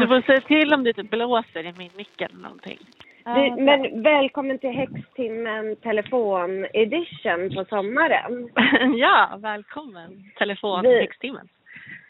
Du 0.00 0.06
får 0.06 0.20
säga 0.26 0.40
till 0.40 0.74
om 0.74 0.84
det 0.84 0.92
typ 0.92 1.10
blåser 1.10 1.66
i 1.66 1.72
min 1.78 1.90
mick 1.96 2.20
eller 2.20 2.38
någonting. 2.42 2.78
Du, 3.24 3.62
men 3.64 4.02
välkommen 4.02 4.58
till 4.58 4.70
Häxtimmen 4.70 5.76
telefon 5.76 6.66
edition 6.72 7.54
på 7.54 7.64
sommaren. 7.64 8.50
ja, 8.96 9.38
välkommen. 9.42 10.30
Telefon 10.38 10.82
Vi- 10.82 11.00
Häxtimmen. 11.00 11.48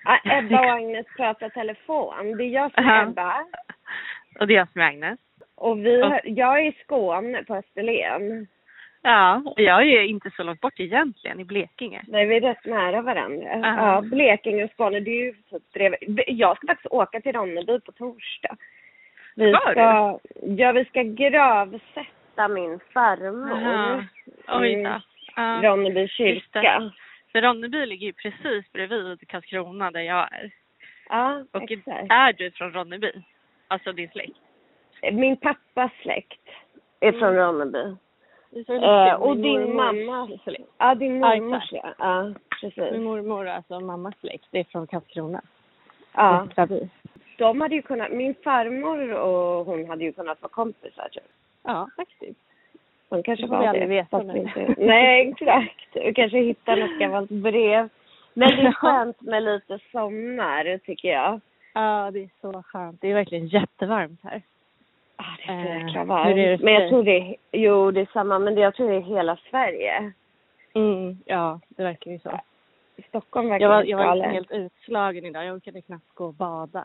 Ja, 0.04 0.18
Ebba 0.24 0.60
och 0.60 0.70
Agnes 0.72 1.06
pratar 1.16 1.48
telefon. 1.48 2.36
Det 2.36 2.44
är 2.44 2.48
jag 2.48 2.72
som 2.74 2.84
är. 2.88 3.02
Ebba. 3.02 3.44
Och 4.40 4.46
det 4.46 4.54
är 4.54 4.58
jag 4.58 4.72
som 4.72 4.80
är 4.80 4.86
Agnes. 4.86 5.18
Och 5.60 5.78
vi, 5.86 6.00
har- 6.02 6.20
jag 6.24 6.60
är 6.60 6.64
i 6.68 6.72
Skåne 6.84 7.44
på 7.44 7.54
Österlen. 7.56 8.46
Ja, 9.02 9.42
och 9.46 9.60
jag 9.60 9.82
är 9.82 10.02
inte 10.02 10.30
så 10.36 10.42
långt 10.42 10.60
bort 10.60 10.80
egentligen, 10.80 11.40
i 11.40 11.44
Blekinge. 11.44 12.02
Nej, 12.08 12.26
vi 12.26 12.36
är 12.36 12.40
rätt 12.40 12.64
nära 12.64 13.02
varandra. 13.02 13.48
Ja. 13.62 13.76
Ja, 13.76 14.00
Blekinge 14.00 14.64
och 14.64 14.70
Skåne, 14.70 15.00
det 15.00 15.10
är 15.10 15.24
ju 15.24 15.32
typ 15.32 15.72
bredvid. 15.72 16.24
Jag 16.26 16.56
ska 16.56 16.66
faktiskt 16.66 16.92
åka 16.92 17.20
till 17.20 17.32
Ronneby 17.32 17.80
på 17.80 17.92
torsdag. 17.92 18.56
Vi 19.36 19.52
Ska 19.52 19.60
ska, 19.60 19.80
ja, 20.42 20.72
vi 20.72 20.84
ska 20.84 21.02
gravsätta 21.02 22.48
min 22.48 22.80
farmor. 22.92 24.04
Oj 24.48 24.72
i 24.72 24.82
då. 24.84 25.00
Ja. 25.36 25.60
Ronneby 25.62 26.08
kyrka. 26.08 26.92
För 27.32 27.42
Ronneby 27.42 27.86
ligger 27.86 28.06
ju 28.06 28.12
precis 28.12 28.72
bredvid 28.72 29.28
Karlskrona 29.28 29.90
där 29.90 30.00
jag 30.00 30.28
är. 30.32 30.50
Ja, 31.08 31.44
Och 31.52 31.70
exakt. 31.70 32.06
är 32.10 32.32
du 32.32 32.50
från 32.50 32.72
Ronneby? 32.72 33.12
Alltså 33.68 33.92
din 33.92 34.08
släkt? 34.08 34.36
Min 35.12 35.36
pappas 35.36 35.90
släkt 36.02 36.40
är 37.00 37.12
från 37.12 37.28
Mm. 37.28 37.36
Ronneby. 37.40 37.96
Eh, 38.68 39.14
och 39.14 39.36
din 39.36 39.76
mamma. 39.76 40.28
Ja, 40.78 40.94
din 40.94 41.18
mormors 41.20 41.72
ja. 41.72 42.32
Precis. 42.60 42.92
Min 42.92 43.04
mormor, 43.04 43.46
alltså 43.48 43.80
mammas 43.80 44.14
släkt, 44.20 44.46
det 44.50 44.58
är 44.60 44.64
från 44.64 44.86
Karlskrona. 44.86 45.40
Ja. 46.14 46.42
Östraby. 46.48 46.88
De 47.38 47.60
hade 47.60 47.74
ju 47.74 47.82
kunnat, 47.82 48.12
min 48.12 48.34
farmor 48.34 49.12
och 49.12 49.66
hon 49.66 49.88
hade 49.88 50.04
ju 50.04 50.12
kunnat 50.12 50.42
vara 50.42 50.50
kompisar 50.50 51.08
typ. 51.12 51.22
Ja, 51.62 51.88
faktiskt. 51.96 52.40
De 53.08 53.22
kanske 53.22 53.44
Det 53.44 53.48
får 53.48 53.54
var 53.56 53.60
vi 53.60 53.64
det. 53.64 53.70
aldrig 53.70 53.88
veta 53.88 54.08
fast 54.10 54.26
nu. 54.26 54.38
inte- 54.38 54.74
Nej, 54.78 55.28
exakt. 55.28 55.92
Du 55.92 56.14
kanske 56.14 56.38
hittar 56.38 56.76
något 56.76 56.98
gammalt 56.98 57.30
brev. 57.30 57.88
Men 58.34 58.48
det 58.48 58.62
är 58.62 58.72
skönt 58.82 59.20
med 59.20 59.42
lite 59.42 59.78
sommar, 59.92 60.78
tycker 60.78 61.08
jag. 61.08 61.40
Ja, 61.74 62.10
det 62.12 62.18
är 62.22 62.28
så 62.40 62.62
skönt. 62.62 63.00
Det 63.00 63.10
är 63.10 63.14
verkligen 63.14 63.46
jättevarmt 63.46 64.20
här. 64.24 64.42
Ah, 65.20 65.36
det 65.46 65.52
är 65.52 65.64
så 65.64 65.86
jäkla 65.86 66.04
varmt. 66.04 66.60
Men 66.62 66.74
jag 66.74 66.88
tror 66.88 67.04
det 67.04 67.18
är, 67.18 67.36
jo 67.52 67.90
det 67.90 68.00
är 68.00 68.08
samma, 68.12 68.38
men 68.38 68.54
det, 68.54 68.60
jag 68.60 68.74
tror 68.74 68.88
det 68.88 68.96
är 68.96 69.00
hela 69.00 69.36
Sverige. 69.50 70.12
Mm, 70.74 71.18
ja, 71.24 71.60
det 71.68 71.82
verkar 71.82 72.10
ju 72.10 72.18
så. 72.18 72.40
Stockholm 73.08 73.48
verkar 73.48 73.66
Jag 73.66 73.70
var, 73.70 73.84
jag 73.84 73.98
var 73.98 74.28
helt 74.28 74.50
utslagen 74.50 75.24
idag. 75.24 75.44
Jag 75.44 75.54
orkade 75.56 75.82
knappt 75.82 76.14
gå 76.14 76.26
och 76.26 76.34
bada. 76.34 76.84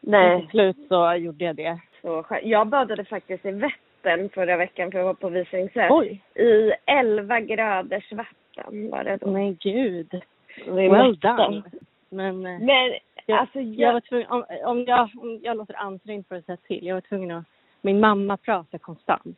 Men 0.00 0.28
Nej, 0.28 0.40
till 0.40 0.50
slut 0.50 0.76
så 0.88 1.14
gjorde 1.14 1.44
jag 1.44 1.56
det. 1.56 1.80
så 2.02 2.22
skönt. 2.22 2.44
Jag 2.44 2.66
badade 2.66 3.04
faktiskt 3.04 3.46
i 3.46 3.50
Vättern 3.50 4.28
förra 4.28 4.56
veckan 4.56 4.90
för 4.90 4.98
jag 4.98 5.06
var 5.06 5.14
på 5.14 5.28
visningsrätt. 5.28 5.90
Oj! 5.90 6.22
I 6.34 6.72
11 6.86 7.40
graders 7.40 8.12
vatten 8.12 8.90
var 8.90 9.04
det 9.04 9.16
då. 9.16 9.30
Men 9.30 9.54
gud. 9.54 10.22
Well 10.66 11.18
done. 11.18 11.62
Men 12.08 12.46
eh, 12.46 12.60
Men 12.60 12.94
jag, 13.26 13.38
alltså 13.38 13.60
jag 13.60 13.88
jag, 13.88 13.92
var 13.92 14.00
tvungen, 14.00 14.26
om, 14.30 14.44
om, 14.64 14.84
jag, 14.84 15.10
om 15.20 15.40
jag 15.42 15.56
låter 15.56 15.74
ansträngd 15.74 16.26
för 16.28 16.36
att 16.36 16.44
säga 16.44 16.56
till. 16.56 16.86
Jag 16.86 16.94
var 16.94 17.00
tvungen 17.00 17.30
att, 17.30 17.44
min 17.82 18.00
mamma 18.00 18.36
pratar 18.36 18.78
konstant. 18.78 19.36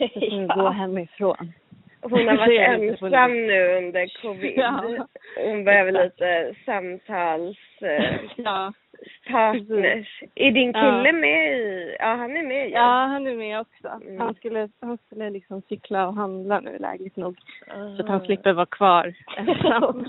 Var 0.00 0.08
tvungen 0.08 0.50
att 0.50 0.56
gå 0.56 0.62
ja, 0.64 0.68
hemifrån. 0.70 1.52
hon 2.02 2.28
har 2.28 2.36
varit 2.46 2.60
ensam 2.60 3.32
nu 3.46 3.76
under 3.76 4.22
covid. 4.22 4.52
Ja. 4.56 4.84
Hon 5.44 5.64
behöver 5.64 5.92
lite 6.04 6.54
samtals... 6.64 7.58
Eh, 7.82 8.14
Ja. 8.36 8.72
Är 10.34 10.50
din 10.50 10.72
Ja. 10.72 10.80
kille 10.80 11.12
med 11.12 11.52
i... 11.58 11.96
Ja, 11.98 12.06
han 12.14 12.36
är 12.36 12.42
med 12.42 12.70
ja, 12.70 13.06
han 13.06 13.26
är 13.26 13.34
med 13.34 13.60
också. 13.60 13.88
Mm. 13.88 14.20
Han 14.20 14.34
skulle, 14.34 14.68
han 14.80 14.98
skulle 15.06 15.30
liksom 15.30 15.62
cykla 15.68 16.08
och 16.08 16.14
handla 16.14 16.60
nu 16.60 16.78
lägligt 16.78 17.16
nog. 17.16 17.36
Så 17.96 18.02
att 18.02 18.08
han 18.08 18.20
Ah. 18.20 18.24
slipper 18.24 18.52
vara 18.52 18.66
kvar 18.66 19.14
ensam. 19.36 20.08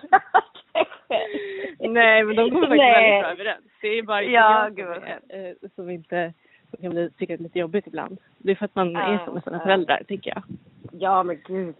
Nej, 1.79 2.23
men 2.23 2.35
de 2.35 2.50
kommer 2.51 2.68
faktiskt 2.68 2.84
väldigt 2.84 3.22
bra 3.22 3.31
överens. 3.31 3.66
Det 3.81 3.88
är 3.88 4.03
bara 4.03 4.23
Ja, 4.23 4.69
jag 4.75 4.95
som, 4.95 5.03
är, 5.03 5.47
eh, 5.50 5.69
som 5.75 5.89
inte 5.89 6.34
som 6.69 6.81
kan 6.81 6.90
bli, 6.91 7.09
tycka 7.18 7.34
det 7.38 7.41
är 7.41 7.44
lite 7.44 7.59
jobbigt 7.59 7.88
ibland. 7.88 8.18
Det 8.38 8.52
är 8.52 8.56
för 8.56 8.66
att 8.66 8.75
man 8.75 8.91
Ja, 8.91 9.00
är 9.02 9.25
som 9.25 9.34
med 9.34 9.44
sina 9.44 9.57
ja. 9.57 9.63
föräldrar, 9.63 10.03
tycker 10.07 10.30
jag. 10.30 10.44
Ja, 10.91 11.24
men 11.24 11.40
gud. 11.47 11.75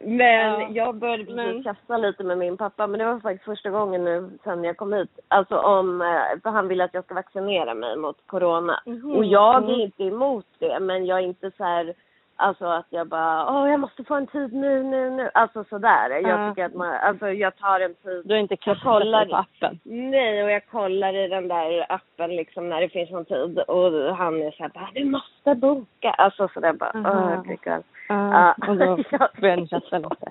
Men 0.00 0.60
Ja, 0.60 0.68
jag 0.72 0.94
började 0.94 1.24
precis 1.24 1.36
men- 1.36 1.64
testa 1.64 1.96
lite 1.96 2.24
med 2.24 2.38
min 2.38 2.56
pappa, 2.56 2.86
men 2.86 2.98
det 2.98 3.04
var 3.06 3.20
faktiskt 3.20 3.44
första 3.44 3.70
gången 3.70 4.04
nu 4.04 4.30
sen 4.44 4.64
jag 4.64 4.76
kom 4.76 4.92
hit. 4.92 5.18
Alltså 5.28 5.56
om, 5.58 6.00
eh, 6.02 6.40
för 6.42 6.50
han 6.50 6.68
vill 6.68 6.80
att 6.80 6.94
jag 6.94 7.04
ska 7.04 7.14
vaccinera 7.14 7.74
mig 7.74 7.96
mot 7.96 8.16
corona. 8.26 8.80
Mhm, 8.86 9.16
Och 9.16 9.24
jag 9.24 9.54
är 9.54 9.58
mm. 9.68 9.80
inte 9.80 10.04
emot 10.04 10.46
det, 10.58 10.80
men 10.80 11.06
jag 11.06 11.18
är 11.18 11.22
inte 11.22 11.50
så 11.56 11.64
här, 11.64 11.94
alltså 12.38 12.64
att 12.66 12.86
jag 12.90 13.06
bara, 13.08 13.50
åh 13.52 13.70
jag 13.70 13.80
måste 13.80 14.04
få 14.04 14.14
en 14.14 14.26
tid 14.26 14.52
nu, 14.52 14.82
nu, 14.82 15.10
nu. 15.10 15.30
Alltså 15.34 15.64
sådär. 15.64 16.10
Jag 16.10 16.22
Ja. 16.22 16.50
tycker 16.50 16.64
att 16.64 16.74
man, 16.74 16.94
alltså 16.94 17.28
jag 17.30 17.56
tar 17.56 17.80
en 17.80 17.94
tid. 17.94 18.22
Du 18.24 18.34
har 18.34 18.40
inte 18.40 18.56
kollar- 18.56 19.26
på 19.26 19.36
appen. 19.36 19.80
Nej, 19.84 20.44
och 20.44 20.50
jag 20.50 20.66
kollar 20.66 21.14
i 21.16 21.28
den 21.28 21.48
där 21.48 21.86
appen 21.92 22.36
liksom 22.36 22.68
när 22.68 22.80
det 22.80 22.88
finns 22.88 23.10
någon 23.10 23.24
tid 23.24 23.58
och 23.58 24.16
han 24.16 24.42
är 24.42 24.50
såhär 24.50 24.70
bara, 24.74 24.88
du 24.94 25.04
måste 25.04 25.54
boka. 25.54 26.10
Alltså 26.10 26.48
sådär 26.54 26.72
bara, 26.72 26.92
åh 26.94 27.30
jag 27.32 27.42
blir 27.42 27.56
galen. 27.56 27.82
Ja, 28.08 28.54
Ja. 28.58 28.68
och 28.68 28.76
då 28.76 28.96
börjar 29.40 29.56
ni 29.56 29.68
chatta 29.68 29.98
lite. 29.98 30.26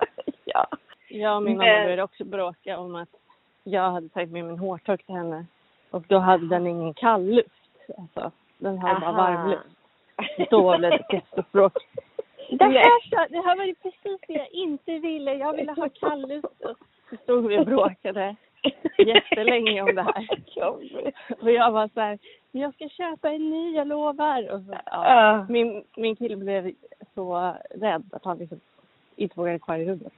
ja. 0.46 0.68
Jag 1.10 1.36
och 1.36 1.44
min 1.44 1.58
mamma 1.58 1.70
började 1.84 2.04
också 2.04 2.24
bråka 2.26 2.78
om 2.80 2.96
att 2.96 3.10
jag 3.64 3.92
hade 3.92 4.10
tagit 4.10 4.32
med 4.32 4.46
min 4.46 4.60
hårtork 4.60 5.06
till 5.06 5.16
henne 5.16 5.46
och 5.92 6.04
då 6.08 6.18
hade 6.20 6.48
den 6.48 6.68
ingen 6.68 6.94
kallluft. 6.94 7.50
Alltså, 7.98 8.32
den 8.58 8.78
hade 8.78 9.00
bara 9.00 9.10
Aha. 9.10 9.18
varmluft. 9.38 9.64
Då 10.50 10.78
blev 10.78 10.92
det 11.36 11.52
bråk. 11.52 11.74
Det 12.50 12.64
här, 12.64 13.10
sa- 13.10 13.28
det 13.30 13.42
här 13.42 13.58
var 13.58 13.64
ju 13.66 13.76
precis 13.76 14.20
det 14.28 14.34
jag 14.34 14.52
inte 14.52 15.00
ville. 15.00 15.34
Jag 15.34 15.54
ville 15.56 15.72
ha 15.72 15.90
kallluft. 15.90 16.46
Och 16.46 16.78
Så 17.10 17.16
stod 17.24 17.48
vi 17.48 17.58
och 17.60 17.66
bråkade 17.66 18.36
jättelänge 18.98 19.82
om 19.82 19.96
det 19.96 20.02
här. 20.02 20.28
Och 21.42 21.52
jag 21.52 21.72
var 21.72 21.90
så 21.94 22.00
här, 22.02 22.20
"Men 22.52 22.62
jag 22.62 22.74
ska 22.74 22.90
köpa 22.90 23.30
en 23.32 23.50
ny, 23.50 23.76
jag 23.76 23.88
lovar. 23.88 24.52
Och 24.52 24.62
så, 24.62 24.76
ja. 24.86 25.46
Min, 25.50 25.84
min 25.96 26.16
kille 26.16 26.36
blev 26.36 26.72
så 27.16 27.54
rädd 27.70 28.04
att 28.12 28.26
han 28.26 28.38
liksom 28.38 28.60
inte 29.16 29.40
vågade 29.40 29.60
kvar 29.60 29.78
i 29.78 29.86
rummet. 29.86 30.14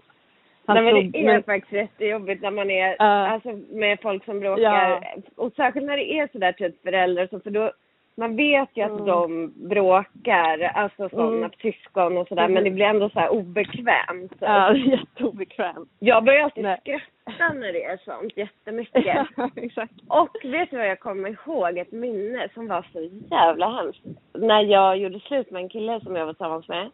Han 0.65 0.83
Nej, 0.83 0.93
men 0.93 1.11
det 1.11 1.25
är 1.25 1.41
faktiskt 1.41 1.71
jättejobbigt 1.73 2.41
när 2.41 2.51
man 2.51 2.71
är, 2.71 2.95
Ja. 2.99 3.05
alltså 3.27 3.49
med 3.69 3.99
folk 4.01 4.25
som 4.25 4.39
bråkar. 4.39 4.61
Ja. 4.63 5.01
Och 5.35 5.53
särskilt 5.55 5.85
när 5.85 5.97
det 5.97 6.13
är 6.13 6.27
sådär 6.31 6.51
typ 6.51 6.81
föräldrar 6.83 7.27
så, 7.31 7.39
för 7.39 7.49
då, 7.51 7.71
man 8.19 8.35
vet 8.35 8.69
ju 8.73 8.81
att 8.83 8.91
Mm. 8.91 9.05
de 9.05 9.53
bråkar, 9.69 10.71
alltså 10.75 11.09
sådana 11.09 11.35
Mm. 11.37 11.51
syskon 11.61 12.17
och 12.17 12.27
sådär, 12.27 12.43
Mm. 12.43 12.53
men 12.53 12.63
det 12.63 12.71
blir 12.71 12.85
ändå 12.85 13.09
så 13.09 13.19
här 13.19 13.29
obekvämt. 13.29 14.33
Ja, 14.39 14.73
jätteobekvämt. 14.75 15.89
Jag 15.99 16.23
börjar 16.23 16.43
alltid 16.43 16.63
Nej. 16.63 16.79
skratta 16.81 17.53
när 17.53 17.73
det 17.73 17.83
är 17.83 17.97
sånt 17.97 18.37
jättemycket. 18.37 19.27
Exakt. 19.55 19.93
Och 20.07 20.29
vet 20.43 20.71
du 20.71 20.77
vad 20.77 20.87
jag 20.87 20.99
kommer 20.99 21.29
ihåg? 21.29 21.77
Ett 21.77 21.91
minne 21.91 22.49
som 22.53 22.67
var 22.67 22.85
så 22.93 23.01
jävla 23.35 23.69
hemskt. 23.69 24.01
När 24.33 24.61
jag 24.63 24.97
gjorde 24.97 25.19
slut 25.19 25.51
med 25.51 25.61
en 25.61 25.69
kille 25.69 25.99
som 26.01 26.15
jag 26.15 26.25
var 26.25 26.33
tillsammans 26.33 26.67
med. 26.67 26.89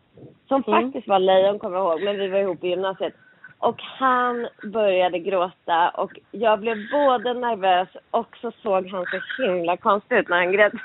Som 0.48 0.64
Mm. 0.68 0.82
faktiskt 0.84 1.08
var 1.08 1.20
lejon 1.20 1.60
kommer 1.60 1.78
jag 1.78 1.86
ihåg, 1.92 2.04
men 2.04 2.18
vi 2.18 2.28
var 2.28 2.40
ihop 2.40 2.64
i 2.64 2.68
gymnasiet. 2.68 3.14
Och 3.66 3.82
han 3.82 4.48
började 4.64 5.20
gråta 5.20 5.90
och 5.90 6.12
jag 6.32 6.60
blev 6.60 6.78
både 6.92 7.34
nervös 7.34 7.90
och 8.12 8.38
så 8.42 8.52
såg 8.52 8.88
han 8.88 9.06
så 9.06 9.44
himla 9.44 9.78
konstig 9.78 10.18
ut 10.18 10.30
när 10.30 10.38
han 10.38 10.52
grät. 10.52 10.74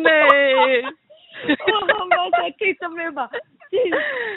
Nej. 0.00 0.84
Och 0.84 1.70
han 1.98 2.08
bara 2.08 2.30
så 2.30 2.42
här, 2.42 2.50
tittade 2.50 2.88
på 2.88 2.96
mig 2.96 3.08
och 3.08 3.14
bara, 3.14 3.30
du 3.70 3.92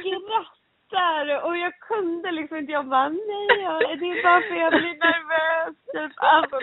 skrattar! 0.09 1.45
Och 1.45 1.57
jag 1.57 1.79
kunde 1.79 2.31
liksom 2.31 2.57
inte, 2.57 2.71
jag 2.71 2.85
bara, 2.85 3.09
nej, 3.09 3.61
jag, 3.63 3.99
det 3.99 4.05
är 4.05 4.23
bara 4.23 4.41
för 4.41 4.55
jag 4.55 4.71
blir 4.73 4.97
nervös. 5.07 5.75
Typ. 5.93 6.11
Alltså, 6.15 6.59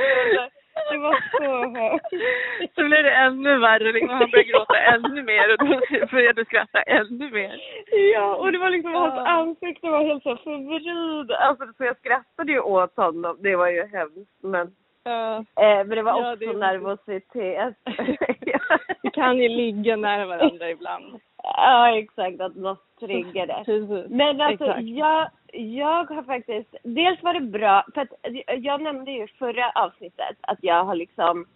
det, 0.91 0.99
var- 0.99 1.25
så 1.31 1.81
högt. 1.81 2.75
Så 2.75 2.85
blev 2.85 3.03
det 3.05 3.11
ännu 3.15 3.59
värre. 3.59 3.93
Liksom, 3.93 4.09
han 4.09 4.31
började 4.31 4.51
gråta 4.51 4.77
ännu 4.79 5.23
mer 5.23 5.53
och 5.53 5.59
då 5.59 5.67
började 6.11 6.45
skratta 6.45 6.83
ännu 6.83 7.31
mer. 7.31 7.57
Ja, 8.15 8.35
och 8.37 8.53
det 8.53 8.59
var 8.59 8.71
liksom, 8.71 8.95
hans 8.95 9.15
Ja. 9.17 9.27
ansikte 9.29 9.87
var 9.91 10.05
helt 10.05 10.23
så 10.23 10.37
förvridet. 10.37 11.37
Alltså, 11.41 11.65
så 11.77 11.85
jag 11.85 11.97
skrattade 11.97 12.53
ju 12.53 12.61
åt 12.61 12.97
honom. 12.97 13.37
Det 13.41 13.57
var 13.57 13.69
ju 13.69 13.87
hemskt, 13.87 14.39
men, 14.43 14.71
Ja. 15.05 15.37
eh, 15.37 15.45
men 15.57 15.89
det 15.91 16.03
var 16.03 16.13
Ja, 16.23 16.33
också 16.33 16.47
det 16.47 16.53
nervositet. 16.59 17.75
Vi 19.03 19.11
kan 19.11 19.39
ju 19.39 19.49
ligga 19.49 19.97
nära 19.97 20.27
varandra 20.27 20.71
ibland. 20.71 21.21
ja, 21.43 21.99
exakt, 21.99 22.41
att 22.41 22.57
något 22.57 22.97
triggade. 23.01 23.65
Men 24.09 24.41
alltså 24.41 24.65
Exakt. 24.65 24.83
jag, 24.89 25.31
jag 25.53 26.05
har 26.11 26.23
faktiskt, 26.23 26.75
dels 26.83 27.23
var 27.23 27.35
det 27.35 27.41
bra, 27.41 27.85
för 27.95 28.01
att 28.01 28.13
jag 28.59 28.83
nämnde 28.83 29.11
ju 29.11 29.27
förra 29.27 29.71
avsnittet 29.71 30.37
att 30.41 30.59
jag 30.61 30.85
har 30.85 30.95
liksom 30.95 31.47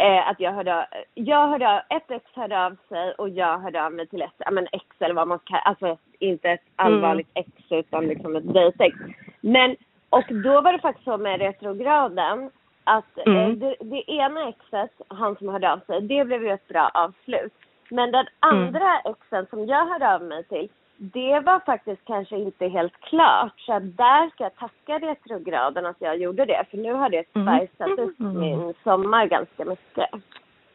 Eh, 0.00 0.28
att 0.28 0.40
jag 0.40 0.52
hörde, 0.52 0.86
jag 1.14 1.48
hörde, 1.48 1.82
ett 1.88 2.10
ex 2.10 2.24
hörde 2.34 2.66
av 2.66 2.76
sig 2.88 3.12
och 3.12 3.28
jag 3.28 3.58
hörde 3.58 3.84
av 3.84 3.92
mig 3.92 4.06
till 4.06 4.22
ett, 4.22 4.34
ja 4.38 4.50
men 4.50 4.66
ex 4.72 4.84
eller 4.98 5.14
vad 5.14 5.28
man 5.28 5.38
ska, 5.38 5.56
alltså 5.56 5.98
inte 6.18 6.50
ett 6.50 6.64
allvarligt 6.76 7.30
ex 7.34 7.48
utan 7.70 8.06
liksom 8.06 8.36
ett 8.36 8.54
dejtex. 8.54 8.96
Men, 9.40 9.76
och 10.10 10.24
då 10.28 10.60
var 10.60 10.72
det 10.72 10.78
faktiskt 10.78 11.04
så 11.04 11.16
med 11.16 11.40
retrograden 11.40 12.50
att 12.84 13.18
eh, 13.18 13.32
Mm. 13.32 13.58
det, 13.58 13.76
det 13.80 14.10
ena 14.10 14.48
exet, 14.48 14.90
han 15.08 15.36
som 15.36 15.48
hörde 15.48 15.72
av 15.72 15.78
sig, 15.86 16.00
det 16.00 16.24
blev 16.24 16.42
ju 16.42 16.50
ett 16.50 16.68
bra 16.68 16.90
avslut. 16.94 17.52
Men 17.90 18.12
den 18.12 18.26
andra 18.40 18.98
exen 19.04 19.46
som 19.50 19.66
jag 19.66 19.86
hörde 19.86 20.14
av 20.14 20.22
mig 20.22 20.44
till, 20.44 20.68
det 21.02 21.40
var 21.40 21.60
faktiskt 21.60 22.04
kanske 22.04 22.36
inte 22.36 22.68
helt 22.68 23.00
klart. 23.00 23.60
Så 23.60 23.78
där 23.78 24.30
ska 24.30 24.44
jag 24.44 24.56
tacka 24.56 24.98
retrograden 24.98 25.86
att 25.86 25.96
jag 26.00 26.16
gjorde 26.18 26.44
det. 26.44 26.64
För 26.70 26.76
nu 26.78 26.92
har 26.92 27.08
det 27.10 27.24
Mm. 27.36 27.58
spicat 27.66 27.98
upp 27.98 28.20
Mm. 28.20 28.40
min 28.40 28.74
sommar 28.84 29.26
ganska 29.26 29.64
mycket. 29.64 30.08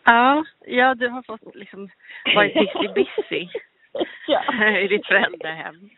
Ja, 0.03 0.43
ja 0.65 0.95
du 0.95 1.07
har 1.07 1.21
fått 1.21 1.55
liksom 1.55 1.89
varit 2.35 2.53
busy 2.53 2.87
busy 2.87 3.47
ja. 4.27 4.69
i 4.79 4.87
ditt 4.87 5.05
föräldrahem. 5.05 5.89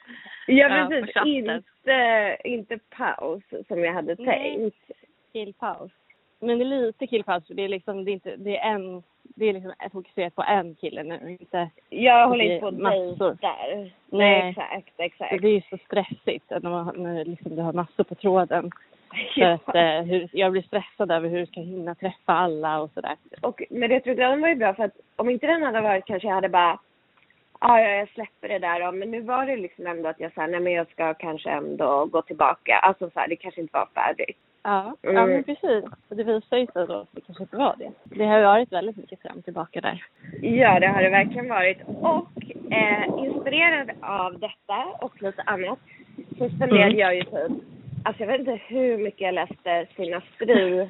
ja, 0.47 0.67
Ja, 0.77 0.87
precis. 0.89 1.13
chatten. 1.13 1.27
inte, 1.29 2.37
inte 2.43 2.77
paus 2.89 3.43
som 3.67 3.83
jag 3.83 3.93
hade 3.93 4.15
Nej. 4.19 4.25
tänkt. 4.55 4.91
Killpaus. 5.33 5.91
Men 6.39 6.59
det 6.59 6.65
är 6.65 6.81
lite 6.81 7.07
killpaus 7.07 7.47
för 7.47 7.53
det 7.53 7.63
är 7.63 7.69
liksom, 7.69 8.05
det 8.05 8.11
är 8.11 8.13
inte, 8.13 8.35
det 8.35 8.57
är 8.57 8.71
en, 8.71 9.03
det 9.23 9.45
är 9.45 9.53
liksom 9.53 9.73
fokuserat 9.91 10.35
på 10.35 10.43
en 10.43 10.75
kille 10.75 11.03
nu, 11.03 11.37
inte 11.39 11.69
Jag 11.89 12.27
håller 12.27 12.45
inte 12.45 12.65
på 12.65 12.71
massor. 12.71 13.29
dejtar. 13.29 13.67
Nej, 13.75 13.91
Nej. 14.09 14.49
exakt, 14.49 14.95
Så 14.95 15.03
exakt. 15.03 15.41
det 15.41 15.47
är 15.47 15.51
ju 15.51 15.61
så 15.61 15.77
stressigt 15.77 16.49
när, 16.49 16.69
man, 16.69 17.03
när 17.03 17.25
liksom 17.25 17.55
du 17.55 17.61
har 17.61 17.73
massor 17.73 18.03
på 18.03 18.15
tråden. 18.15 18.71
För 19.35 19.41
att, 19.41 19.75
eh, 19.75 20.01
hur, 20.01 20.29
jag 20.31 20.51
blir 20.51 20.61
stressad 20.61 21.11
över 21.11 21.29
hur 21.29 21.39
du 21.39 21.45
ska 21.45 21.61
hinna 21.61 21.95
träffa 21.95 22.33
alla 22.33 22.79
och 22.81 22.91
sådär. 22.93 23.15
Och 23.41 23.61
med 23.69 23.89
retrograden 23.89 24.41
var 24.41 24.47
ju 24.49 24.55
bra 24.55 24.73
för 24.73 24.83
att 24.83 24.97
om 25.15 25.29
inte 25.29 25.47
den 25.47 25.63
hade 25.63 25.81
varit 25.81 26.05
kanske 26.05 26.27
jag 26.27 26.35
hade 26.35 26.49
bara 26.49 26.79
Ja, 27.59 27.81
ja, 27.81 27.89
jag 27.89 28.09
släpper 28.09 28.49
det 28.49 28.59
där 28.59 28.79
då. 28.79 28.91
Men 28.91 29.11
nu 29.11 29.21
var 29.21 29.45
det 29.45 29.55
liksom 29.57 29.87
ändå 29.87 30.09
att 30.09 30.19
jag 30.19 30.33
sa 30.33 30.47
nej 30.47 30.59
men 30.59 30.73
jag 30.73 30.89
ska 30.91 31.13
kanske 31.13 31.49
ändå 31.49 32.05
gå 32.05 32.21
tillbaka. 32.21 32.75
Alltså 32.75 33.09
så 33.09 33.19
här, 33.19 33.27
det 33.27 33.35
kanske 33.35 33.61
inte 33.61 33.77
var 33.77 33.87
färdigt. 33.93 34.37
Ja, 34.69 34.95
ja 35.01 35.25
men 35.25 35.43
precis. 35.43 35.83
Och 36.09 36.15
det 36.15 36.23
visar 36.23 36.57
ju 36.57 36.67
sig 36.67 36.87
då 36.87 36.93
att 36.93 37.07
det 37.11 37.21
kanske 37.21 37.43
inte 37.43 37.57
var 37.57 37.75
det. 37.77 37.91
Det 38.03 38.25
har 38.25 38.37
ju 38.37 38.43
varit 38.45 38.71
väldigt 38.73 38.97
mycket 38.97 39.21
fram 39.21 39.37
och 39.37 39.43
tillbaka 39.43 39.81
där. 39.81 40.03
Ja, 40.41 40.79
det 40.79 40.87
har 40.87 41.01
det 41.01 41.09
verkligen 41.09 41.49
varit. 41.49 41.77
Och 41.87 42.27
eh, 42.71 43.07
inspirerad 43.25 43.91
av 44.01 44.39
detta 44.39 44.85
och 45.01 45.21
lite 45.21 45.41
annat 45.45 45.79
så 46.37 46.49
spenderade 46.49 46.85
Mm. 46.85 46.97
jag 46.99 47.15
ju 47.15 47.23
typ, 47.23 47.51
alltså 48.05 48.23
jag 48.23 48.27
vet 48.27 48.39
inte 48.39 48.59
hur 48.67 48.97
mycket 48.97 49.21
jag 49.21 49.33
läste 49.33 49.87
Sina 49.95 50.21
Stru 50.35 50.87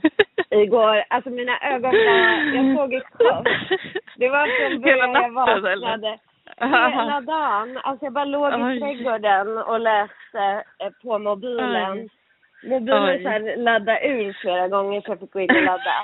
igår. 0.50 1.04
Alltså 1.10 1.30
mina 1.30 1.60
ögon 1.60 1.92
var, 1.92 2.54
jag 2.56 2.78
såg 2.78 2.94
i 2.94 3.00
kors. 3.00 3.80
Det 4.18 4.30
var 4.30 4.48
Hela 4.70 4.80
början 4.80 5.14
jag 5.14 5.32
vaknade. 5.32 6.18
Hela 6.92 7.22
dagen. 7.22 7.78
Alltså 7.84 8.06
jag 8.06 8.14
bara 8.14 8.26
låg 8.26 8.54
i 8.54 8.64
Oj. 8.64 8.80
trädgården 8.80 9.58
och 9.58 9.80
läste 9.80 10.64
eh, 10.80 10.90
på 11.04 11.20
mobilen. 11.20 11.92
Oj. 12.00 12.10
Mobilen 12.64 13.04
Oj. 13.04 13.24
så 13.24 13.30
här 13.30 13.56
laddade 13.58 14.08
ur 14.08 14.34
flera 14.42 14.68
gånger 14.68 15.02
så 15.02 15.12
jag 15.12 15.20
fick 15.20 15.32
gå 15.32 15.40
in 15.40 15.50
och 15.50 15.64
ladda. 15.64 15.96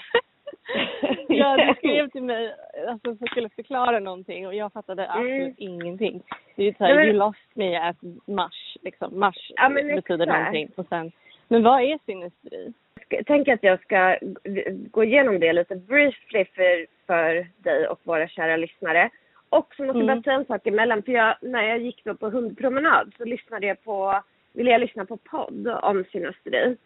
ja, 1.27 1.57
du 1.57 1.73
skrev 1.77 2.09
till 2.09 2.23
mig 2.23 2.55
alltså, 2.87 3.15
för 3.15 3.25
skulle 3.25 3.49
förklara 3.49 3.99
någonting 3.99 4.47
och 4.47 4.55
jag 4.55 4.73
fattade 4.73 5.09
absolut 5.09 5.31
Mm. 5.41 5.53
ingenting. 5.57 6.23
Det 6.55 6.61
är 6.61 6.65
ju 6.65 6.73
såhär, 6.73 6.95
men- 6.95 7.05
you 7.07 7.13
lost 7.17 7.55
me 7.55 7.75
at 7.77 7.95
mars, 8.27 8.77
liksom. 8.81 9.19
Mars 9.19 9.51
Ja, 9.55 9.69
betyder 9.69 9.97
exakt. 10.25 10.27
någonting. 10.39 10.69
Och 10.75 10.85
sen, 10.89 11.11
men 11.47 11.63
vad 11.63 11.81
är 11.81 11.99
sinnesfri? 12.05 12.73
Jag 13.09 13.25
tänker 13.25 13.53
att 13.53 13.63
jag 13.63 13.81
ska 13.81 14.17
gå 14.91 15.03
igenom 15.03 15.39
det 15.39 15.53
lite 15.53 15.75
briefly 15.75 16.45
för, 16.45 16.85
för 17.07 17.47
dig 17.57 17.87
och 17.87 17.99
våra 18.03 18.27
kära 18.27 18.57
lyssnare. 18.57 19.09
Och 19.49 19.73
så 19.75 19.83
måste 19.83 19.97
jag 19.99 20.03
Mm. 20.03 20.15
bara 20.17 20.23
säga 20.23 20.35
en 20.35 20.45
sak 20.45 20.67
emellan. 20.67 21.03
För 21.03 21.11
jag, 21.11 21.35
när 21.41 21.63
jag 21.63 21.79
gick 21.79 22.03
då 22.03 22.15
på 22.15 22.29
hundpromenad 22.29 23.13
så 23.17 23.25
lyssnade 23.25 23.67
jag 23.67 23.83
på, 23.83 24.21
ville 24.53 24.71
jag 24.71 24.81
lyssna 24.81 25.05
på 25.05 25.17
podd 25.17 25.67
om 25.67 26.03
synasteri. 26.11 26.77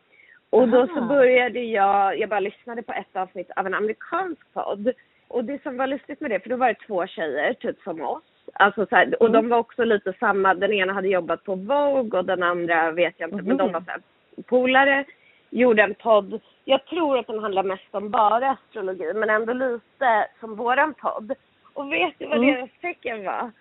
Och 0.49 0.69
då 0.69 0.87
så 0.87 1.01
började 1.01 1.59
jag, 1.59 2.19
jag 2.19 2.29
bara 2.29 2.39
lyssnade 2.39 2.81
på 2.83 2.93
ett 2.93 3.15
avsnitt 3.15 3.51
av 3.55 3.67
en 3.67 3.73
amerikansk 3.73 4.53
podd. 4.53 4.91
Och 5.27 5.43
det 5.45 5.63
som 5.63 5.77
var 5.77 5.87
lustigt 5.87 6.21
med 6.21 6.31
det, 6.31 6.39
för 6.39 6.49
då 6.49 6.55
var 6.55 6.67
det 6.67 6.87
två 6.87 7.07
tjejer, 7.07 7.53
typ 7.53 7.81
som 7.81 8.01
oss. 8.01 8.23
Alltså 8.53 8.85
så 8.89 8.95
här, 8.95 9.21
och 9.21 9.29
Mm. 9.29 9.31
de 9.41 9.49
var 9.49 9.57
också 9.57 9.83
lite 9.83 10.13
samma, 10.19 10.53
den 10.53 10.73
ena 10.73 10.93
hade 10.93 11.07
jobbat 11.07 11.43
på 11.43 11.55
Vogue 11.55 12.19
och 12.19 12.25
den 12.25 12.43
andra 12.43 12.91
vet 12.91 13.13
jag 13.17 13.27
inte, 13.29 13.43
men 13.43 13.57
de 13.57 13.63
Mhm. 13.63 13.73
var 13.73 13.81
så 13.81 13.91
här, 13.91 14.01
polare. 14.45 15.05
Gjorde 15.49 15.83
en 15.83 15.93
podd, 15.95 16.39
jag 16.65 16.85
tror 16.85 17.17
att 17.17 17.27
den 17.27 17.39
handlar 17.39 17.63
mest 17.63 17.95
om 17.95 18.09
bara 18.09 18.49
astrologi, 18.51 19.13
men 19.13 19.29
ändå 19.29 19.53
lite 19.53 20.27
som 20.39 20.55
våran 20.55 20.93
podd. 20.93 21.33
Och 21.73 21.91
vet 21.93 22.13
du 22.19 22.25
vad 22.25 22.37
Mm. 22.37 22.53
deras 22.55 22.69
tecken 22.81 23.25
var? 23.25 23.51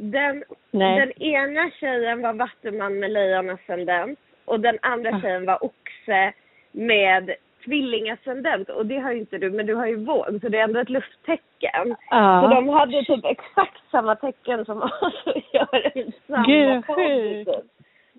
Den, 0.00 0.44
Nej. 0.70 0.98
den 1.00 1.22
ena 1.22 1.70
tjejen 1.70 2.22
var 2.22 2.32
vattuman 2.32 2.98
med 2.98 3.10
lejonascendent 3.10 4.18
och 4.44 4.60
den 4.60 4.78
andra 4.82 5.10
Ah. 5.10 5.20
tjejen 5.20 5.46
var 5.46 5.64
oxe 5.64 6.32
med 6.72 7.34
tvillingascendent. 7.64 8.68
Och 8.68 8.86
det 8.86 8.98
har 8.98 9.12
ju 9.12 9.18
inte 9.18 9.38
du, 9.38 9.50
men 9.50 9.66
du 9.66 9.74
har 9.74 9.86
ju 9.86 9.96
våg, 9.96 10.38
så 10.42 10.48
det 10.48 10.58
är 10.58 10.64
ändå 10.64 10.80
ett 10.80 10.90
lufttecken. 10.90 11.96
Ja. 12.10 12.40
Så 12.42 12.54
de 12.54 12.68
hade 12.68 13.04
typ 13.04 13.24
exakt 13.24 13.90
samma 13.90 14.14
tecken 14.16 14.64
som 14.64 14.82
oss 15.02 15.22
och 15.26 15.42
gör 15.52 15.90
en 15.98 16.12
samma 16.26 16.46
Gud, 16.46 16.86
podd, 16.86 16.96
typ. 16.96 17.48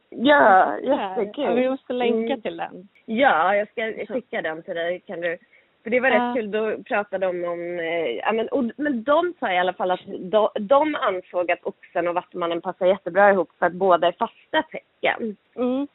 Ja, 0.10 0.74
Ja, 0.84 1.16
jättekul. 1.16 1.56
vi 1.56 1.70
måste 1.70 1.94
länka 1.94 2.34
Mm. 2.34 2.42
till 2.42 2.58
den. 2.58 2.88
Ja, 3.06 3.56
jag 3.56 3.68
ska 3.68 4.14
skicka 4.14 4.42
den 4.42 4.64
till 4.64 4.76
dig. 4.76 5.00
Kan 5.08 5.22
du? 5.22 5.38
För 5.84 5.90
det 5.90 6.00
var 6.00 6.10
Ja. 6.10 6.16
rätt 6.30 6.36
kul. 6.36 6.52
Då 6.52 6.84
pratade 6.84 7.26
de 7.28 7.44
om... 7.44 7.80
Eh, 7.80 8.10
ja, 8.18 8.32
men, 8.32 8.48
och, 8.48 8.64
men 8.78 9.04
de 9.04 9.34
sa 9.40 9.52
i 9.54 9.58
alla 9.58 9.74
fall 9.74 9.92
att 9.92 10.00
de, 10.20 10.50
de 10.60 10.96
ansåg 10.96 11.52
att 11.52 11.64
oxen 11.64 12.08
och 12.08 12.16
vattumannen 12.16 12.62
passar 12.62 12.86
jättebra 12.86 13.32
ihop 13.32 13.50
för 13.60 13.66
att 13.66 13.74
båda 13.74 14.08
är 14.08 14.12
fasta 14.12 14.64
tecken. 14.72 15.36
Mm. 15.56 15.88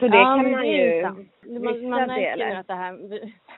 Så 0.00 0.08
det 0.08 0.16
ja, 0.16 0.24
kan 0.24 0.50
man 0.50 0.66
ju. 0.66 1.02
Man, 1.02 1.88
man 1.88 2.06
märker 2.06 2.36
nu 2.36 2.54
att 2.54 2.66
det 2.66 2.74
här, 2.74 2.98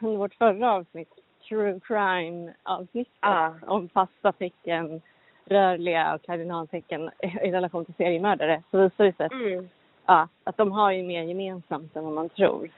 vårt 0.16 0.34
förra 0.34 0.72
avsnitt, 0.72 1.08
true 1.48 1.80
crime 1.84 2.52
avsnittet 2.62 3.12
Ja. 3.20 3.54
om 3.66 3.88
fasta 3.88 4.32
tecken, 4.32 5.02
rörliga 5.44 6.14
och 6.14 6.22
kardinaltecken 6.22 7.10
i 7.42 7.50
relation 7.52 7.84
till 7.84 7.94
seriemördare, 7.94 8.62
så 8.70 8.78
visar 8.78 9.04
det 9.04 9.12
sig 9.12 9.28
Mm. 9.32 9.68
ja, 10.06 10.28
att 10.44 10.56
de 10.56 10.72
har 10.72 10.92
ju 10.92 11.02
mer 11.02 11.22
gemensamt 11.22 11.96
än 11.96 12.04
vad 12.04 12.12
man 12.12 12.28
tror. 12.28 12.68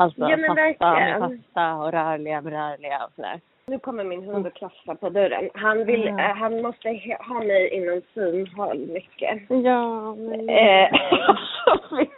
Alltså 0.00 0.20
Ja, 0.20 0.36
men 0.36 0.54
verkligen. 0.54 1.20
med 1.20 1.20
fasta 1.20 1.74
och 1.74 1.92
rörliga 1.92 2.40
med 2.40 2.52
rörliga 2.52 3.04
och 3.04 3.12
sådär. 3.16 3.40
Nu 3.66 3.78
kommer 3.78 4.04
min 4.04 4.22
hund 4.24 4.46
och 4.46 4.54
klaffar 4.54 4.94
på 4.94 5.08
dörren. 5.10 5.50
Han, 5.54 5.84
vill, 5.84 6.04
Ja. 6.04 6.18
eh, 6.20 6.36
han 6.36 6.62
måste 6.62 6.88
ha 7.28 7.34
mig 7.34 7.68
inom 7.68 8.02
synhåll 8.14 8.78
mycket. 8.78 9.40
Ja, 9.48 10.14
men... 10.14 10.48
Eh, 10.48 10.90
vet 11.90 12.10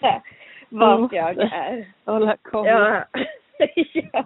jag 0.00 0.20
vart 0.68 1.12
jag 1.12 1.38
är. 1.38 1.84
Hålla 2.04 2.36
koll. 2.42 2.66
Ja. 2.66 3.04
ja. 3.92 4.24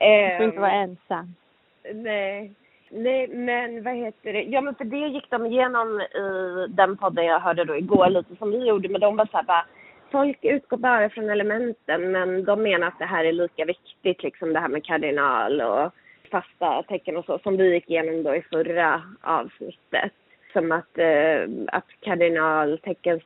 Du 0.00 0.36
får 0.36 0.44
inte 0.44 0.56
Ehm, 0.56 0.60
vara 0.60 0.72
ensam. 0.72 1.34
Nej. 1.94 2.52
Nej, 2.90 3.28
men 3.28 3.82
vad 3.82 3.94
heter 3.96 4.32
det? 4.32 4.42
Ja, 4.42 4.60
men 4.60 4.74
för 4.74 4.84
det 4.84 4.96
gick 5.08 5.30
de 5.30 5.46
igenom 5.46 6.00
i 6.00 6.66
den 6.68 6.96
podden 6.96 7.24
jag 7.24 7.40
hörde 7.40 7.64
då 7.64 7.76
igår, 7.76 8.08
lite 8.08 8.36
som 8.36 8.50
vi 8.50 8.66
gjorde. 8.68 8.88
Men 8.88 9.00
de 9.00 9.16
var 9.16 9.26
så 9.26 9.36
här 9.36 9.44
bara, 9.44 9.66
folk 10.10 10.38
utgår 10.42 10.76
bara 10.76 11.10
från 11.10 11.30
elementen, 11.30 12.12
men 12.12 12.44
de 12.44 12.62
menar 12.62 12.86
att 12.86 12.98
det 12.98 13.04
här 13.04 13.24
är 13.24 13.32
lika 13.32 13.64
viktigt, 13.64 14.22
liksom 14.22 14.52
det 14.52 14.60
här 14.60 14.68
med 14.68 14.84
kardinal 14.84 15.60
och 15.60 15.92
fasta 16.30 16.82
tecken 16.82 17.16
och 17.16 17.24
så, 17.24 17.38
som 17.38 17.56
vi 17.56 17.74
gick 17.74 17.90
igenom 17.90 18.22
då 18.22 18.34
i 18.34 18.42
förra 18.42 19.02
avsnittet. 19.20 20.12
Som 20.52 20.72
att, 20.72 20.98
eh, 20.98 21.48
att 21.66 21.86
kardinaltecken 22.00 23.20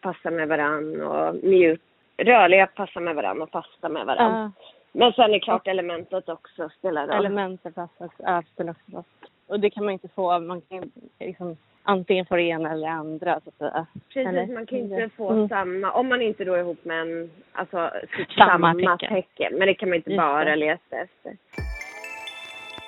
passar 0.00 0.30
med 0.30 0.48
varann 0.48 1.02
och 1.02 1.34
mjuk, 1.34 1.80
rörliga 2.16 2.66
passar 2.66 3.00
med 3.00 3.14
varann 3.14 3.42
och 3.42 3.50
fasta 3.50 3.88
med 3.88 4.06
varann. 4.06 4.32
Ja. 4.32 4.50
Men 4.92 5.12
sen 5.12 5.34
är 5.34 5.38
klart 5.38 5.66
elementet 5.66 6.28
också 6.28 6.68
spelar 6.68 7.06
roll. 7.06 7.16
Elementen 7.16 7.72
passar 7.72 8.08
ja, 8.18 8.42
spelar 8.52 8.70
också 8.70 8.96
roll. 8.96 9.04
Och 9.46 9.60
det 9.60 9.70
kan 9.70 9.84
man 9.84 9.92
inte 9.92 10.08
få, 10.08 10.38
man 10.38 10.60
kan 10.60 10.90
liksom 11.20 11.56
antingen 11.82 12.26
få 12.26 12.36
det 12.36 12.42
ena 12.42 12.72
eller 12.72 12.86
det 12.86 12.92
andra 12.92 13.40
så 13.40 13.48
att 13.48 13.54
säga. 13.58 13.86
Precis, 14.08 14.28
Eller? 14.28 14.46
man 14.46 14.66
kan 14.66 14.78
inte 14.78 14.94
Mm. 14.96 15.10
få 15.10 15.30
Mm. 15.30 15.48
samma, 15.48 15.92
om 15.92 16.08
man 16.08 16.22
inte 16.22 16.44
då 16.44 16.54
är 16.54 16.58
ihop 16.58 16.84
med 16.84 17.00
en, 17.00 17.30
alltså 17.52 17.90
sitt 18.16 18.30
Samma 18.32 18.72
samma, 18.74 18.96
tecken. 18.98 19.14
tecken. 19.22 19.58
Men 19.58 19.66
det 19.68 19.74
kan 19.74 19.88
man 19.88 19.96
inte 19.96 20.10
Just 20.10 20.18
bara 20.20 20.44
det. 20.44 20.56
leta 20.56 20.96
efter. 20.96 21.36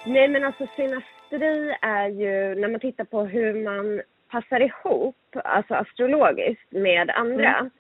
Nej 0.07 0.29
men 0.29 0.45
alltså 0.45 0.67
synastri 0.77 1.77
är 1.83 2.09
ju, 2.09 2.55
när 2.55 2.69
man 2.69 2.81
tittar 2.81 3.05
på 3.05 3.23
hur 3.25 3.65
man 3.65 4.03
passar 4.31 4.61
ihop, 4.61 5.17
alltså 5.45 5.75
astrologiskt 5.75 6.73
med 6.73 7.11
andra. 7.11 7.55
Mm. 7.59 7.71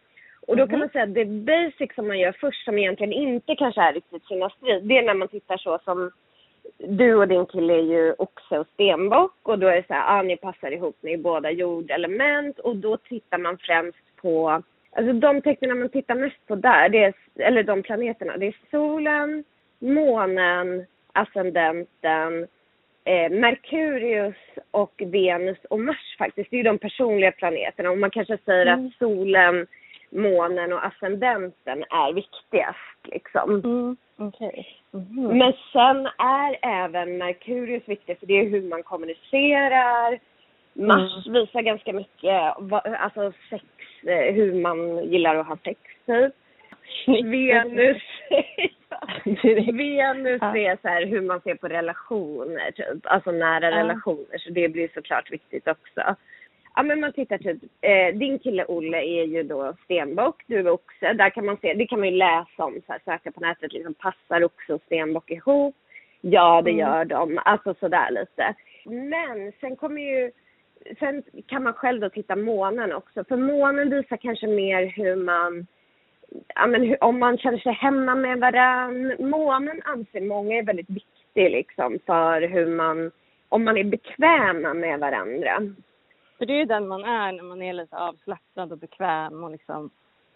Och 0.46 0.56
då 0.56 0.66
kan 0.66 0.70
Mhm. 0.72 0.78
man 0.80 0.88
säga 0.88 1.04
att 1.04 1.14
det 1.14 1.24
basic 1.24 1.94
som 1.94 2.08
man 2.08 2.18
gör 2.18 2.32
först 2.40 2.64
som 2.64 2.78
egentligen 2.78 3.12
inte 3.12 3.56
kanske 3.56 3.80
är 3.80 3.92
riktigt 3.92 4.24
synastri, 4.24 4.80
det 4.80 4.98
är 4.98 5.02
när 5.02 5.14
man 5.14 5.28
tittar 5.28 5.56
så 5.56 5.78
som 5.84 6.10
du 6.78 7.14
och 7.14 7.28
din 7.28 7.46
kille 7.46 7.74
är 7.74 7.82
ju 7.82 8.14
oxe 8.18 8.58
och 8.58 8.66
stenbock 8.74 9.38
och 9.42 9.58
då 9.58 9.66
är 9.68 9.76
det 9.76 9.86
så 9.86 9.94
här, 9.94 10.18
ah, 10.18 10.22
ni 10.22 10.36
passar 10.36 10.70
ihop, 10.70 10.96
ni 11.00 11.12
är 11.12 11.18
båda 11.18 11.50
jordelement 11.50 12.58
och 12.58 12.76
då 12.76 12.96
tittar 12.96 13.38
man 13.38 13.58
främst 13.58 14.16
på, 14.16 14.62
alltså 14.92 15.12
de 15.12 15.40
tecknen 15.42 15.78
man 15.78 15.88
tittar 15.88 16.14
mest 16.14 16.46
på 16.46 16.54
där, 16.54 16.88
det 16.88 17.04
är, 17.04 17.14
eller 17.38 17.62
de 17.62 17.82
planeterna, 17.82 18.36
det 18.36 18.46
är 18.46 18.56
solen, 18.70 19.44
månen, 19.78 20.86
ascendenten, 21.12 22.46
eh, 23.04 23.30
Merkurius 23.30 24.36
och 24.70 25.02
Venus 25.06 25.58
och 25.70 25.80
Mars 25.80 26.16
faktiskt. 26.18 26.50
Det 26.50 26.56
är 26.56 26.58
ju 26.58 26.62
de 26.64 26.78
personliga 26.78 27.32
planeterna 27.32 27.90
och 27.90 27.98
man 27.98 28.10
kanske 28.10 28.38
säger 28.44 28.66
Mm. 28.66 28.86
att 28.86 28.92
solen, 28.98 29.66
månen 30.10 30.72
och 30.72 30.86
ascendenten 30.86 31.84
är 31.90 32.12
viktigast 32.12 32.98
liksom. 33.04 33.50
Mm. 33.64 33.96
Okej. 34.18 34.66
Mhm. 34.90 35.38
Men 35.38 35.52
sen 35.72 36.08
är 36.18 36.58
även 36.62 37.18
Merkurius 37.18 37.88
viktig 37.88 38.18
för 38.18 38.26
det 38.26 38.34
är 38.34 38.50
hur 38.50 38.62
man 38.62 38.82
kommunicerar. 38.82 40.18
Mars 40.72 41.26
visar 41.26 41.62
ganska 41.62 41.92
mycket, 41.92 42.54
alltså 42.98 43.32
sex, 43.50 43.64
eh, 44.06 44.34
hur 44.34 44.54
man 44.54 45.04
gillar 45.04 45.36
att 45.36 45.46
ha 45.46 45.56
sex 45.64 45.80
typ. 46.06 46.34
Venus, 47.06 48.02
Venus 49.72 50.42
är 50.42 50.82
så 50.82 50.88
här 50.88 51.06
hur 51.06 51.20
man 51.20 51.40
ser 51.40 51.54
på 51.54 51.68
relationer 51.68 52.70
typ, 52.70 53.06
alltså 53.06 53.30
nära 53.30 53.70
relationer 53.70 54.38
så 54.38 54.50
det 54.50 54.68
blir 54.68 54.88
såklart 54.94 55.30
viktigt 55.32 55.68
också. 55.68 56.16
Ja 56.76 56.82
men 56.82 57.00
man 57.00 57.12
tittar 57.12 57.38
typ, 57.38 57.62
eh, 57.80 58.14
din 58.18 58.38
kille 58.38 58.64
Olle 58.64 58.98
är 59.02 59.24
ju 59.24 59.42
då 59.42 59.74
stenbock, 59.84 60.42
du 60.46 60.58
är 60.58 60.68
oxe. 60.70 61.12
Där 61.12 61.30
kan 61.30 61.46
man 61.46 61.56
se, 61.56 61.74
det 61.74 61.86
kan 61.86 61.98
man 62.00 62.08
ju 62.08 62.16
läsa 62.16 62.64
om, 62.64 62.74
så 62.86 62.92
här, 62.92 63.00
söka 63.04 63.32
på 63.32 63.40
nätet, 63.40 63.72
liksom 63.72 63.94
passar 63.94 64.44
oxe 64.44 64.74
och 64.74 64.82
stenbock 64.86 65.30
ihop? 65.30 65.76
Ja 66.20 66.62
det 66.62 66.70
Mm. 66.70 66.80
gör 66.80 67.04
de, 67.04 67.40
alltså 67.44 67.74
sådär 67.80 68.10
lite. 68.10 68.54
Men 68.84 69.52
sen 69.60 69.76
kommer 69.76 70.02
ju, 70.02 70.30
sen 70.98 71.22
kan 71.46 71.62
man 71.62 71.72
själv 71.72 72.00
då 72.00 72.08
titta 72.10 72.36
månen 72.36 72.92
också, 72.92 73.24
för 73.24 73.36
månen 73.36 73.90
visar 73.90 74.16
kanske 74.16 74.46
mer 74.46 74.86
hur 74.86 75.16
man 75.16 75.66
ja, 76.54 76.66
men 76.66 76.82
hur, 76.82 77.04
om 77.04 77.18
man 77.18 77.38
känner 77.38 77.58
sig 77.58 77.72
hemma 77.72 78.14
med 78.14 78.38
varann. 78.38 79.14
Månen 79.18 79.82
anser 79.84 80.20
många 80.20 80.58
är 80.58 80.62
väldigt 80.62 80.90
viktig 80.90 81.50
liksom 81.50 81.98
för 82.06 82.40
hur 82.42 82.66
man, 82.66 83.10
om 83.48 83.64
man 83.64 83.76
är 83.76 83.84
bekväma 83.84 84.74
med 84.74 85.00
varandra. 85.00 85.62
För 86.38 86.46
det 86.46 86.52
är 86.52 86.58
ju 86.58 86.64
den 86.64 86.88
man 86.88 87.04
är 87.04 87.32
när 87.32 87.42
man 87.42 87.62
är 87.62 87.72
lite 87.72 87.96
avslappnad 87.96 88.72
och 88.72 88.78
bekväm 88.78 89.44
och 89.44 89.50
liksom 89.50 89.90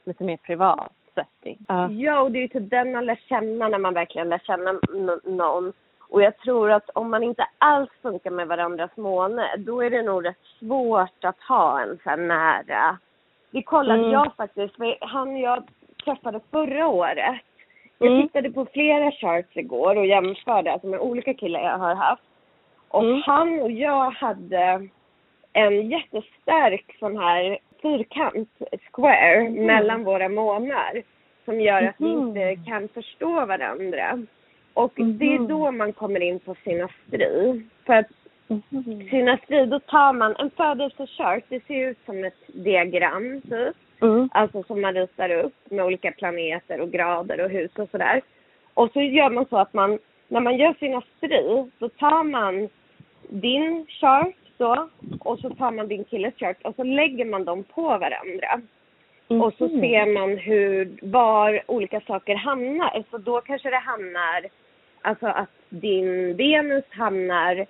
lite 0.05 0.25
mer 0.25 0.37
privat 0.37 0.93
setting. 1.15 1.59
Ja. 1.69 1.91
Ja, 1.91 2.21
och 2.21 2.33
det 2.33 2.39
är 2.39 2.43
ju 2.43 2.49
typ 2.49 2.71
den 2.71 2.93
man 2.93 3.07
lär 3.07 3.21
känna 3.29 3.69
när 3.69 3.79
man 3.79 3.95
verkligen 3.95 4.29
lär 4.29 4.39
känna 4.39 4.81
någon. 5.25 5.73
Och 6.09 6.23
jag 6.23 6.39
tror 6.39 6.71
att 6.71 6.91
om 6.91 7.11
man 7.11 7.23
inte 7.23 7.47
alls 7.59 7.91
funkar 8.03 8.31
med 8.31 8.49
varandras 8.49 8.97
måne, 8.97 9.57
då 9.57 9.81
är 9.81 9.91
det 9.91 10.03
nog 10.03 10.25
rätt 10.27 10.45
svårt 10.59 11.25
att 11.25 11.41
ha 11.49 11.81
en 11.81 11.99
så 12.05 12.11
här 12.11 12.17
nära. 12.17 12.99
Det 13.51 13.63
kollade 13.63 13.99
Mm. 14.01 14.11
jag 14.13 14.35
faktiskt, 14.37 14.77
för 14.77 14.99
han 15.01 15.37
jag 15.37 15.65
träffade 16.05 16.41
förra 16.51 16.87
året. 16.87 17.41
Jag 17.99 18.11
Mm. 18.11 18.23
tittade 18.23 18.51
på 18.51 18.67
flera 18.73 19.11
charts 19.11 19.57
igår 19.57 19.97
och 19.97 20.07
jämförde 20.07 20.73
alltså 20.73 20.87
med 20.87 21.01
olika 21.01 21.35
killar 21.35 21.61
jag 21.61 21.79
har 21.79 21.95
haft. 21.95 22.23
Och 22.89 23.05
Mm. 23.05 23.23
han 23.27 23.61
och 23.61 23.71
jag 23.71 24.11
hade 24.11 24.89
en 25.53 25.91
jättestark 25.91 26.97
sån 26.99 27.17
här 27.17 27.59
fyrkant, 27.83 28.49
square, 28.93 29.43
Mhm. 29.51 29.67
mellan 29.67 30.05
våra 30.05 30.29
månar. 30.29 31.03
Som 31.45 31.61
gör 31.61 31.83
att 31.83 31.95
vi 31.99 32.15
Mhm. 32.15 32.29
inte 32.29 32.71
kan 32.71 32.89
förstå 32.89 33.47
varandra. 33.47 34.27
Och 34.75 34.99
Mhm. 35.01 35.19
det 35.19 35.35
är 35.35 35.39
då 35.39 35.71
man 35.71 35.93
kommer 35.93 36.21
in 36.21 36.39
på 36.41 36.55
synastri. 36.65 37.63
För 37.87 37.95
att 37.95 38.11
Mhm. 38.49 39.09
synastri, 39.11 39.67
då 39.67 39.79
tar 39.79 40.13
man 40.13 40.37
en 40.37 40.51
födelsechart, 40.51 41.45
det 41.49 41.67
ser 41.67 41.89
ut 41.91 41.99
som 42.07 42.25
ett 42.25 42.41
diagram 42.47 43.41
typ. 43.41 43.77
Mm. 44.03 44.29
Alltså 44.33 44.63
som 44.63 44.81
man 44.81 44.95
ritar 44.95 45.31
upp 45.31 45.55
med 45.71 45.85
olika 45.85 46.13
planeter 46.13 46.81
och 46.81 46.91
grader 46.91 47.45
och 47.45 47.51
hus 47.51 47.71
och 47.79 47.89
sådär. 47.91 48.21
Och 48.75 48.91
så 48.93 49.01
gör 49.01 49.31
man 49.31 49.47
så 49.47 49.57
att 49.57 49.73
man, 49.75 49.99
när 50.29 50.41
man 50.41 50.57
gör 50.57 50.75
synastri, 50.81 51.71
då 51.79 51.89
tar 51.89 52.23
man 52.25 52.69
din 53.29 53.87
chart 53.89 54.35
då 54.61 54.89
och 55.21 55.39
så 55.39 55.51
tar 55.51 55.71
man 55.71 55.89
din 55.89 56.05
killes 56.05 56.35
chart 56.37 56.57
och 56.63 56.75
så 56.77 56.83
lägger 56.83 57.25
man 57.25 57.45
dem 57.45 57.65
på 57.65 57.83
varandra. 57.83 58.61
Och 59.31 59.53
så 59.59 59.69
ser 59.69 60.13
man 60.15 60.39
hur, 60.39 60.99
var 61.03 61.61
olika 61.67 62.01
saker 62.01 62.35
hamnar. 62.35 63.05
Så 63.11 63.19
då 63.19 63.41
kanske 63.41 63.71
det 63.71 63.77
hamnar, 63.77 64.47
alltså 65.03 65.27
att 65.27 65.51
din 65.69 66.37
Venus 66.37 66.85
hamnar 66.89 67.67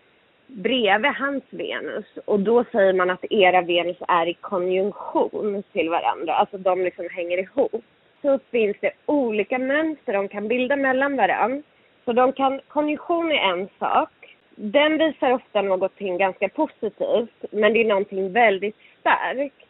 bredvid 0.47 1.11
hans 1.11 1.45
Venus. 1.51 2.07
Och 2.25 2.41
då 2.41 2.65
säger 2.73 2.93
man 2.93 3.11
att 3.11 3.25
era 3.31 3.63
Venus 3.63 3.97
är 4.09 4.27
i 4.29 4.35
konjunktion 4.35 5.63
till 5.73 5.91
varandra. 5.91 6.35
Alltså 6.35 6.59
de 6.59 6.83
liksom 6.83 7.09
hänger 7.11 7.39
ihop. 7.39 7.85
Så 8.23 8.39
finns 8.51 8.77
det 8.81 8.93
olika 9.07 9.59
mönster 9.59 10.13
de 10.13 10.29
kan 10.29 10.49
bilda 10.49 10.77
mellan 10.77 11.17
varandra. 11.17 11.63
Så 12.05 12.13
de 12.13 12.33
kan, 12.33 12.61
konjunktion 12.69 13.33
är 13.33 13.53
en 13.53 13.69
sak. 13.79 14.20
Den 14.63 14.99
visar 14.99 15.33
ofta 15.33 15.63
någonting 15.63 16.19
ganska 16.19 16.49
positivt, 16.49 17.45
men 17.51 17.73
det 17.73 17.81
är 17.81 17.89
någonting 17.89 18.33
väldigt 18.33 18.77
starkt. 19.01 19.67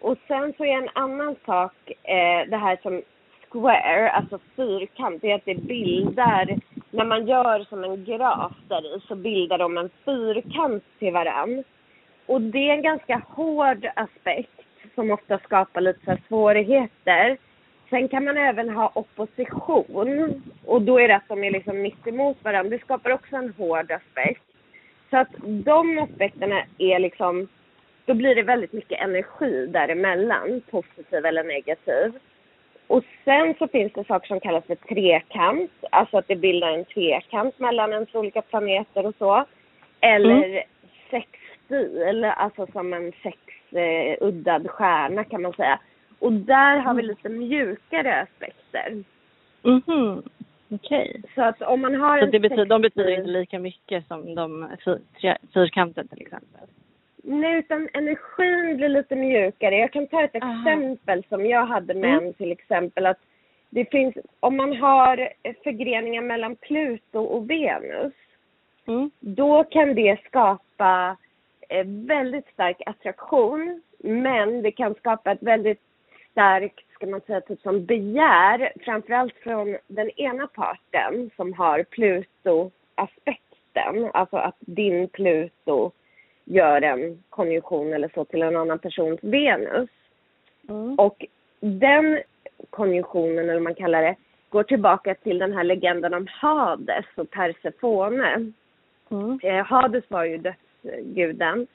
Och 0.00 0.18
sen 0.28 0.52
så 0.56 0.64
är 0.64 0.78
en 0.78 0.88
annan 0.92 1.36
sak 1.46 1.72
eh, 2.02 2.48
det 2.48 2.56
här 2.56 2.78
som 2.82 3.02
square, 3.48 4.10
alltså 4.10 4.38
fyrkant, 4.56 5.22
det 5.22 5.30
är 5.30 5.34
att 5.34 5.44
det 5.44 5.54
bildar, 5.54 6.58
när 6.90 7.04
man 7.04 7.26
gör 7.26 7.64
som 7.64 7.84
en 7.84 8.04
graf 8.04 8.52
där 8.68 8.96
i 8.96 9.00
så 9.08 9.14
bildar 9.14 9.58
de 9.58 9.78
en 9.78 9.90
fyrkant 10.04 10.84
till 10.98 11.12
varann. 11.12 11.64
Och 12.26 12.40
det 12.40 12.68
är 12.68 12.72
en 12.72 12.82
ganska 12.82 13.22
hård 13.28 13.88
aspekt 13.96 14.60
som 14.94 15.10
ofta 15.10 15.38
skapar 15.38 15.80
lite 15.80 16.04
så 16.04 16.10
här 16.10 16.22
svårigheter. 16.28 17.38
Sen 17.92 18.08
kan 18.08 18.24
man 18.24 18.36
även 18.36 18.68
ha 18.68 18.92
opposition 18.94 20.42
och 20.66 20.82
då 20.82 21.00
är 21.00 21.08
det 21.08 21.16
att 21.16 21.28
de 21.28 21.44
är 21.44 21.50
liksom 21.50 21.82
mitt 21.82 22.06
emot 22.06 22.44
varandra. 22.44 22.70
Det 22.70 22.84
skapar 22.84 23.10
också 23.10 23.36
en 23.36 23.54
hård 23.58 23.90
aspekt. 23.90 24.42
Så 25.10 25.16
att 25.16 25.28
de 25.44 25.98
aspekterna 25.98 26.64
är 26.78 26.98
liksom, 26.98 27.48
då 28.04 28.14
blir 28.14 28.34
det 28.34 28.42
väldigt 28.42 28.72
mycket 28.72 29.00
energi 29.00 29.66
däremellan, 29.66 30.62
positiv 30.70 31.26
eller 31.26 31.44
negativ. 31.44 32.12
Och 32.86 33.04
sen 33.24 33.54
så 33.58 33.68
finns 33.68 33.92
det 33.92 34.04
saker 34.04 34.26
som 34.26 34.40
kallas 34.40 34.64
för 34.66 34.74
trekant, 34.74 35.70
alltså 35.90 36.16
att 36.16 36.28
det 36.28 36.36
bildar 36.36 36.72
en 36.72 36.84
trekant 36.84 37.58
mellan 37.58 37.92
ens 37.92 38.14
olika 38.14 38.42
planeter 38.42 39.06
och 39.06 39.14
så. 39.18 39.44
Eller 40.00 40.64
sexstil, 41.10 42.24
alltså 42.24 42.66
som 42.72 42.92
en 42.92 43.12
sexuddad 43.22 44.70
stjärna 44.70 45.24
kan 45.24 45.42
man 45.42 45.52
säga. 45.52 45.78
Och 46.22 46.32
där 46.32 46.76
har 46.78 46.94
vi 46.94 47.02
lite 47.02 47.28
mjukare 47.28 48.20
aspekter. 48.22 49.04
Mhm. 49.62 50.22
Okej. 50.70 51.22
Så 51.34 51.42
att 51.42 51.62
om 51.62 51.80
man 51.80 51.94
har 51.94 52.18
Så 52.18 52.24
en 52.24 52.30
det 52.30 52.40
betyder, 52.40 52.64
de 52.64 52.82
betyder 52.82 53.10
inte 53.10 53.28
lika 53.30 53.58
mycket 53.58 54.06
som 54.06 54.34
de 54.34 54.68
fyrkanten 55.54 56.08
till 56.08 56.20
exempel? 56.20 56.60
Nej, 57.24 57.58
utan 57.58 57.88
energin 57.92 58.76
blir 58.76 58.88
lite 58.88 59.16
mjukare. 59.16 59.76
Jag 59.76 59.92
kan 59.92 60.06
ta 60.06 60.22
ett 60.22 60.42
Aha. 60.42 60.58
exempel 60.60 61.24
som 61.28 61.46
jag 61.46 61.66
hade 61.66 61.94
med 61.94 62.18
Mm. 62.18 62.32
till 62.34 62.52
exempel. 62.52 63.06
att 63.06 63.18
det 63.70 63.90
finns, 63.90 64.14
Om 64.40 64.56
man 64.56 64.76
har 64.76 65.28
förgreningar 65.64 66.22
mellan 66.22 66.56
Pluto 66.56 67.18
och 67.18 67.50
Venus, 67.50 68.12
Mm. 68.86 69.10
då 69.20 69.64
kan 69.64 69.94
det 69.94 70.20
skapa 70.26 71.16
eh, 71.68 71.86
väldigt 71.86 72.46
stark 72.48 72.76
attraktion. 72.86 73.82
Men 73.98 74.62
det 74.62 74.70
kan 74.72 74.94
skapa 74.94 75.32
ett 75.32 75.42
väldigt 75.42 75.80
starkt, 76.32 76.92
ska 76.94 77.06
man 77.06 77.20
säga, 77.20 77.40
typ 77.40 77.60
som 77.60 77.84
begär. 77.84 78.72
Framförallt 78.80 79.34
från 79.34 79.76
den 79.86 80.10
ena 80.10 80.46
parten 80.46 81.30
som 81.36 81.52
har 81.52 81.82
Pluto-aspekten. 81.82 84.10
Alltså 84.14 84.36
att 84.36 84.56
din 84.60 85.08
Pluto 85.08 85.90
gör 86.44 86.82
en 86.82 87.22
konjunktion 87.28 87.92
eller 87.92 88.10
så 88.14 88.24
till 88.24 88.42
en 88.42 88.56
annan 88.56 88.78
persons 88.78 89.18
Venus. 89.22 89.90
Mm. 90.68 90.94
Och 90.94 91.26
den 91.60 92.22
konjunktionen, 92.70 93.38
eller 93.38 93.54
vad 93.54 93.62
man 93.62 93.74
kallar 93.74 94.02
det, 94.02 94.16
går 94.48 94.62
tillbaka 94.62 95.14
till 95.14 95.38
den 95.38 95.52
här 95.52 95.64
legenden 95.64 96.14
om 96.14 96.26
Hades 96.30 97.06
och 97.14 97.30
Persefone. 97.30 98.52
Mm. 99.10 99.40
Eh, 99.42 99.64
Hades 99.64 100.04
var 100.08 100.24
ju 100.24 100.38
dödsguden 100.38 101.66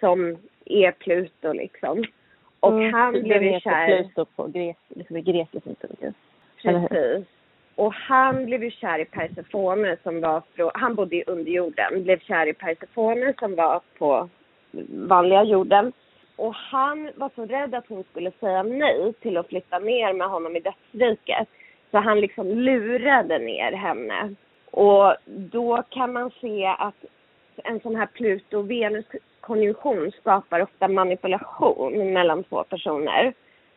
som 0.00 0.36
är 0.64 0.92
Pluto 0.92 1.52
liksom. 1.52 2.04
Och 2.60 2.72
Mm. 2.72 2.94
han 2.94 3.22
blev 3.22 3.42
ju 3.42 3.60
kär... 3.60 3.86
Pluto 3.86 4.24
på 4.36 4.46
grek, 4.46 4.76
liksom 4.88 5.16
i 5.16 5.22
grekisk 5.22 5.66
mytologi. 5.66 6.12
Precis. 6.62 7.26
Och 7.74 7.92
han 7.92 8.46
blev 8.46 8.64
ju 8.64 8.70
kär 8.70 8.98
i 8.98 9.04
Persefone 9.04 9.96
som 10.02 10.20
var 10.20 10.42
från, 10.54 10.70
han 10.74 10.94
bodde 10.94 11.16
ju 11.16 11.24
under 11.26 11.52
jorden, 11.52 12.02
blev 12.04 12.18
kär 12.18 12.46
i 12.46 12.52
Persefone 12.52 13.34
som 13.38 13.54
var 13.54 13.80
på 13.98 14.28
vanliga 15.08 15.44
jorden. 15.44 15.92
Och 16.36 16.54
han 16.54 17.10
var 17.16 17.30
så 17.34 17.46
rädd 17.46 17.74
att 17.74 17.88
hon 17.88 18.04
skulle 18.10 18.30
säga 18.40 18.62
nej 18.62 19.12
till 19.12 19.36
att 19.36 19.48
flytta 19.48 19.78
ner 19.78 20.12
med 20.12 20.28
honom 20.28 20.56
i 20.56 20.60
dödsriket. 20.60 21.48
Så 21.90 21.98
han 21.98 22.20
liksom 22.20 22.46
lurade 22.48 23.38
ner 23.38 23.72
henne. 23.72 24.34
Och 24.70 25.14
då 25.26 25.82
kan 25.88 26.12
man 26.12 26.30
se 26.40 26.66
att 26.66 27.04
en 27.64 27.80
sån 27.80 27.96
här 27.96 28.06
Pluto-Venus-konjunktion 29.48 30.12
skapar 30.20 30.62
ofta 30.62 30.88
manipulation 30.88 32.12
mellan 32.12 32.44
två 32.44 32.64
personer. 32.64 33.32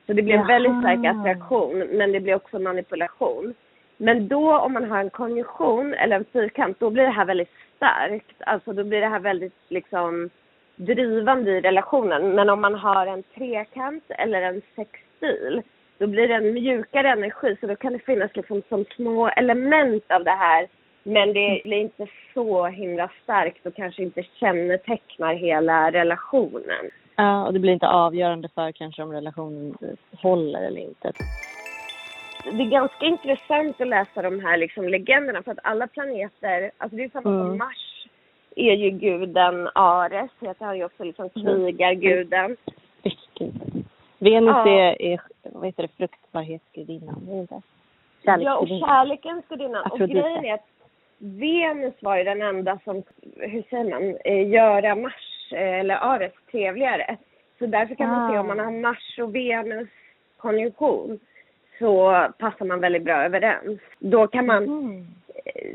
Så 0.05 0.13
det 0.13 0.21
blir 0.21 0.35
en 0.35 0.47
väldigt 0.47 0.79
stark 0.79 0.99
Jaha. 1.03 1.19
attraktion, 1.19 1.79
men 1.79 2.11
det 2.11 2.19
blir 2.19 2.35
också 2.35 2.59
manipulation. 2.59 3.53
Men 3.97 4.27
då 4.27 4.57
om 4.57 4.73
man 4.73 4.89
har 4.91 4.99
en 4.99 5.09
konjunktion 5.09 5.93
eller 5.93 6.15
en 6.15 6.25
fyrkant, 6.33 6.79
då 6.79 6.89
blir 6.89 7.03
det 7.03 7.09
här 7.09 7.25
väldigt 7.25 7.55
starkt. 7.77 8.35
Alltså 8.39 8.73
då 8.73 8.83
blir 8.83 9.01
det 9.01 9.07
här 9.07 9.19
väldigt 9.19 9.55
liksom 9.69 10.29
drivande 10.75 11.51
i 11.51 11.61
relationen. 11.61 12.35
Men 12.35 12.49
om 12.49 12.61
man 12.61 12.75
har 12.75 13.07
en 13.07 13.23
trekant 13.23 14.03
eller 14.09 14.41
en 14.41 14.61
sextil, 14.75 15.61
då 15.97 16.07
blir 16.07 16.27
det 16.27 16.35
en 16.35 16.53
mjukare 16.53 17.09
energi. 17.09 17.57
Så 17.59 17.67
då 17.67 17.75
kan 17.75 17.93
det 17.93 17.99
finnas 17.99 18.35
liksom 18.35 18.61
som 18.69 18.85
små 18.95 19.27
element 19.27 20.11
av 20.11 20.23
det 20.23 20.31
här. 20.31 20.67
Men 21.03 21.33
det 21.33 21.61
blir 21.63 21.77
inte 21.77 22.07
så 22.33 22.67
himla 22.67 23.09
starkt 23.23 23.65
och 23.65 23.75
kanske 23.75 24.03
inte 24.03 24.23
kännetecknar 24.23 25.33
hela 25.33 25.91
relationen. 25.91 26.91
Ja, 27.15 27.45
och 27.45 27.53
det 27.53 27.59
blir 27.59 27.73
inte 27.73 27.87
avgörande 27.87 28.49
för 28.55 28.71
kanske 28.71 29.03
om 29.03 29.11
relationen 29.11 29.77
håller 30.21 30.61
eller 30.61 30.81
inte. 30.81 31.11
Det 32.43 32.63
är 32.63 32.69
ganska 32.69 33.05
intressant 33.05 33.81
att 33.81 33.87
läsa 33.87 34.21
de 34.21 34.39
här 34.39 34.57
liksom 34.57 34.87
legenderna 34.87 35.43
för 35.43 35.51
att 35.51 35.59
alla 35.63 35.87
planeter, 35.87 36.71
alltså 36.77 36.97
det 36.97 37.03
är 37.03 37.09
samma 37.09 37.29
mm. 37.29 37.47
som 37.47 37.57
Mars 37.57 38.07
är 38.55 38.73
ju 38.73 38.89
guden 38.89 39.69
Ares, 39.75 40.31
heter 40.39 40.65
han 40.65 40.77
ju 40.77 40.85
också 40.85 41.03
liksom 41.03 41.29
mm. 41.35 41.45
krigarguden. 41.45 42.57
Mm. 43.39 43.83
Venus 44.19 44.55
ja. 44.55 44.69
är, 44.69 45.01
är, 45.01 45.21
vad 45.43 45.65
heter 45.65 45.83
det, 45.83 45.97
fruktbarhetsgudinnan, 45.97 47.27
är 47.29 47.33
det 47.33 47.41
inte? 47.41 47.61
Ja, 48.23 48.57
och 48.57 48.67
kärlekens 48.67 49.45
gudinna. 49.49 49.81
Och 49.81 49.99
grejen 49.99 50.45
är 50.45 50.53
att 50.53 50.67
Venus 51.23 51.93
var 52.01 52.17
ju 52.17 52.23
den 52.23 52.41
enda 52.41 52.79
som, 52.83 53.03
hur 53.35 53.63
säger 53.69 53.89
man, 53.89 54.17
eh, 54.25 54.49
göra 54.49 54.95
Mars 54.95 55.51
eh, 55.51 55.79
eller 55.79 55.95
Ares 55.95 56.33
trevligare. 56.51 57.17
Så 57.59 57.65
därför 57.65 57.95
kan 57.95 58.09
ah. 58.09 58.13
man 58.13 58.31
se 58.31 58.39
om 58.39 58.47
man 58.47 58.59
har 58.59 58.71
Mars 58.71 59.19
och 59.21 59.35
Venus 59.35 59.89
konjunktion 60.37 61.19
så 61.79 62.27
passar 62.39 62.65
man 62.65 62.79
väldigt 62.79 63.03
bra 63.03 63.23
överens. 63.23 63.79
Då 63.99 64.27
kan 64.27 64.45
man 64.45 64.63
mm. 64.63 65.07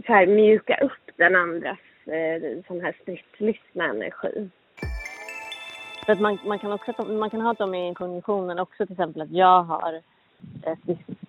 så 0.06 0.12
här, 0.12 0.26
mjuka 0.26 0.78
upp 0.82 1.16
den 1.16 1.36
andras 1.36 1.78
eh, 2.06 2.64
sån 2.66 2.80
här 2.80 2.96
stridslystna 3.02 3.84
energi. 3.84 4.50
Så 6.06 6.12
att 6.12 6.20
man, 6.20 6.38
man, 6.46 6.58
kan 6.58 6.72
också, 6.72 7.02
man 7.02 7.30
kan 7.30 7.40
ha 7.40 7.52
dem 7.52 7.74
i 7.74 7.94
konjunktionen 7.94 8.58
också 8.58 8.86
till 8.86 8.92
exempel 8.92 9.22
att 9.22 9.30
jag 9.30 9.62
har 9.62 10.00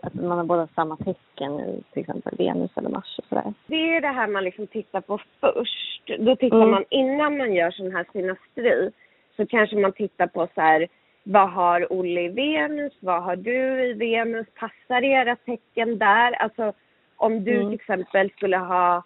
att 0.01 0.13
man 0.13 0.37
har 0.37 0.43
båda 0.43 0.67
samma 0.75 0.97
tecken 0.97 1.83
till 1.93 2.01
exempel 2.01 2.37
Venus 2.37 2.71
eller 2.75 2.89
Mars 2.89 3.19
och 3.19 3.25
sådär. 3.29 3.53
Det 3.67 3.95
är 3.95 4.01
det 4.01 4.07
här 4.07 4.27
man 4.27 4.43
liksom 4.43 4.67
tittar 4.67 5.01
på 5.01 5.19
först. 5.39 6.11
Då 6.19 6.35
tittar 6.35 6.57
mm. 6.57 6.71
man 6.71 6.83
innan 6.89 7.37
man 7.37 7.53
gör 7.53 7.71
sån 7.71 7.95
här 7.95 8.05
synastri 8.13 8.91
så 9.35 9.45
kanske 9.45 9.75
man 9.75 9.91
tittar 9.91 10.27
på 10.27 10.47
så 10.55 10.61
här 10.61 10.87
vad 11.23 11.51
har 11.51 11.93
Olle 11.93 12.21
i 12.21 12.29
Venus? 12.29 12.93
Vad 12.99 13.23
har 13.23 13.35
du 13.35 13.83
i 13.83 13.93
Venus? 13.93 14.47
Passar 14.59 15.03
era 15.03 15.35
tecken 15.35 15.97
där? 15.97 16.31
Alltså 16.31 16.73
om 17.15 17.43
du 17.43 17.55
mm. 17.55 17.67
till 17.67 17.79
exempel 17.79 18.31
skulle 18.31 18.57
ha 18.57 19.03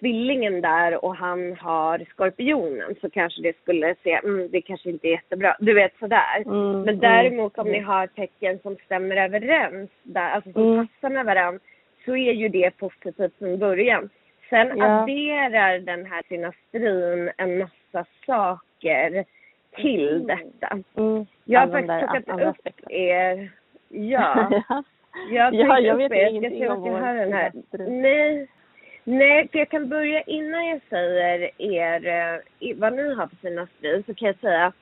tvillingen 0.00 0.60
där 0.60 1.04
och 1.04 1.16
han 1.16 1.56
har 1.56 2.04
skorpionen 2.10 2.94
så 3.00 3.10
kanske 3.10 3.42
det 3.42 3.56
skulle 3.62 3.94
se, 4.02 4.14
mm, 4.14 4.48
det 4.50 4.60
kanske 4.62 4.90
inte 4.90 5.08
är 5.08 5.10
jättebra. 5.10 5.56
Du 5.58 5.74
vet 5.74 5.98
sådär. 5.98 6.36
Mm, 6.36 6.72
Men 6.72 6.88
mm, 6.88 6.98
däremot 6.98 7.58
om 7.58 7.66
ni 7.66 7.78
mm. 7.78 7.88
har 7.88 8.06
tecken 8.06 8.58
som 8.58 8.76
stämmer 8.84 9.16
överens, 9.16 9.90
där, 10.02 10.30
alltså 10.30 10.52
som 10.52 10.72
mm. 10.72 10.86
passar 10.86 11.14
med 11.14 11.24
varandra, 11.24 11.60
så 12.04 12.16
är 12.16 12.32
ju 12.32 12.48
det 12.48 12.70
positivt 12.70 13.38
från 13.38 13.58
början. 13.58 14.10
Sen 14.50 14.78
ja. 14.78 14.84
adderar 14.84 15.78
den 15.78 16.06
här 16.06 16.22
synastrin 16.28 17.30
en 17.36 17.58
massa 17.58 18.06
saker 18.26 19.24
till 19.76 20.08
mm. 20.08 20.26
detta. 20.26 20.78
Mm. 20.96 21.26
Jag 21.44 21.60
har 21.60 21.68
faktiskt 21.68 22.26
plockat 22.26 22.48
upp 22.48 22.90
er... 22.90 23.50
Ja. 23.96 24.50
Jag 25.30 25.54
ja, 25.54 25.78
jag 25.78 25.96
vet 25.96 26.12
er. 26.12 26.26
ingenting 26.26 26.70
om 26.70 26.80
vår 26.80 26.98
här. 26.98 27.26
Nej, 27.88 28.48
Nej, 29.04 29.48
för 29.48 29.58
jag 29.58 29.68
kan 29.68 29.88
börja 29.88 30.22
innan 30.22 30.66
jag 30.66 30.80
säger 30.90 31.50
er 31.58 32.06
eh, 32.60 32.76
vad 32.76 32.92
ni 32.92 33.14
har 33.14 33.26
för 33.26 33.36
fina 33.36 33.66
strid 33.78 34.06
så 34.06 34.14
kan 34.14 34.26
jag 34.26 34.38
säga 34.38 34.72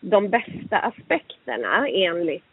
de 0.00 0.28
bästa 0.28 0.78
aspekterna 0.78 1.88
enligt 1.88 2.44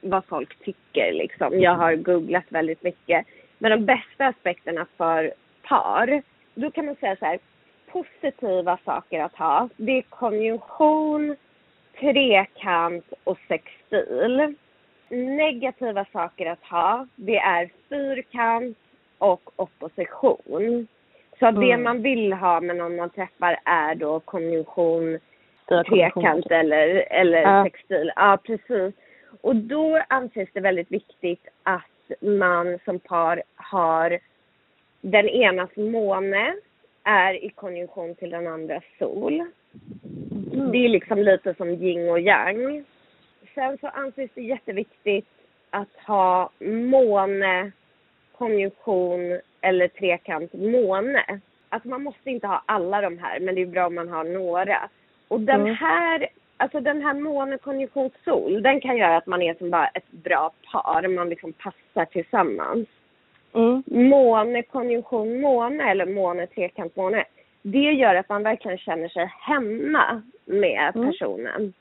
vad 0.00 0.24
folk 0.24 0.64
tycker 0.64 1.12
liksom. 1.12 1.60
Jag 1.60 1.74
har 1.74 1.94
googlat 1.94 2.44
väldigt 2.48 2.82
mycket. 2.82 3.26
Men 3.58 3.70
de 3.70 3.84
bästa 3.84 4.26
aspekterna 4.26 4.86
för 4.96 5.32
par, 5.62 6.22
då 6.54 6.70
kan 6.70 6.86
man 6.86 6.96
säga 6.96 7.16
så 7.16 7.24
här, 7.24 7.38
positiva 7.86 8.78
saker 8.84 9.20
att 9.20 9.36
ha, 9.36 9.68
det 9.76 9.92
är 9.98 10.02
konjunktion, 10.02 11.36
trekant 12.00 13.12
och 13.24 13.38
sextil. 13.48 14.54
Negativa 15.08 16.04
saker 16.12 16.46
att 16.46 16.64
ha, 16.64 17.06
det 17.16 17.38
är 17.38 17.70
fyrkant, 17.88 18.78
och 19.18 19.50
opposition. 19.56 20.86
Så 21.38 21.46
mm. 21.46 21.60
det 21.60 21.76
man 21.76 22.02
vill 22.02 22.32
ha 22.32 22.60
med 22.60 22.76
någon 22.76 22.96
man 22.96 23.10
träffar 23.10 23.58
är 23.64 23.94
då 23.94 24.20
konjunktion, 24.20 25.18
trekant 25.88 26.46
eller, 26.50 26.88
eller 27.10 27.42
ja. 27.42 27.64
textil. 27.64 28.12
Ja, 28.16 28.38
precis. 28.44 28.94
Och 29.40 29.56
då 29.56 30.02
anses 30.08 30.48
det 30.52 30.60
väldigt 30.60 30.92
viktigt 30.92 31.48
att 31.62 32.20
man 32.20 32.78
som 32.84 32.98
par 32.98 33.42
har 33.56 34.18
den 35.00 35.28
enas 35.28 35.76
måne 35.76 36.54
är 37.04 37.44
i 37.44 37.50
konjunktion 37.50 38.14
till 38.14 38.30
den 38.30 38.46
andra 38.46 38.80
sol. 38.98 39.44
Mm. 40.52 40.72
Det 40.72 40.84
är 40.84 40.88
liksom 40.88 41.18
lite 41.18 41.54
som 41.54 41.68
yin 41.68 42.10
och 42.10 42.20
yang. 42.20 42.84
Sen 43.54 43.78
så 43.78 43.86
anses 43.86 44.30
det 44.34 44.42
jätteviktigt 44.42 45.28
att 45.70 45.96
ha 46.06 46.50
måne 46.60 47.72
konjunktion 48.38 49.40
eller 49.60 49.88
trekant 49.88 50.52
måne. 50.52 51.40
Alltså 51.68 51.88
man 51.88 52.02
måste 52.02 52.30
inte 52.30 52.46
ha 52.46 52.62
alla 52.66 53.00
de 53.00 53.18
här, 53.18 53.40
men 53.40 53.54
det 53.54 53.62
är 53.62 53.66
bra 53.66 53.86
om 53.86 53.94
man 53.94 54.08
har 54.08 54.24
några. 54.24 54.88
Och 55.28 55.40
den 55.40 55.60
mm. 55.60 55.74
här, 55.74 56.28
alltså 56.56 56.80
den 56.80 57.02
här 57.02 57.14
måne, 57.14 57.58
konjunktion, 57.58 58.10
sol, 58.24 58.62
den 58.62 58.80
kan 58.80 58.96
göra 58.96 59.16
att 59.16 59.26
man 59.26 59.42
är 59.42 59.54
som 59.54 59.70
bara 59.70 59.88
ett 59.88 60.10
bra 60.10 60.50
par. 60.72 61.08
Man 61.08 61.28
liksom 61.28 61.52
passar 61.52 62.04
tillsammans. 62.04 62.88
Mm. 63.54 63.82
Måne, 63.86 64.62
konjunktion, 64.62 65.40
måne 65.40 65.90
eller 65.90 66.06
måne, 66.06 66.46
trekant, 66.46 66.96
måne. 66.96 67.24
Det 67.62 67.92
gör 67.92 68.14
att 68.14 68.28
man 68.28 68.42
verkligen 68.42 68.78
känner 68.78 69.08
sig 69.08 69.32
hemma 69.40 70.22
med 70.44 70.92
mm. 70.94 71.06
personen. 71.06 71.72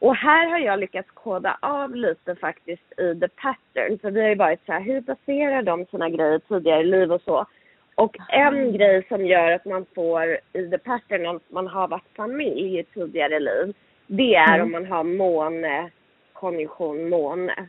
Och 0.00 0.16
här 0.16 0.46
har 0.46 0.58
jag 0.58 0.78
lyckats 0.78 1.10
koda 1.10 1.58
av 1.62 1.94
lite 1.94 2.34
faktiskt 2.34 3.00
i 3.00 3.20
The 3.20 3.28
Pattern. 3.28 3.98
Så 4.02 4.10
vi 4.10 4.20
har 4.20 4.28
ju 4.28 4.34
varit 4.34 4.66
så 4.66 4.72
här, 4.72 4.80
hur 4.80 5.00
baserar 5.00 5.62
de 5.62 5.86
sina 5.86 6.08
grejer 6.08 6.38
tidigare 6.38 6.80
i 6.80 6.84
liv 6.84 7.12
och 7.12 7.22
så. 7.22 7.46
Och 7.94 8.16
en 8.28 8.56
mm. 8.56 8.72
grej 8.72 9.06
som 9.08 9.26
gör 9.26 9.52
att 9.52 9.64
man 9.64 9.86
får 9.94 10.38
i 10.52 10.70
The 10.70 10.78
Pattern 10.78 11.26
om 11.26 11.40
man 11.48 11.66
har 11.66 11.88
varit 11.88 12.16
familj 12.16 12.78
i 12.78 12.84
tidigare 12.84 13.40
liv. 13.40 13.74
Det 14.06 14.34
är 14.34 14.54
mm. 14.54 14.62
om 14.62 14.72
man 14.72 14.86
har 14.86 15.04
måne, 15.04 15.90
konjunktion 16.32 17.08
måne. 17.08 17.68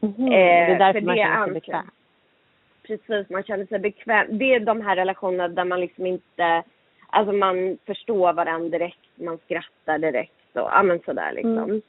Mm. 0.00 0.14
Eh, 0.14 0.28
det 0.28 0.74
är 0.74 0.78
därför 0.78 1.00
man 1.00 1.16
känner 1.16 1.44
sig 1.44 1.54
bekväm. 1.54 1.90
Precis, 2.86 3.30
man 3.30 3.42
känner 3.42 3.66
sig 3.66 3.78
bekväm. 3.78 4.38
Det 4.38 4.54
är 4.54 4.60
de 4.60 4.80
här 4.80 4.96
relationerna 4.96 5.48
där 5.48 5.64
man 5.64 5.80
liksom 5.80 6.06
inte, 6.06 6.62
alltså 7.06 7.32
man 7.32 7.78
förstår 7.86 8.32
varandra 8.32 8.78
direkt, 8.78 9.08
man 9.14 9.38
skrattar 9.38 9.98
direkt 9.98 10.41
så, 10.52 10.58
ja 10.58 10.82
men 10.82 11.00
sådär 11.04 11.32
liksom. 11.32 11.58
Mm. 11.58 11.82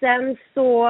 Sen 0.00 0.36
så 0.54 0.88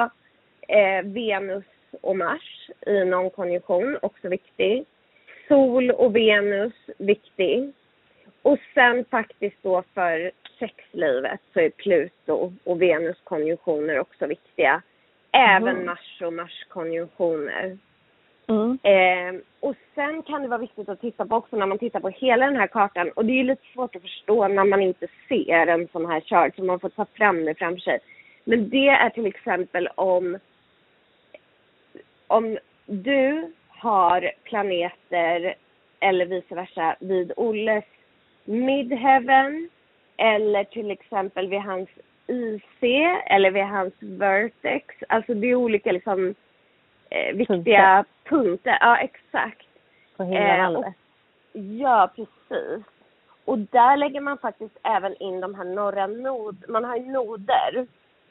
eh, 0.68 1.02
Venus 1.04 1.64
och 2.00 2.16
Mars 2.16 2.70
i 2.86 3.04
någon 3.04 3.30
konjunktion, 3.30 3.98
också 4.02 4.28
viktig. 4.28 4.84
Sol 5.48 5.90
och 5.90 6.16
Venus, 6.16 6.72
viktig. 6.98 7.72
Och 8.42 8.58
sen 8.74 9.04
faktiskt 9.10 9.56
då 9.62 9.82
för 9.94 10.30
sexlivet 10.58 11.40
så 11.52 11.60
är 11.60 11.70
Pluto 11.70 12.52
och 12.64 12.82
Venus 12.82 13.16
konjunktioner 13.24 13.98
också 13.98 14.26
viktiga. 14.26 14.82
Även 15.32 15.68
mm. 15.68 15.86
Mars 15.86 16.22
och 16.22 16.32
Mars 16.32 16.66
konjunktioner. 16.68 17.78
Mm. 18.48 18.78
Eh, 18.82 19.40
och 19.60 19.74
sen 19.94 20.22
kan 20.22 20.42
det 20.42 20.48
vara 20.48 20.60
viktigt 20.60 20.88
att 20.88 21.00
titta 21.00 21.26
på 21.26 21.36
också 21.36 21.56
när 21.56 21.66
man 21.66 21.78
tittar 21.78 22.00
på 22.00 22.08
hela 22.08 22.46
den 22.46 22.56
här 22.56 22.66
kartan. 22.66 23.10
Och 23.10 23.24
det 23.24 23.32
är 23.32 23.36
ju 23.36 23.42
lite 23.42 23.66
svårt 23.74 23.96
att 23.96 24.02
förstå 24.02 24.48
när 24.48 24.64
man 24.64 24.82
inte 24.82 25.06
ser 25.28 25.66
en 25.66 25.88
sån 25.92 26.06
här 26.06 26.20
chart, 26.20 26.56
så 26.56 26.64
man 26.64 26.80
får 26.80 26.88
ta 26.88 27.04
fram 27.04 27.44
det 27.44 27.54
framför 27.54 27.80
sig. 27.80 27.98
Men 28.44 28.68
det 28.68 28.88
är 28.88 29.10
till 29.10 29.26
exempel 29.26 29.88
om, 29.94 30.38
om 32.26 32.58
du 32.86 33.52
har 33.68 34.32
planeter 34.44 35.54
eller 36.00 36.26
vice 36.26 36.54
versa 36.54 36.96
vid 37.00 37.32
Olles 37.36 37.84
midheaven 38.44 39.68
eller 40.16 40.64
till 40.64 40.90
exempel 40.90 41.48
vid 41.48 41.60
hans 41.60 41.88
IC 42.26 42.82
eller 43.26 43.50
vid 43.50 43.64
hans 43.64 43.94
vertex. 44.00 44.94
Alltså 45.08 45.34
det 45.34 45.46
är 45.46 45.54
olika 45.54 45.92
liksom 45.92 46.34
eh, 47.10 47.36
viktiga 47.36 48.04
punkter. 48.24 48.28
punkter. 48.28 48.78
Ja, 48.80 48.96
exakt. 48.96 49.66
På 50.16 50.24
himlavalvet? 50.24 50.94
Eh, 51.54 51.62
ja, 51.62 52.10
precis. 52.16 52.84
Och 53.44 53.58
där 53.58 53.96
lägger 53.96 54.20
man 54.20 54.38
faktiskt 54.38 54.78
även 54.82 55.16
in 55.16 55.40
de 55.40 55.54
här 55.54 55.64
norra 55.64 56.06
nod... 56.06 56.64
Man 56.68 56.84
har 56.84 56.96
ju 56.96 57.02
noder. 57.02 57.86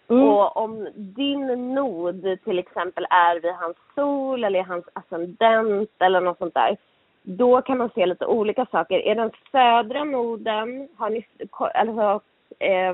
Mm. 0.10 0.24
Och 0.24 0.58
om 0.58 0.88
din 0.96 1.74
nod 1.74 2.38
till 2.44 2.60
exempel 2.60 3.08
är 3.10 3.40
vid 3.40 3.52
hans 3.52 3.78
sol 3.96 4.44
eller 4.44 4.64
hans 4.64 4.86
ascendent 4.94 5.92
eller 6.00 6.22
något 6.22 6.38
sånt 6.38 6.54
där, 6.54 6.78
då 7.24 7.62
kan 7.62 7.78
man 7.78 7.90
se 7.96 8.06
lite 8.06 8.26
olika 8.26 8.66
saker. 8.66 9.00
Är 9.00 9.16
den 9.16 9.32
södra 9.52 10.04
noden, 10.04 10.90
har 10.98 11.10
ni, 11.10 11.26
alltså, 11.52 12.22
eh, 12.60 12.94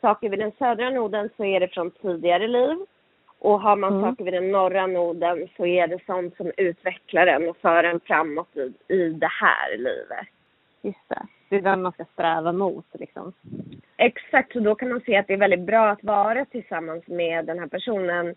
saker 0.00 0.28
vid 0.28 0.38
den 0.38 0.52
södra 0.58 0.90
noden 0.90 1.30
så 1.36 1.44
är 1.44 1.60
det 1.60 1.68
från 1.68 1.90
tidigare 1.90 2.48
liv. 2.48 2.76
Och 3.40 3.60
har 3.60 3.76
man 3.76 3.92
mm. 3.92 4.02
saker 4.02 4.24
vid 4.24 4.34
den 4.34 4.50
norra 4.50 4.86
noden 4.86 5.48
så 5.56 5.66
är 5.66 5.86
det 5.86 5.98
sånt 6.06 6.36
som 6.36 6.52
utvecklar 6.56 7.26
en 7.26 7.48
och 7.48 7.56
för 7.56 7.84
en 7.84 8.00
framåt 8.00 8.56
i, 8.56 8.94
i 8.94 9.08
det 9.08 9.30
här 9.40 9.76
livet. 9.76 10.26
Just 10.82 11.08
det. 11.08 11.26
Det 11.48 11.56
är 11.56 11.62
den 11.62 11.82
man 11.82 11.92
ska 11.92 12.04
sträva 12.04 12.52
mot 12.52 12.86
liksom. 12.92 13.32
Exakt, 13.96 14.52
så 14.52 14.60
då 14.60 14.74
kan 14.74 14.88
man 14.88 15.00
se 15.00 15.16
att 15.16 15.26
det 15.26 15.32
är 15.32 15.38
väldigt 15.38 15.66
bra 15.66 15.88
att 15.88 16.04
vara 16.04 16.44
tillsammans 16.44 17.06
med 17.06 17.46
den 17.46 17.58
här 17.58 17.66
personen 17.66 18.34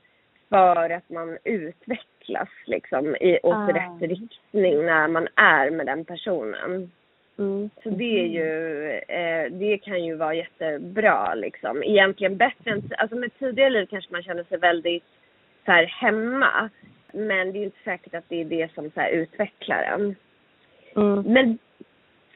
för 0.49 0.89
att 0.89 1.09
man 1.09 1.37
utvecklas 1.43 2.49
liksom 2.65 3.15
i, 3.15 3.39
åt 3.43 3.55
ah. 3.55 3.67
rätt 3.67 4.01
riktning 4.09 4.85
när 4.85 5.07
man 5.07 5.27
är 5.35 5.71
med 5.71 5.85
den 5.85 6.05
personen. 6.05 6.91
Mm. 7.38 7.69
Så 7.84 7.89
det 7.89 8.19
är 8.19 8.28
ju, 8.28 8.89
eh, 8.91 9.52
det 9.52 9.78
kan 9.78 10.04
ju 10.04 10.15
vara 10.15 10.34
jättebra 10.34 11.36
liksom. 11.36 11.84
Egentligen 11.84 12.38
bättre 12.38 12.72
än, 12.72 12.82
alltså 12.98 13.15
med 13.15 13.39
tidigare 13.39 13.69
liv 13.69 13.86
kanske 13.89 14.13
man 14.13 14.24
känner 14.24 14.43
sig 14.43 14.58
väldigt 14.58 15.04
så 15.65 15.72
här 15.72 15.86
hemma. 15.86 16.69
Men 17.13 17.52
det 17.52 17.60
är 17.60 17.63
inte 17.63 17.84
säkert 17.84 18.15
att 18.15 18.30
det 18.30 18.41
är 18.41 18.46
det 18.46 18.74
som 18.74 18.91
så 18.91 19.00
här 19.00 19.10
utvecklar 19.10 19.84
en. 19.84 20.15
Mm. 20.96 21.34
Men 21.34 21.58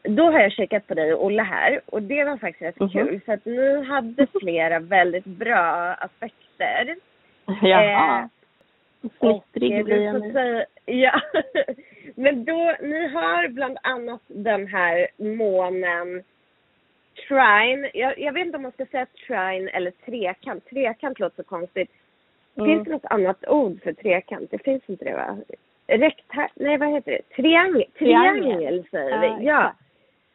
då 0.04 0.32
har 0.32 0.40
jag 0.40 0.52
kikat 0.52 0.88
på 0.88 0.94
dig 0.94 1.14
och 1.14 1.26
Olle 1.26 1.44
här 1.44 1.82
och 1.86 2.02
det 2.02 2.24
var 2.24 2.38
faktiskt 2.38 2.62
rätt 2.62 2.80
mm 2.80 2.90
-hmm. 2.90 3.10
kul 3.10 3.22
för 3.26 3.34
att 3.34 3.46
ni 3.46 3.84
hade 3.84 4.28
flera 4.42 4.80
väldigt 4.80 5.26
bra 5.26 5.94
aspekter. 5.94 6.96
Jaha. 7.62 8.20
Eh, 8.22 9.10
Fnittrig 9.20 9.86
blir 9.86 10.02
jag 10.02 10.22
nu. 10.22 10.66
Ja. 10.88 11.22
Men 12.16 12.46
då, 12.46 12.76
ni 12.82 13.08
har 13.08 13.48
bland 13.48 13.78
annat 13.84 14.22
den 14.28 14.68
här 14.68 15.08
månen 15.18 16.24
trine. 17.28 17.90
Jag, 17.94 18.20
jag 18.20 18.34
vet 18.34 18.46
inte 18.46 18.58
om 18.58 18.64
man 18.64 18.72
ska 18.72 18.86
säga 18.86 19.06
trine 19.28 19.70
eller 19.70 19.92
trekant. 19.92 20.70
Trekant 20.70 21.20
låter 21.20 21.36
så 21.36 21.44
konstigt. 21.44 21.92
Mm. 22.56 22.68
Finns 22.68 22.86
det 22.86 22.92
något 22.92 23.06
annat 23.06 23.48
ord 23.48 23.84
för 23.84 23.94
trekant? 23.94 24.52
Det 24.52 24.64
finns 24.64 24.84
inte 24.86 25.06
det 25.06 25.14
va? 25.14 25.38
Rekta... 25.88 26.50
Nej 26.56 26.78
vad 26.78 26.90
heter 26.90 27.12
det? 27.12 27.36
Triangel, 27.36 27.86
triangel 27.98 28.86
säger 28.92 29.20
vi. 29.22 29.46
Ja, 29.46 29.74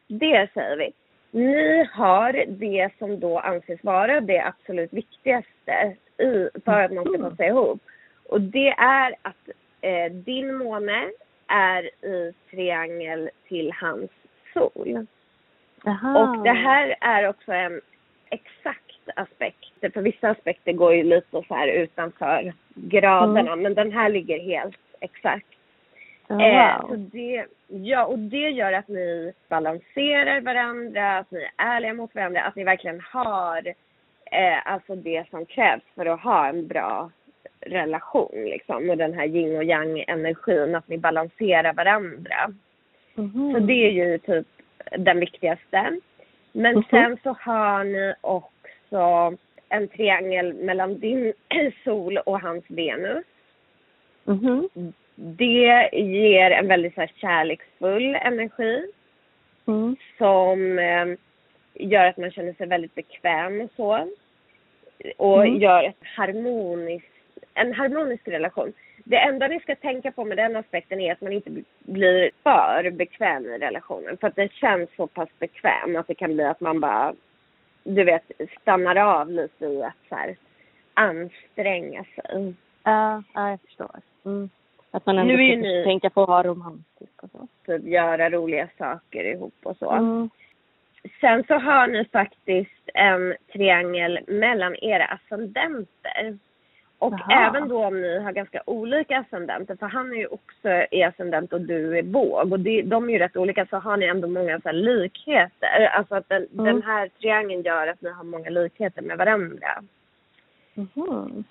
det 0.07 0.49
säger 0.53 0.77
vi. 0.77 0.91
Ni 1.31 1.89
har 1.93 2.45
det 2.47 2.89
som 2.99 3.19
då 3.19 3.39
anses 3.39 3.83
vara 3.83 4.21
det 4.21 4.45
absolut 4.45 4.93
viktigaste 4.93 5.95
i, 6.17 6.49
för 6.65 6.81
att 6.81 6.91
man 6.91 7.05
ska 7.05 7.29
ta 7.29 7.35
sig 7.35 7.47
ihop. 7.47 7.81
Och 8.29 8.41
det 8.41 8.69
är 8.69 9.15
att 9.21 9.49
eh, 9.83 10.11
din 10.11 10.57
måne 10.57 11.11
är 11.47 12.05
i 12.05 12.33
triangel 12.51 13.29
till 13.47 13.71
hans 13.81 14.11
sol. 14.53 15.07
Aha. 15.85 16.19
Och 16.19 16.43
det 16.43 16.53
här 16.53 16.95
är 17.01 17.29
också 17.29 17.51
en 17.51 17.81
exakt 18.29 19.09
aspekt. 19.15 19.93
För 19.93 20.01
vissa 20.01 20.29
aspekter 20.29 20.71
går 20.73 20.93
ju 20.93 21.03
lite 21.03 21.43
så 21.47 21.55
här 21.55 21.67
utanför 21.67 22.53
graderna 22.75 23.51
mm. 23.53 23.61
men 23.61 23.73
den 23.73 23.91
här 23.91 24.09
ligger 24.09 24.39
helt 24.39 24.77
exakt. 24.99 25.47
Oh, 26.29 26.37
wow. 26.37 26.45
eh, 26.45 26.87
så 26.87 26.95
det, 26.95 27.45
ja, 27.67 28.05
och 28.05 28.19
det 28.19 28.49
gör 28.49 28.73
att 28.73 28.87
ni 28.87 29.33
balanserar 29.49 30.41
varandra, 30.41 31.17
att 31.17 31.31
ni 31.31 31.39
är 31.39 31.51
ärliga 31.57 31.93
mot 31.93 32.15
varandra, 32.15 32.41
att 32.41 32.55
ni 32.55 32.63
verkligen 32.63 33.01
har 33.01 33.67
eh, 34.25 34.71
alltså 34.71 34.95
det 34.95 35.29
som 35.29 35.45
krävs 35.45 35.83
för 35.95 36.05
att 36.05 36.21
ha 36.21 36.47
en 36.47 36.67
bra 36.67 37.11
relation 37.65 38.45
liksom 38.45 38.89
och 38.89 38.97
den 38.97 39.13
här 39.13 39.25
yin 39.25 39.57
och 39.57 39.63
yang 39.63 40.03
energin, 40.07 40.75
att 40.75 40.87
ni 40.87 40.97
balanserar 40.97 41.73
varandra. 41.73 42.53
Mm. 43.17 43.53
Så 43.53 43.59
det 43.59 43.73
är 43.73 43.91
ju 43.91 44.17
typ 44.17 44.47
den 44.97 45.19
viktigaste. 45.19 45.99
Men 46.51 46.71
mm. 46.71 46.83
sen 46.89 47.17
så 47.23 47.37
har 47.39 47.83
ni 47.83 48.13
också 48.21 49.37
en 49.69 49.87
triangel 49.87 50.53
mellan 50.53 50.99
din 50.99 51.33
sol 51.83 52.17
och 52.17 52.41
hans 52.41 52.63
Venus. 52.67 53.25
Mm. 54.27 54.69
Det 55.15 55.89
ger 55.93 56.51
en 56.51 56.67
väldigt 56.67 56.93
så 56.93 57.01
här, 57.01 57.11
kärleksfull 57.15 58.15
energi 58.15 58.85
mm. 59.67 59.95
som 60.17 60.79
eh, 60.79 61.05
gör 61.73 62.05
att 62.05 62.17
man 62.17 62.31
känner 62.31 62.53
sig 62.53 62.67
väldigt 62.67 62.95
bekväm 62.95 63.61
och 63.61 63.69
så. 63.75 64.07
Och 65.17 65.45
mm. 65.45 65.61
gör 65.61 65.83
ett 65.83 66.03
harmoniskt 66.15 67.12
en 67.53 67.73
harmonisk 67.73 68.27
relation. 68.27 68.73
Det 69.03 69.17
enda 69.17 69.47
ni 69.47 69.59
ska 69.59 69.75
tänka 69.75 70.11
på 70.11 70.25
med 70.25 70.37
den 70.37 70.55
aspekten 70.55 70.99
är 70.99 71.11
att 71.11 71.21
man 71.21 71.33
inte 71.33 71.63
blir 71.79 72.31
för 72.43 72.91
bekväm 72.91 73.45
i 73.45 73.57
relationen. 73.57 74.17
För 74.17 74.27
att 74.27 74.35
det 74.35 74.51
känns 74.53 74.89
så 74.95 75.07
pass 75.07 75.29
bekväm 75.39 75.95
att 75.95 76.07
det 76.07 76.15
kan 76.15 76.33
bli 76.33 76.43
att 76.43 76.61
man 76.61 76.79
bara, 76.79 77.13
du 77.83 78.03
vet, 78.03 78.31
stannar 78.61 78.95
av 78.95 79.31
lite 79.31 79.65
i 79.65 79.83
att 79.83 80.09
så 80.09 80.15
här, 80.15 80.35
anstränga 80.93 82.03
sig. 82.03 82.53
Ja, 82.83 83.23
ja 83.33 83.49
jag 83.49 83.61
förstår. 83.61 83.99
Mm. 84.25 84.49
Att 84.91 85.05
man 85.05 85.17
ändå 85.17 85.33
ska 85.33 85.41
ni, 85.43 85.83
tänka 85.83 86.09
på 86.09 86.21
att 86.23 86.29
vara 86.29 86.47
romantisk 86.47 87.23
och 87.23 87.29
så. 87.31 87.47
Typ 87.65 87.87
göra 87.87 88.29
roliga 88.29 88.69
saker 88.77 89.23
ihop 89.23 89.55
och 89.63 89.77
så. 89.77 89.91
Mm. 89.91 90.29
Sen 91.21 91.43
så 91.47 91.53
har 91.53 91.87
ni 91.87 92.05
faktiskt 92.05 92.89
en 92.93 93.35
triangel 93.53 94.19
mellan 94.27 94.75
era 94.75 95.05
ascendenter. 95.05 96.37
Och 97.03 97.13
Aha. 97.13 97.47
även 97.47 97.67
då 97.67 97.85
om 97.85 98.01
ni 98.01 98.19
har 98.19 98.31
ganska 98.31 98.61
olika 98.65 99.19
ascendenter, 99.19 99.75
för 99.75 99.85
han 99.85 100.11
är 100.11 100.17
ju 100.17 100.27
också 100.27 100.69
i 100.91 101.03
ascendent 101.03 101.53
och 101.53 101.61
du 101.61 101.97
är 101.97 102.03
våg 102.03 102.51
och 102.51 102.59
det, 102.59 102.81
de 102.81 103.09
är 103.09 103.13
ju 103.13 103.19
rätt 103.19 103.37
olika, 103.37 103.65
så 103.65 103.77
har 103.77 103.97
ni 103.97 104.05
ändå 104.05 104.27
många 104.27 104.59
så 104.61 104.71
likheter. 104.71 105.89
Alltså 105.97 106.15
att 106.15 106.29
den, 106.29 106.47
mm. 106.53 106.65
den, 106.65 106.83
här 106.83 107.07
triangeln 107.07 107.61
gör 107.61 107.87
att 107.87 108.01
ni 108.01 108.09
har 108.09 108.23
många 108.23 108.49
likheter 108.49 109.01
med 109.01 109.17
varandra. 109.17 109.83
Mm. 110.75 111.43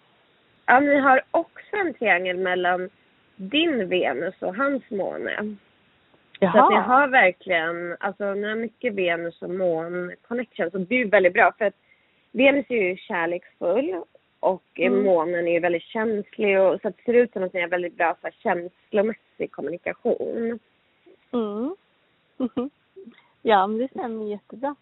Ja, 0.66 0.80
ni 0.80 0.98
har 0.98 1.22
också 1.30 1.76
en 1.76 1.94
triangel 1.94 2.36
mellan 2.36 2.90
din 3.36 3.88
Venus 3.88 4.42
och 4.42 4.56
hans 4.56 4.90
måne. 4.90 5.56
Jaha. 6.40 6.52
Så 6.52 6.58
att 6.58 6.70
ni 6.70 6.76
har 6.76 7.08
verkligen, 7.08 7.96
alltså 8.00 8.34
ni 8.34 8.48
har 8.48 8.56
mycket 8.56 8.94
Venus 8.94 9.42
och 9.42 9.50
mån 9.50 10.12
connection, 10.28 10.70
så 10.70 10.78
det 10.78 10.94
är 10.94 10.98
ju 10.98 11.08
väldigt 11.08 11.34
bra 11.34 11.52
för 11.58 11.64
att 11.64 11.76
Venus 12.32 12.66
är 12.68 12.74
ju 12.74 12.96
kärleksfull 12.96 14.02
och 14.42 14.80
mm. 14.80 15.04
månen 15.04 15.48
är 15.48 15.52
ju 15.52 15.60
väldigt 15.60 15.82
känslig 15.82 16.60
och 16.60 16.80
så 16.80 16.88
det 16.88 17.02
ser 17.04 17.14
ut 17.14 17.32
som 17.32 17.42
att 17.42 17.52
ni 17.52 17.60
har 17.60 17.68
väldigt 17.68 17.96
bra 17.96 18.16
så 18.20 18.26
här, 18.26 18.34
känslomässig 18.42 19.50
kommunikation. 19.50 20.58
Mm. 21.32 21.76
ja, 23.42 23.66
men 23.66 23.78
det 23.78 23.88
stämmer 23.88 24.24
jättebra. 24.24 24.74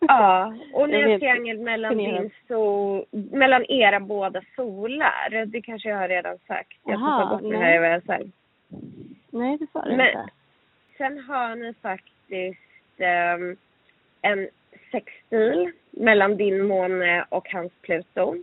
ja, 0.00 0.54
och 0.74 0.88
ni 0.88 1.02
har 1.02 1.18
triangel 1.18 1.58
mellan 1.58 1.96
din 1.96 2.30
sol, 2.48 3.04
mellan 3.10 3.64
era 3.68 4.00
båda 4.00 4.42
solar. 4.56 5.46
Det 5.46 5.62
kanske 5.62 5.88
jag 5.88 5.96
har 5.96 6.08
redan 6.08 6.38
sagt. 6.46 6.78
Jag 6.84 7.00
får 7.00 7.06
ta 7.06 7.26
bort 7.30 7.50
det 7.50 7.56
här 7.56 7.80
vad 7.80 7.92
jag 7.92 8.04
sagt. 8.04 8.24
Nej, 9.30 9.58
det 9.58 9.66
sa 9.72 9.82
du 9.82 9.92
inte. 9.92 10.28
Sen 10.96 11.18
har 11.18 11.56
ni 11.56 11.74
faktiskt 11.74 13.00
um, 13.38 13.56
en 14.22 14.48
sextil 14.90 15.72
mellan 15.90 16.36
din 16.36 16.66
måne 16.66 17.24
och 17.28 17.48
hans 17.48 17.72
Pluto. 17.82 18.36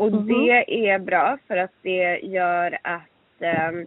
Och 0.00 0.08
mm 0.08 0.20
-hmm. 0.20 0.64
det 0.66 0.88
är 0.88 0.98
bra 0.98 1.38
för 1.48 1.56
att 1.56 1.72
det 1.82 2.18
gör 2.22 2.78
att 2.82 3.40
ehm, 3.40 3.86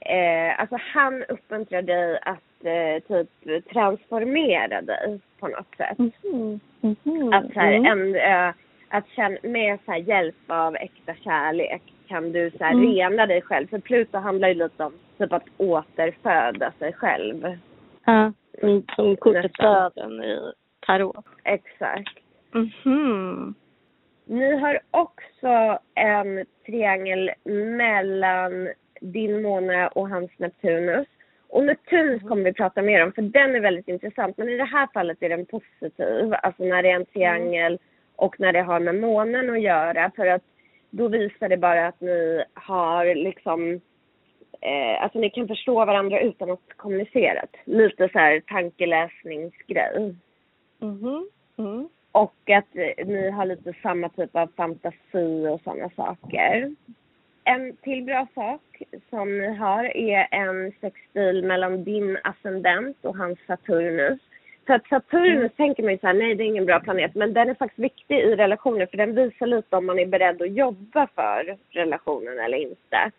eh, 0.00 0.60
alltså 0.60 0.76
han 0.94 1.24
uppmuntrar 1.28 1.82
dig 1.82 2.18
att 2.22 2.64
eh, 2.64 3.02
typ 3.08 3.68
transformera 3.72 4.82
dig 4.82 5.20
på 5.40 5.48
något 5.48 5.76
sätt. 5.76 5.98
Mm 5.98 6.10
-hmm. 6.22 6.60
Mm 6.82 6.96
-hmm. 7.04 7.36
Att 7.36 7.52
så 7.52 7.60
här, 7.60 7.72
mm. 7.72 7.86
en, 7.86 8.14
eh, 8.14 8.54
att 8.88 9.08
känna, 9.08 9.36
med 9.42 9.78
så 9.84 9.92
här, 9.92 9.98
hjälp 9.98 10.36
av 10.46 10.76
äkta 10.76 11.14
kärlek 11.14 11.82
kan 12.08 12.32
du 12.32 12.50
så 12.50 12.64
här, 12.64 12.72
mm. 12.72 12.86
rena 12.86 13.26
dig 13.26 13.42
själv. 13.42 13.66
För 13.66 13.78
Pluto 13.78 14.18
handlar 14.18 14.48
ju 14.48 14.54
lite 14.54 14.84
om 14.84 14.92
typ 15.18 15.32
att 15.32 15.46
återföda 15.56 16.72
sig 16.78 16.92
själv. 16.92 17.58
Ja, 18.04 18.32
som 18.96 19.16
kortet 19.16 19.54
döden 19.54 20.24
i 20.24 20.52
tarot. 20.86 21.26
Exakt. 21.44 22.18
-hmm. 22.52 23.54
Ni 24.32 24.56
har 24.56 24.80
också 24.90 25.78
en 25.94 26.46
triangel 26.66 27.30
mellan 27.76 28.68
din 29.00 29.42
måne 29.42 29.88
och 29.88 30.08
hans 30.08 30.30
Neptunus. 30.36 31.06
Och 31.48 31.64
Neptunus 31.64 32.22
mm. 32.22 32.28
kommer 32.28 32.44
vi 32.44 32.52
prata 32.52 32.82
mer 32.82 33.02
om 33.02 33.12
för 33.12 33.22
den 33.22 33.56
är 33.56 33.60
väldigt 33.60 33.88
intressant. 33.88 34.36
Men 34.36 34.48
i 34.48 34.56
det 34.56 34.64
här 34.64 34.88
fallet 34.94 35.22
är 35.22 35.28
den 35.28 35.46
positiv. 35.46 36.34
Alltså 36.34 36.64
när 36.64 36.82
det 36.82 36.90
är 36.90 36.96
en 36.96 37.06
triangel 37.06 37.78
och 38.16 38.40
när 38.40 38.52
det 38.52 38.62
har 38.62 38.80
med 38.80 38.94
månen 38.94 39.50
att 39.50 39.62
göra. 39.62 40.10
För 40.16 40.26
att 40.26 40.42
då 40.90 41.08
visar 41.08 41.48
det 41.48 41.56
bara 41.56 41.86
att 41.86 42.00
ni 42.00 42.44
har 42.54 43.14
liksom 43.14 43.80
eh, 44.60 45.02
alltså 45.02 45.18
ni 45.18 45.30
kan 45.30 45.48
förstå 45.48 45.84
varandra 45.84 46.20
utan 46.20 46.50
att 46.50 46.76
kommunicera. 46.76 47.44
Lite 47.64 48.08
så 48.08 48.18
här 48.18 48.40
tankeläsningsgrej. 48.40 50.14
Mm. 50.82 51.28
Mm. 51.58 51.88
Och 52.12 52.50
att 52.50 52.74
ni 53.06 53.30
har 53.30 53.46
lite 53.46 53.72
samma 53.82 54.08
typ 54.08 54.36
av 54.36 54.46
fantasi 54.56 55.46
och 55.50 55.60
sådana 55.64 55.90
saker. 55.96 56.74
En 57.44 57.76
till 57.76 58.02
bra 58.04 58.26
sak 58.34 58.82
som 59.10 59.38
ni 59.38 59.54
har 59.54 59.96
är 59.96 60.28
en 60.30 60.72
sexstil 60.80 61.44
mellan 61.44 61.84
din 61.84 62.18
ascendent 62.24 62.96
och 63.04 63.16
hans 63.16 63.38
Saturnus. 63.46 64.20
För 64.66 64.74
att 64.74 64.86
Saturnus 64.86 65.36
mm. 65.36 65.48
tänker 65.48 65.82
man 65.82 65.92
ju 65.92 65.98
så 65.98 66.06
här, 66.06 66.14
nej 66.14 66.34
det 66.34 66.44
är 66.44 66.46
ingen 66.46 66.66
bra 66.66 66.80
planet, 66.80 67.14
men 67.14 67.32
den 67.32 67.48
är 67.48 67.54
faktiskt 67.54 67.78
viktig 67.78 68.18
i 68.18 68.36
relationer 68.36 68.86
för 68.86 68.96
den 68.96 69.14
visar 69.14 69.46
lite 69.46 69.76
om 69.76 69.86
man 69.86 69.98
är 69.98 70.06
beredd 70.06 70.42
att 70.42 70.52
jobba 70.52 71.08
för 71.14 71.56
relationen 71.70 72.38
eller 72.38 72.58
inte. 72.58 73.10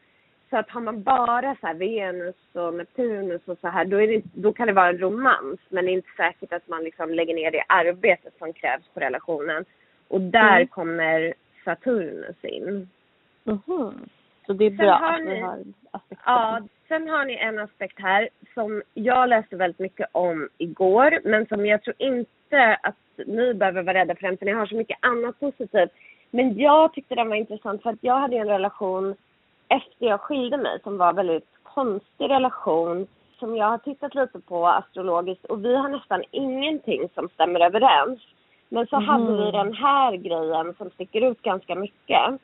Så 0.54 0.58
att 0.58 0.70
har 0.70 0.82
man 0.82 1.04
bara 1.04 1.56
så 1.62 1.74
Venus 1.74 2.36
och 2.54 2.74
Neptunus 2.74 3.42
och 3.46 3.58
så 3.62 3.68
här, 3.68 3.86
då, 3.86 4.02
är 4.02 4.08
det, 4.08 4.22
då 4.34 4.54
kan 4.54 4.68
det 4.68 4.74
vara 4.74 4.90
en 4.90 4.98
romans. 4.98 5.60
Men 5.70 5.86
det 5.86 5.92
är 5.92 5.94
inte 5.94 6.16
säkert 6.18 6.54
att 6.54 6.68
man 6.68 6.84
liksom 6.84 7.14
lägger 7.14 7.36
ner 7.36 7.52
det 7.52 7.64
arbetet 7.68 8.34
som 8.38 8.54
krävs 8.54 8.88
på 8.94 9.00
relationen. 9.00 9.66
Och 10.08 10.22
där 10.22 10.56
mm. 10.56 10.68
kommer 10.68 11.34
Saturnus 11.66 12.44
in. 12.44 12.90
Mm. 13.46 13.94
Så 14.46 14.54
det 14.54 14.66
är 14.66 14.70
bra 14.70 14.94
att 14.94 15.26
ni 15.26 15.40
har 15.40 15.60
aspekter. 15.92 16.24
Ja, 16.26 16.62
sen 16.88 17.10
har 17.10 17.26
ni 17.26 17.36
en 17.36 17.60
aspekt 17.60 18.00
här 18.00 18.30
som 18.54 18.82
jag 18.94 19.30
läste 19.30 19.56
väldigt 19.56 19.80
mycket 19.80 20.08
om 20.12 20.50
igår, 20.58 21.20
men 21.24 21.46
som 21.46 21.66
jag 21.66 21.84
tror 21.84 21.96
inte 22.00 22.78
att 22.84 23.26
ni 23.26 23.54
behöver 23.54 23.82
vara 23.82 23.98
rädda 23.98 24.16
för 24.16 24.28
den, 24.28 24.38
för 24.38 24.46
ni 24.46 24.52
har 24.52 24.66
så 24.66 24.76
mycket 24.76 24.98
annat 25.02 25.40
positivt. 25.40 25.92
Men 26.32 26.58
jag 26.58 26.94
tyckte 26.94 27.16
den 27.16 27.30
var 27.30 27.36
intressant 27.36 27.84
för 27.84 27.90
att 27.90 28.00
jag 28.02 28.20
hade 28.20 28.38
en 28.38 28.48
relation 28.48 29.16
efter 29.76 30.06
jag 30.06 30.22
skilde 30.22 30.58
mig 30.58 30.80
som 30.84 30.98
var 30.98 31.10
en 31.10 31.16
väldigt 31.16 31.50
konstig 31.64 32.30
relation 32.30 33.08
som 33.40 33.56
jag 33.56 33.66
har 33.66 33.78
tittat 33.78 34.16
lite 34.16 34.40
på 34.40 34.68
astrologiskt 34.68 35.46
och 35.46 35.66
vi 35.66 35.76
har 35.76 35.90
nästan 35.90 36.24
ingenting 36.32 37.10
som 37.16 37.30
stämmer 37.30 37.60
överens. 37.60 38.20
Men 38.70 38.88
så 38.88 38.96
mm. 38.96 39.10
hade 39.10 39.46
vi 39.46 39.52
den 39.52 39.74
här 39.74 40.16
grejen 40.16 40.74
som 40.78 40.90
sticker 40.90 41.22
ut 41.22 41.42
ganska 41.42 41.76
mycket. 41.76 42.40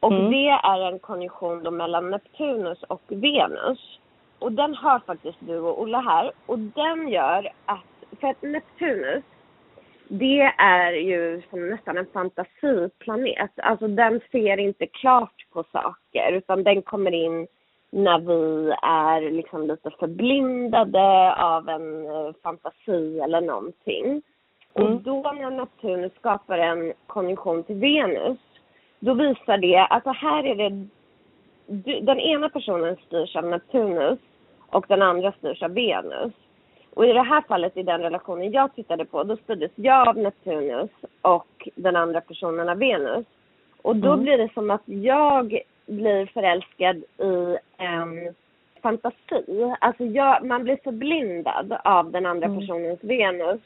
Och 0.00 0.12
mm. 0.12 0.30
det 0.30 0.48
är 0.48 0.80
en 0.92 0.98
konjunktion 0.98 1.62
då 1.62 1.70
mellan 1.70 2.10
Neptunus 2.10 2.82
och 2.82 3.02
Venus. 3.08 3.98
Och 4.38 4.52
den 4.52 4.74
har 4.74 4.98
faktiskt 4.98 5.38
du 5.40 5.58
och 5.58 5.82
Olle 5.82 5.98
här. 5.98 6.32
Och 6.46 6.58
den 6.58 7.08
gör 7.08 7.48
att, 7.66 8.18
för 8.20 8.28
att 8.28 8.42
Neptunus 8.42 9.24
det 10.12 10.52
är 10.58 10.92
ju 10.92 11.42
som 11.50 11.70
nästan 11.70 11.98
en 11.98 12.06
fantasiplanet. 12.12 13.50
Alltså 13.56 13.88
den 13.88 14.20
ser 14.32 14.56
inte 14.56 14.86
klart 14.86 15.46
på 15.52 15.64
saker 15.72 16.32
utan 16.32 16.64
den 16.64 16.82
kommer 16.82 17.14
in 17.14 17.46
när 17.90 18.18
vi 18.18 18.72
är 18.82 19.30
liksom 19.30 19.66
lite 19.66 19.90
förblindade 19.90 21.34
av 21.34 21.68
en 21.68 22.06
eh, 22.06 22.32
fantasi 22.42 23.20
eller 23.20 23.40
någonting. 23.40 24.22
Mm. 24.74 24.92
Och 24.92 25.02
då 25.02 25.32
när 25.32 25.50
Neptunus 25.50 26.12
skapar 26.14 26.58
en 26.58 26.92
konjunktion 27.06 27.62
till 27.62 27.76
Venus, 27.76 28.38
då 28.98 29.14
visar 29.14 29.58
det 29.58 29.78
att 29.78 29.90
alltså 29.90 30.10
här 30.10 30.44
är 30.44 30.54
det, 30.54 30.86
den 32.00 32.20
ena 32.20 32.48
personen 32.48 32.96
styrs 33.06 33.36
av 33.36 33.44
Neptunus 33.44 34.18
och 34.70 34.84
den 34.88 35.02
andra 35.02 35.32
styrs 35.32 35.62
av 35.62 35.74
Venus. 35.74 36.32
Och 36.94 37.06
i 37.06 37.12
det 37.12 37.22
här 37.22 37.40
fallet, 37.48 37.76
i 37.76 37.82
den 37.82 38.00
relationen 38.00 38.52
jag 38.52 38.74
tittade 38.74 39.04
på, 39.04 39.24
då 39.24 39.36
styrdes 39.36 39.70
jag 39.74 40.08
av 40.08 40.16
Neptunus 40.16 40.90
och 41.22 41.68
den 41.74 41.96
andra 41.96 42.20
personen 42.20 42.68
av 42.68 42.78
Venus. 42.78 43.26
Och 43.82 43.96
då 43.96 44.12
mm. 44.12 44.22
blir 44.22 44.38
det 44.38 44.52
som 44.54 44.70
att 44.70 44.82
jag 44.84 45.60
blir 45.86 46.26
förälskad 46.26 46.96
i 46.96 47.56
en 47.76 48.34
fantasi. 48.82 49.74
Alltså 49.80 50.04
jag, 50.04 50.44
man 50.44 50.64
blir 50.64 50.78
förblindad 50.84 51.76
av 51.84 52.10
den 52.10 52.26
andra 52.26 52.46
mm. 52.46 52.60
personens 52.60 52.98
Venus 53.02 53.60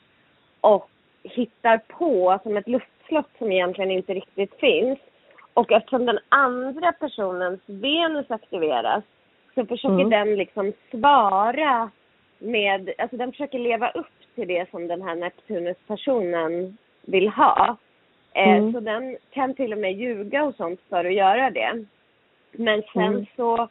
och 0.60 0.88
hittar 1.22 1.78
på 1.78 2.38
som 2.42 2.56
ett 2.56 2.68
luftslott 2.68 3.30
som 3.38 3.52
egentligen 3.52 3.90
inte 3.90 4.14
riktigt 4.14 4.54
finns. 4.54 4.98
Och 5.54 5.72
eftersom 5.72 6.06
den 6.06 6.18
andra 6.28 6.92
personens 6.92 7.60
Venus 7.66 8.30
aktiveras 8.30 9.04
så 9.54 9.66
försöker 9.66 9.94
mm. 9.94 10.10
den 10.10 10.36
liksom 10.36 10.72
svara 10.90 11.90
med, 12.38 12.92
alltså 12.98 13.16
den 13.16 13.32
försöker 13.32 13.58
leva 13.58 13.90
upp 13.90 14.06
till 14.34 14.48
det 14.48 14.70
som 14.70 14.88
den 14.88 15.02
här 15.02 15.14
Neptunus-personen 15.14 16.76
vill 17.02 17.28
ha. 17.28 17.76
Eh, 18.34 18.48
mm. 18.48 18.72
Så 18.72 18.80
den 18.80 19.16
kan 19.30 19.54
till 19.54 19.72
och 19.72 19.78
med 19.78 19.92
ljuga 19.92 20.44
och 20.44 20.54
sånt 20.54 20.80
för 20.88 21.04
att 21.04 21.14
göra 21.14 21.50
det. 21.50 21.84
Men 22.52 22.82
sen 22.92 23.02
mm. 23.02 23.26
så 23.36 23.68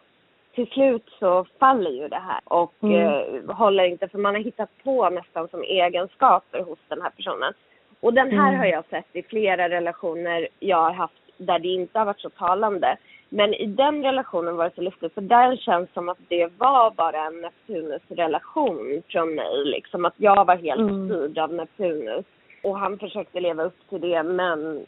till 0.55 0.67
slut 0.67 1.09
så 1.19 1.45
faller 1.59 1.91
ju 1.91 2.07
det 2.07 2.21
här 2.27 2.39
och 2.45 2.73
mm. 2.81 2.95
eh, 2.95 3.55
håller 3.55 3.83
inte 3.83 4.07
för 4.07 4.17
man 4.17 4.35
har 4.35 4.41
hittat 4.41 4.69
på 4.83 5.09
nästan 5.09 5.47
som 5.47 5.63
egenskaper 5.63 6.61
hos 6.61 6.79
den 6.87 7.01
här 7.01 7.09
personen. 7.09 7.53
Och 7.99 8.13
den 8.13 8.31
här 8.31 8.47
mm. 8.47 8.59
har 8.59 8.65
jag 8.65 8.85
sett 8.89 9.15
i 9.15 9.23
flera 9.23 9.69
relationer 9.69 10.47
jag 10.59 10.77
har 10.77 10.91
haft 10.91 11.23
där 11.37 11.59
det 11.59 11.67
inte 11.67 11.99
har 11.99 12.05
varit 12.05 12.19
så 12.19 12.29
talande. 12.29 12.97
Men 13.35 13.53
i 13.53 13.65
den 13.65 14.03
relationen 14.03 14.55
var 14.55 14.65
det 14.65 14.75
så 14.75 14.81
lustigt, 14.81 15.13
för 15.13 15.21
där 15.21 15.55
känns 15.55 15.93
som 15.93 16.09
att 16.09 16.17
det 16.27 16.49
var 16.57 16.91
bara 16.91 17.27
en 17.27 17.41
Neptunus-relation 17.41 19.01
från 19.07 19.35
mig. 19.35 19.65
Liksom 19.65 20.05
att 20.05 20.13
jag 20.17 20.45
var 20.45 20.55
helt 20.55 20.79
mm. 20.79 21.07
styrd 21.07 21.37
av 21.37 21.53
Neptunus. 21.53 22.25
Och 22.63 22.79
han 22.79 22.99
försökte 22.99 23.39
leva 23.39 23.63
upp 23.63 23.89
till 23.89 24.01
det, 24.01 24.23
men 24.23 24.85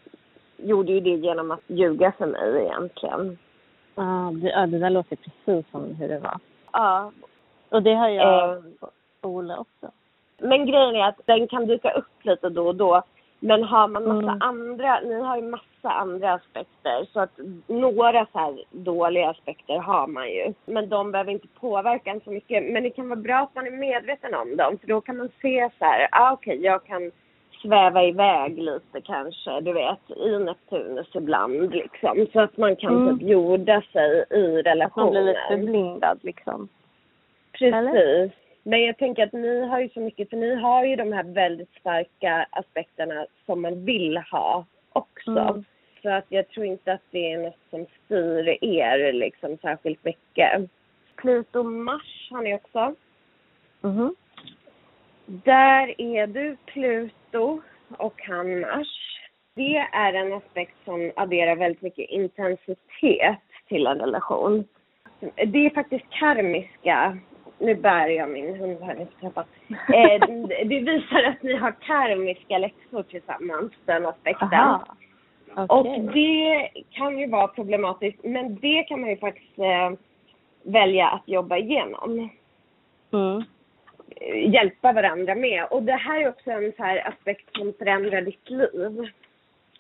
gjorde 0.58 0.91
ju 0.91 0.99
det 0.99 1.10
genom 1.10 1.51
att 1.51 1.62
ljuga 1.67 2.13
för 2.17 2.25
mig 2.25 2.65
egentligen. 2.65 3.38
Ah, 3.95 4.31
det, 4.31 4.49
ja, 4.49 4.65
det 4.65 4.79
där 4.79 4.89
låter 4.89 5.15
precis 5.15 5.71
som 5.71 5.95
hur 5.95 6.08
det 6.08 6.19
var. 6.19 6.39
Ja. 6.71 7.12
Och 7.69 7.84
det 7.84 7.93
har 7.93 8.10
jag 8.10 8.58
eh, 8.58 8.63
Ola 9.21 9.58
också. 9.58 9.91
Men 10.38 10.65
grejen 10.65 10.95
är 10.95 11.08
att 11.08 11.21
den 11.25 11.47
kan 11.47 11.67
dyka 11.67 11.91
upp 11.91 12.25
lite 12.25 12.49
då 12.49 12.67
och 12.67 12.75
då. 12.75 13.01
Men 13.39 13.63
har 13.63 13.88
man 13.88 14.08
massa 14.08 14.31
mm. 14.31 14.41
andra, 14.41 14.99
ni 14.99 15.21
har 15.21 15.36
ju 15.36 15.41
massa 15.41 15.63
andra 15.89 16.34
aspekter 16.34 17.08
så 17.13 17.19
att 17.19 17.39
några 17.67 18.28
så 18.32 18.39
här 18.39 18.63
dåliga 18.71 19.30
aspekter 19.30 19.78
har 19.78 20.08
man 20.08 20.30
ju. 20.30 20.54
Men 20.65 20.89
de 20.89 21.12
behöver 21.12 21.32
inte 21.32 21.48
påverka 21.48 22.12
en 22.12 22.21
så 22.21 22.32
mycket. 22.32 22.63
Men 22.63 22.84
det 22.84 22.89
kan 22.89 23.10
vara 23.10 23.19
bra 23.19 23.38
att 23.38 23.56
man 23.56 23.67
är 23.67 23.71
medveten 23.71 24.36
om 24.36 24.56
dem 24.58 24.78
för 24.78 24.88
då 24.88 25.02
kan 25.02 25.17
man 25.17 25.30
se 25.41 25.69
så 25.80 25.86
här, 25.86 26.08
ah, 26.12 26.32
okej 26.32 26.58
okay, 26.58 26.65
jag 26.65 26.86
kan 26.86 27.12
sväva 27.62 28.04
iväg 28.04 28.60
lite 28.60 29.02
kanske, 29.04 29.62
du 29.62 29.74
vet, 29.74 30.12
i 30.17 30.39
Neptunus 30.39 31.15
ibland 31.15 31.74
liksom. 31.74 32.28
Så 32.34 32.39
att 32.39 32.58
man 32.58 32.76
kan 32.76 32.95
mm. 32.95 33.19
typ 33.19 33.30
jorda 33.30 33.82
sig 33.93 34.26
i 34.30 34.62
relationen. 34.62 34.89
Att 34.89 34.95
man 34.95 35.12
blir 35.12 35.34
lite 35.34 35.48
förblindad 35.50 36.19
liksom. 36.21 36.67
Precis. 37.52 37.74
Eller? 37.74 38.32
Men 38.63 38.82
jag 38.82 38.98
tänker 38.98 39.24
att 39.24 39.34
ni 39.34 39.67
har 39.67 39.80
ju 39.80 39.89
så 39.89 40.00
mycket, 40.00 40.30
för 40.30 40.38
ni 40.38 40.56
har 40.56 40.86
ju 40.86 40.95
de 40.95 41.13
här 41.13 41.24
väldigt 41.24 41.71
starka 41.80 42.48
aspekterna 42.52 43.26
som 43.45 43.62
man 43.62 43.86
vill 43.86 44.17
ha 44.17 44.65
också. 44.93 45.32
Mm. 45.32 45.65
Så 46.06 46.12
att 46.12 46.26
jag 46.30 46.48
tror 46.48 46.65
inte 46.65 46.94
att 46.94 47.02
det 47.12 47.32
är 47.32 47.38
något 47.38 47.60
som 47.70 47.86
styr 48.06 48.58
er 48.62 49.13
liksom 49.13 49.58
särskilt 49.62 50.04
mycket. 50.04 50.70
Pluto 51.15 51.63
Mars 51.63 52.28
har 52.32 52.41
ni 52.41 52.56
också. 52.56 52.96
Mm. 53.84 54.15
Där 55.26 56.02
är 56.02 56.28
du 56.28 56.58
Pluto 56.65 57.62
och 57.98 58.22
han 58.22 58.60
Mars. 58.60 59.20
Det 59.56 59.78
är 59.78 60.13
en 60.13 60.34
aspekt 60.34 60.76
som 60.86 61.12
adderar 61.15 61.56
väldigt 61.56 61.82
mycket 61.82 62.10
intensitet 62.10 63.39
till 63.68 63.88
en 63.88 64.00
relation. 64.00 64.63
Det 65.36 65.65
är 65.65 65.70
faktiskt 65.70 66.06
karmiska 66.10 67.18
nu 67.60 67.76
bär 67.76 68.08
jag 68.08 68.30
min 68.30 68.56
hund 68.56 68.78
här. 68.82 69.08
Eh, 69.94 70.20
det 70.65 70.80
visar 70.80 71.24
att 71.24 71.44
ni 71.44 71.56
har 71.56 71.72
karmiska 71.72 72.58
läxor 72.58 73.04
tillsammans, 73.04 73.72
den 73.86 74.06
aspekten. 74.06 74.50
Okay. 75.58 75.65
Och 75.68 76.13
det 76.13 76.70
kan 76.91 77.20
ju 77.20 77.28
vara 77.28 77.48
problematiskt, 77.48 78.24
men 78.24 78.56
det 78.56 78.84
kan 78.84 79.02
man 79.02 79.10
ju 79.10 79.18
faktiskt 79.18 79.60
eh, 79.60 79.91
välja 80.63 81.08
att 81.08 81.24
jobba 81.26 81.58
igenom. 81.58 82.30
Mm. 83.13 83.44
Hjälpa 84.54 84.94
varandra 84.94 85.36
med. 85.36 85.65
Och 85.72 85.84
det 85.84 85.94
här 85.96 86.22
är 86.22 86.30
också 86.30 86.52
en 86.52 86.74
så 86.78 86.84
här 86.84 87.08
aspekt 87.08 87.58
som 87.58 87.74
förändrar 87.78 88.22
ditt 88.22 88.50
liv. 88.50 89.12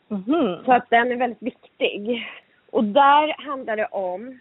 Mm. 0.09 0.65
Så 0.65 0.71
att 0.71 0.89
den 0.89 1.11
är 1.11 1.15
väldigt 1.15 1.41
viktig. 1.41 2.27
Och 2.71 2.83
där 2.83 3.43
handlar 3.43 3.77
det 3.77 3.85
om 3.85 4.39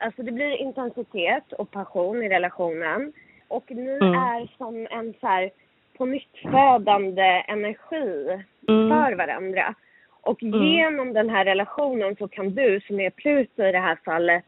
Alltså 0.00 0.22
det 0.22 0.32
blir 0.32 0.56
intensitet 0.56 1.52
och 1.52 1.70
passion 1.70 2.22
i 2.22 2.28
relationen. 2.28 3.12
Och 3.48 3.64
ni 3.70 3.98
mm. 4.02 4.14
är 4.14 4.56
som 4.58 4.86
en 4.90 5.14
så 5.20 5.26
här 5.26 5.50
på 5.96 6.06
nytt 6.06 6.36
födande 6.42 7.44
energi 7.48 8.40
mm. 8.68 8.90
för 8.90 9.16
varandra. 9.16 9.74
Och 10.22 10.42
mm. 10.42 10.62
genom 10.62 11.12
den 11.12 11.30
här 11.30 11.44
relationen 11.44 12.16
så 12.16 12.28
kan 12.28 12.50
du, 12.54 12.80
som 12.80 13.00
är 13.00 13.10
Pluto 13.10 13.62
i 13.62 13.72
det 13.72 13.78
här 13.78 13.98
fallet, 14.04 14.44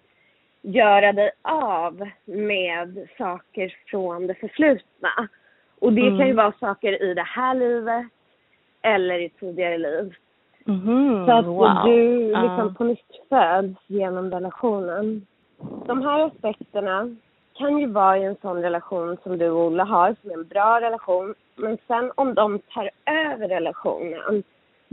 göra 0.62 1.12
dig 1.12 1.30
av 1.42 2.08
med 2.24 3.08
saker 3.18 3.76
från 3.86 4.26
det 4.26 4.34
förflutna. 4.34 5.28
Och 5.78 5.92
det 5.92 6.00
kan 6.00 6.26
ju 6.26 6.32
mm. 6.32 6.36
vara 6.36 6.52
saker 6.60 7.02
i 7.02 7.14
det 7.14 7.26
här 7.26 7.54
livet 7.54 8.06
eller 8.82 9.18
i 9.18 9.28
tidigare 9.28 9.78
liv. 9.78 10.14
Mm, 10.66 11.26
så 11.26 11.32
att 11.32 11.46
wow. 11.46 11.82
du 11.84 12.26
liksom 12.26 12.66
uh. 12.66 12.74
på 12.74 12.84
nytt 12.84 13.26
föds 13.28 13.80
genom 13.86 14.30
relationen. 14.30 15.26
De 15.86 16.02
här 16.02 16.20
aspekterna 16.20 17.16
kan 17.54 17.78
ju 17.78 17.86
vara 17.86 18.18
i 18.18 18.24
en 18.24 18.36
sån 18.42 18.62
relation 18.62 19.16
som 19.22 19.38
du 19.38 19.50
och 19.50 19.66
Olle 19.66 19.82
har, 19.82 20.16
som 20.20 20.30
är 20.30 20.34
en 20.34 20.48
bra 20.48 20.80
relation. 20.80 21.34
Men 21.56 21.78
sen 21.86 22.12
om 22.14 22.34
de 22.34 22.58
tar 22.58 22.90
över 23.06 23.48
relationen, 23.48 24.42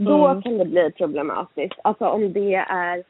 då 0.05 0.27
Mm. 0.27 0.41
kan 0.41 0.57
det 0.57 0.65
bli 0.65 0.91
problematiskt. 0.91 1.79
Alltså 1.83 2.05
om 2.07 2.33
det 2.33 2.55
är 2.55 3.03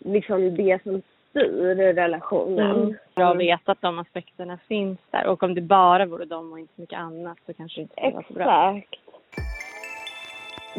liksom 0.00 0.54
det 0.56 0.82
som 0.82 1.02
styr 1.30 1.74
relationen. 1.94 2.76
Mm. 2.76 2.94
Bra 3.14 3.30
att 3.30 3.36
veta 3.38 3.72
att 3.72 3.80
de 3.80 3.98
aspekterna 3.98 4.58
finns 4.68 4.98
där. 5.10 5.26
Och 5.26 5.42
om 5.42 5.54
det 5.54 5.60
bara 5.60 6.06
vore 6.06 6.24
de 6.24 6.52
och 6.52 6.58
inte 6.58 6.74
så 6.74 6.80
mycket 6.80 6.98
annat 6.98 7.38
så 7.46 7.52
kanske 7.54 7.80
det 7.80 7.82
inte 7.82 7.94
skulle 7.94 8.14
vara 8.14 8.24
så 8.28 8.34
bra. 8.34 8.76
Exakt. 8.76 9.00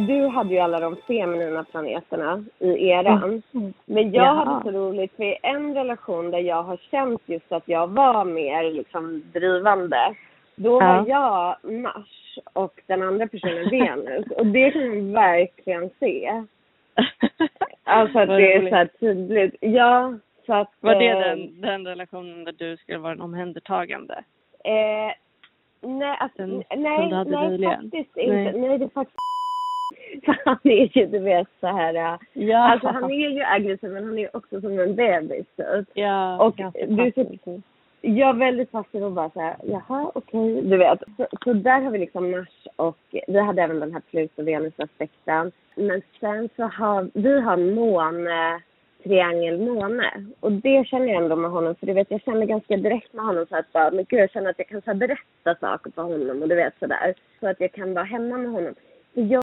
Du 0.08 0.27
hade 0.27 0.53
ju 0.53 0.60
alla 0.60 0.80
de 0.80 0.95
feminina 0.95 1.63
planeterna 1.63 2.43
i 2.60 2.89
eran. 2.89 3.41
Mm. 3.53 3.73
Men 3.86 4.12
jag 4.12 4.25
Jaha. 4.25 4.34
hade 4.45 4.63
så 4.63 4.71
roligt 4.77 5.15
för 5.15 5.23
i 5.23 5.38
en 5.43 5.75
relation 5.75 6.32
där 6.32 6.39
jag 6.39 6.63
har 6.63 6.77
känt 6.91 7.21
just 7.25 7.51
att 7.51 7.63
jag 7.65 7.88
var 7.88 8.25
mer 8.25 8.71
liksom 8.71 9.23
drivande. 9.34 9.97
Då 10.60 10.78
Ja. 10.82 10.88
var 10.98 11.06
jag 11.08 11.74
Mars 11.74 12.39
och 12.54 12.82
den 12.88 13.02
andra 13.04 13.28
personen 13.28 13.70
Venus. 13.72 14.26
Och 14.38 14.46
det 14.46 14.72
kan 14.72 14.88
man 14.89 15.12
verkligen 15.13 15.89
se. 16.00 16.43
Alltså 17.84 18.20
att 18.20 18.28
det 18.28 18.54
är 18.54 18.70
så 18.70 18.76
här 18.76 18.89
tydligt. 19.00 19.56
Ja, 19.62 20.13
så 20.46 20.54
att... 20.54 20.72
Var 20.80 20.96
det 20.96 21.08
eh, 21.10 21.20
den, 21.20 21.62
den 21.62 21.88
relationen 21.88 22.43
där 22.43 22.52
du 22.58 22.78
skulle 22.78 22.98
vara 22.98 23.12
en 23.13 23.22
omhändertagande? 23.22 24.24
Eh, 24.63 25.13
nej, 25.89 26.17
alltså, 26.20 26.38
Den 26.46 26.63
nej, 26.76 27.10
nej 27.26 27.63
faktiskt 27.63 28.17
inte. 28.17 28.52
Nej. 28.52 28.78
Det 28.78 28.86
är 28.86 28.89
faktiskt 28.89 29.17
För 30.26 30.36
han 30.46 30.60
är 30.63 30.98
ju, 30.98 31.06
du 31.06 31.20
vet, 31.20 31.48
så 31.60 31.67
här... 31.67 31.93
äh, 31.93 32.17
Ja. 32.34 32.58
Alltså 32.72 32.88
han 32.88 33.04
är 33.12 33.30
ju 33.30 33.43
aggressiv, 33.43 33.89
men 33.91 34.04
han 34.06 34.17
är 34.17 34.22
ju 34.22 34.30
också 34.34 34.62
som 34.62 34.80
en 34.80 34.96
bebis, 34.96 35.46
typ. 35.58 35.88
ja, 35.93 36.43
och 36.43 36.56
du. 36.56 37.12
Jag 38.01 38.29
är 38.29 38.33
väldigt 38.33 38.71
passiv 38.71 39.03
och 39.03 39.12
bara 39.12 39.29
såhär, 39.29 39.55
jaha, 39.63 40.12
okej, 40.15 40.62
du 40.62 40.77
vet. 40.77 40.99
Så, 41.17 41.27
så 41.43 41.53
där 41.53 41.81
har 41.81 41.91
vi 41.91 41.97
liksom 41.97 42.31
Mars 42.31 42.67
och 42.75 42.97
vi 43.27 43.39
hade 43.39 43.62
även 43.62 43.79
den 43.79 43.93
här 43.93 44.01
Pluto-Venus-aspekten. 44.12 45.51
Men 45.75 46.01
sen 46.19 46.49
så 46.55 46.63
har 46.63 47.10
vi 47.13 47.41
har 47.41 47.57
måne, 47.57 48.62
triangel 49.03 49.60
måne. 49.60 50.25
Och 50.39 50.51
det 50.51 50.88
känner 50.88 51.07
jag 51.07 51.23
ändå 51.23 51.36
med 51.36 51.51
honom, 51.51 51.75
för 51.75 51.88
du 51.88 51.93
vet, 51.93 52.12
jag 52.12 52.21
känner 52.21 52.45
ganska 52.45 52.77
direkt 52.77 53.13
med 53.13 53.25
honom 53.25 53.45
så 53.49 53.55
att 53.55 53.73
bara, 53.73 53.91
men 53.91 54.05
gud, 54.10 54.19
jag 54.19 54.31
känner 54.31 54.49
att 54.49 54.60
jag 54.60 54.67
kan 54.67 54.81
så 54.81 54.91
här, 54.91 54.97
berätta 54.97 55.55
saker 55.60 55.91
för 55.91 56.01
honom 56.01 56.41
och 56.41 56.49
du 56.49 56.55
vet 56.55 56.79
sådär. 56.79 57.13
Så 57.39 57.47
att 57.47 57.60
jag 57.60 57.71
kan 57.71 57.93
vara 57.93 58.05
hemma 58.05 58.38
med 58.38 58.51
honom. 58.51 58.73
Så 59.13 59.21
jag 59.21 59.41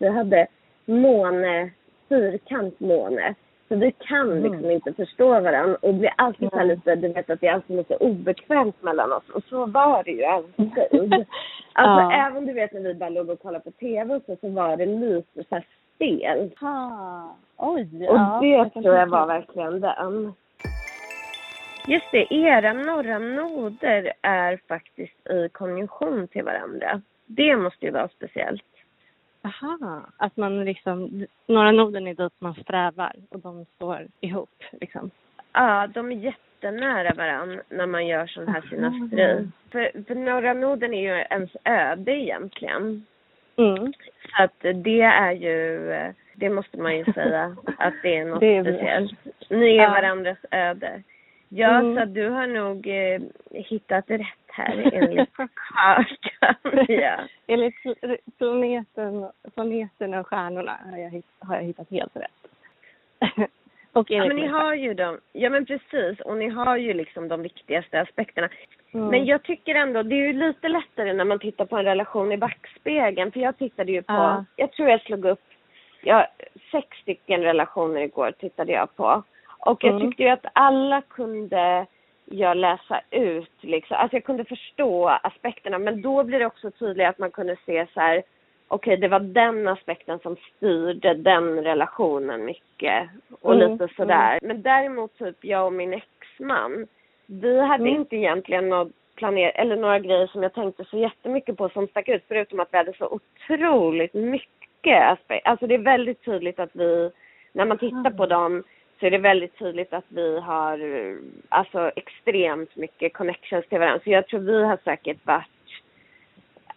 vi 0.00 0.08
hade 0.08 0.46
måne, 0.86 1.70
fyrkant 2.08 2.80
måne. 2.80 3.34
Så 3.68 3.76
vi 3.76 3.92
kan 3.92 4.32
Mm. 4.32 4.52
liksom 4.52 4.70
inte 4.70 4.92
förstå 4.92 5.28
varandra 5.40 5.76
och 5.82 5.92
det 5.94 5.98
blir 5.98 6.12
alltid 6.16 6.50
så 6.50 6.56
Nej. 6.56 6.66
lite, 6.66 6.94
du 6.94 7.08
vet 7.08 7.30
att 7.30 7.40
det 7.40 7.46
är 7.46 7.52
alltid 7.52 7.76
lite 7.76 7.96
obekvämt 7.96 8.82
mellan 8.82 9.12
oss. 9.12 9.28
Och 9.34 9.42
så 9.44 9.66
var 9.66 10.02
det 10.04 10.10
ju 10.10 10.24
alltid. 10.24 10.70
Alltså 11.72 12.02
Ja. 12.02 12.26
även 12.26 12.46
du 12.46 12.52
vet 12.52 12.72
när 12.72 12.80
vi 12.80 12.94
bara 12.94 13.08
låg 13.10 13.30
och 13.30 13.42
kollade 13.42 13.64
på 13.64 13.70
tv 13.70 14.14
och 14.14 14.22
så, 14.26 14.36
så 14.40 14.48
var 14.48 14.76
det 14.76 14.86
lite 14.86 15.44
så 15.48 15.54
här 15.54 15.66
stelt. 15.94 16.54
Oj. 17.56 18.08
Och 18.08 18.16
ja, 18.16 18.38
det 18.42 18.48
jag 18.48 18.72
tror 18.72 18.94
jag 18.94 19.06
var 19.06 19.26
verkligen 19.26 19.80
den. 19.80 20.32
Just 21.86 22.10
det, 22.12 22.34
era 22.34 22.72
norra 22.72 23.18
noder 23.18 24.12
är 24.22 24.60
faktiskt 24.68 25.26
i 25.30 25.48
konjunktion 25.52 26.28
till 26.28 26.44
varandra. 26.44 27.00
Det 27.26 27.56
måste 27.56 27.84
ju 27.86 27.90
vara 27.92 28.08
speciellt. 28.08 28.62
Aha, 29.48 30.00
att 30.16 30.36
man 30.36 30.64
liksom, 30.64 31.26
några 31.46 31.72
noden 31.72 32.06
är 32.06 32.14
dit 32.14 32.32
man 32.38 32.54
strävar 32.54 33.12
och 33.30 33.40
de 33.40 33.64
står 33.76 34.06
ihop 34.20 34.62
liksom. 34.80 35.10
Ja, 35.52 35.86
de 35.94 36.12
är 36.12 36.16
jättenära 36.16 37.14
varandra 37.14 37.62
när 37.68 37.86
man 37.86 38.06
gör 38.06 38.26
sån 38.26 38.48
här 38.48 38.60
synastri. 38.70 39.48
För, 39.72 40.04
för 40.06 40.14
norra 40.14 40.52
noden 40.54 40.94
är 40.94 41.02
ju 41.02 41.24
ens 41.30 41.50
öde 41.64 42.12
egentligen. 42.12 43.06
Mm. 43.56 43.92
Så 44.36 44.42
att 44.42 44.60
det 44.84 45.00
är 45.00 45.32
ju, 45.32 45.80
det 46.34 46.50
måste 46.50 46.78
man 46.78 46.96
ju 46.96 47.04
säga, 47.04 47.56
att 47.78 47.94
det 48.02 48.16
är 48.16 48.24
något 48.24 48.40
Det 48.40 48.56
är- 48.56 48.62
speciellt. 48.64 49.12
Ni 49.50 49.76
är 49.76 49.82
Ja. 49.82 49.90
varandras 49.90 50.38
öde. 50.50 51.02
Ja, 51.48 51.80
Mm. 51.80 51.96
så 51.96 52.04
du 52.04 52.28
har 52.28 52.46
nog 52.46 52.86
eh, 52.86 53.20
hittat 53.50 54.10
rätt 54.10 54.47
här 54.52 54.90
enligt 54.92 55.30
kartan. 55.36 56.84
ja. 56.88 57.16
Enligt 57.46 57.74
pl- 57.84 58.16
planeten, 58.38 59.30
planeterna 59.54 60.20
och 60.20 60.26
stjärnorna 60.26 60.78
har 60.90 60.98
jag, 60.98 61.22
har 61.38 61.54
jag 61.56 61.62
hittat 61.62 61.90
helt 61.90 62.16
rätt. 62.16 62.30
och 63.92 64.10
ja, 64.10 64.26
men 64.26 64.36
ni 64.36 64.46
har 64.46 64.74
ju 64.74 64.94
dem. 64.94 65.20
Ja, 65.32 65.50
men 65.50 65.66
precis. 65.66 66.20
Och 66.20 66.36
ni 66.36 66.48
har 66.48 66.76
ju 66.76 66.92
liksom 66.94 67.28
de 67.28 67.42
viktigaste 67.42 68.00
aspekterna. 68.00 68.48
Mm. 68.94 69.06
Men 69.08 69.24
jag 69.26 69.42
tycker 69.42 69.74
ändå, 69.74 70.02
det 70.02 70.14
är 70.14 70.26
ju 70.26 70.32
lite 70.32 70.68
lättare 70.68 71.12
när 71.12 71.24
man 71.24 71.38
tittar 71.38 71.64
på 71.64 71.76
en 71.76 71.84
relation 71.84 72.32
i 72.32 72.36
backspegeln. 72.36 73.32
För 73.32 73.40
jag 73.40 73.58
tittade 73.58 73.92
ju 73.92 74.02
på, 74.02 74.12
Ja. 74.12 74.44
jag 74.56 74.72
tror 74.72 74.88
jag 74.88 75.00
slog 75.00 75.24
upp, 75.24 75.42
ja, 76.02 76.26
sex 76.70 76.98
stycken 76.98 77.42
relationer 77.42 78.00
igår 78.00 78.32
tittade 78.32 78.72
jag 78.72 78.96
på. 78.96 79.22
Och 79.58 79.84
jag 79.84 79.94
Mm. 79.94 80.08
tyckte 80.08 80.22
ju 80.22 80.28
att 80.28 80.46
alla 80.52 81.02
kunde 81.02 81.86
jag 82.30 82.56
läsa 82.56 83.00
ut 83.10 83.52
liksom, 83.60 83.96
alltså 83.96 84.16
jag 84.16 84.24
kunde 84.24 84.44
förstå 84.44 85.08
aspekterna. 85.08 85.78
Men 85.78 86.02
då 86.02 86.24
blir 86.24 86.38
det 86.38 86.46
också 86.46 86.70
tydligt 86.70 87.06
att 87.06 87.18
man 87.18 87.30
kunde 87.30 87.56
se 87.66 87.86
så 87.94 88.00
här, 88.00 88.22
okej 88.68 88.96
det 88.96 89.08
var 89.08 89.20
den 89.20 89.68
aspekten 89.68 90.18
som 90.18 90.36
styrde 90.36 91.14
den 91.14 91.64
relationen 91.64 92.44
mycket. 92.44 93.08
Och 93.40 93.54
Mm, 93.54 93.72
lite 93.72 93.88
sådär. 93.94 94.38
Men 94.42 94.62
däremot 94.62 95.18
typ 95.18 95.44
jag 95.44 95.66
och 95.66 95.72
min 95.72 95.92
exman, 95.94 96.86
vi 97.26 97.60
hade 97.60 97.84
Mm. 97.84 98.00
inte 98.00 98.16
egentligen 98.16 98.68
något 98.68 98.92
planer 99.16 99.52
eller 99.54 99.76
några 99.76 99.98
grejer 99.98 100.26
som 100.26 100.42
jag 100.42 100.54
tänkte 100.54 100.84
så 100.84 100.98
jättemycket 100.98 101.56
på 101.56 101.68
som 101.68 101.86
stack 101.88 102.08
ut 102.08 102.24
förutom 102.28 102.60
att 102.60 102.68
vi 102.72 102.76
hade 102.76 102.92
så 102.92 103.18
otroligt 103.18 104.14
mycket 104.14 105.02
aspekter. 105.12 105.50
Alltså 105.50 105.66
det 105.66 105.74
är 105.74 105.78
väldigt 105.78 106.24
tydligt 106.24 106.58
att 106.60 106.70
vi, 106.72 107.10
när 107.52 107.64
man 107.64 107.78
tittar 107.78 108.10
på 108.10 108.26
dem 108.26 108.62
så 109.00 109.06
är 109.06 109.10
det 109.10 109.18
väldigt 109.18 109.58
tydligt 109.58 109.92
att 109.92 110.04
vi 110.08 110.40
har 110.40 110.80
alltså 111.48 111.90
extremt 111.96 112.76
mycket 112.76 113.12
connections 113.12 113.66
till 113.68 113.78
varandra. 113.78 114.00
Så 114.04 114.10
jag 114.10 114.26
tror 114.26 114.40
vi 114.40 114.64
har 114.64 114.78
säkert 114.84 115.26
varit, 115.26 115.82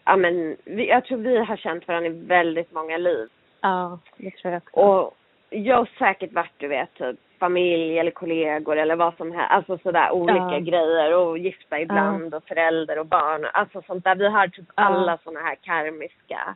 ja 0.06 0.16
men 0.16 0.58
jag 0.66 1.06
tror 1.06 1.18
vi 1.18 1.38
har 1.38 1.58
känt 1.58 1.88
varandra 1.88 2.10
i 2.10 2.14
väldigt 2.14 2.72
många 2.72 2.98
liv. 2.98 3.28
Ja, 3.62 4.00
det 4.18 4.32
tror 4.32 4.54
jag 4.54 4.62
också. 4.64 4.80
Och 4.80 5.16
jag 5.50 5.78
har 5.78 5.90
säkert 5.98 6.34
varit, 6.34 6.54
du 6.58 6.68
vet, 6.68 6.94
typ 6.94 7.20
familj 7.40 8.00
eller 8.00 8.12
kollegor 8.12 8.78
eller 8.78 8.96
vad 8.96 9.18
som 9.18 9.32
helst. 9.32 9.52
Alltså 9.52 9.78
sådär 9.78 10.12
olika 10.12 10.50
Ja. 10.52 10.60
grejer 10.60 11.16
och 11.18 11.38
gifta 11.38 11.80
ibland 11.80 12.34
och 12.34 12.44
förälder 12.48 13.00
och 13.00 13.06
barn. 13.06 13.46
Alltså 13.54 13.82
sånt 13.88 14.04
där. 14.04 14.16
Vi 14.16 14.28
har 14.28 14.48
typ 14.48 14.66
Ja. 14.76 14.84
alla 14.84 15.18
såna 15.24 15.40
här 15.40 15.56
karmiska. 15.56 16.56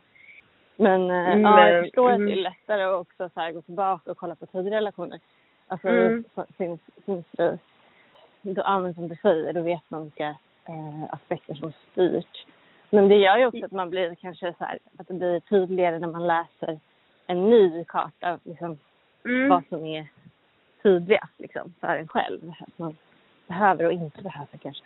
Men, 0.76 1.10
eh, 1.10 1.28
Mm, 1.32 1.42
ja, 1.42 1.68
jag 1.70 1.84
förstår 1.84 2.10
att 2.10 2.16
mm. 2.16 2.26
det 2.26 2.32
är 2.32 2.42
lättare 2.42 2.82
att 2.82 2.94
också 3.00 3.30
så 3.34 3.52
gå 3.52 3.62
tillbaka 3.62 4.10
och 4.10 4.16
kolla 4.16 4.34
på 4.34 4.46
tidigare 4.46 4.76
relationer. 4.76 5.20
Alltså 5.68 5.88
Mm. 5.88 6.24
sin, 6.56 6.78
sin 7.04 7.24
fru. 7.36 7.58
Då, 8.42 8.62
ja, 8.64 8.94
som 8.94 9.08
du 9.08 9.16
säger, 9.16 9.52
då 9.52 9.60
vet 9.62 9.82
man 9.90 10.02
vilka 10.02 10.28
eh, 10.64 11.04
aspekter 11.10 11.54
som 11.54 11.72
styrt. 11.92 12.46
Men 12.90 13.08
det 13.08 13.16
gör 13.16 13.36
ju 13.38 13.46
också 13.46 13.64
att 13.64 13.72
man 13.72 13.90
blir 13.90 14.14
kanske 14.14 14.54
så 14.58 14.64
här, 14.64 14.78
att 14.98 15.08
det 15.08 15.14
blir 15.14 15.40
tydligare 15.40 15.98
när 15.98 16.08
man 16.08 16.26
läser 16.26 16.80
en 17.26 17.50
ny 17.50 17.84
karta, 17.84 18.38
liksom 18.44 18.78
Mm. 19.24 19.48
vad 19.48 19.62
som 19.68 19.84
är 19.86 20.06
tydligast 20.82 21.32
liksom, 21.38 21.74
för 21.80 21.96
en 21.96 22.08
själv. 22.08 22.52
Att 22.60 22.78
man 22.78 22.96
behöver 23.46 23.84
och 23.86 23.92
inte 23.92 24.22
behöver 24.22 24.58
kanske. 24.62 24.84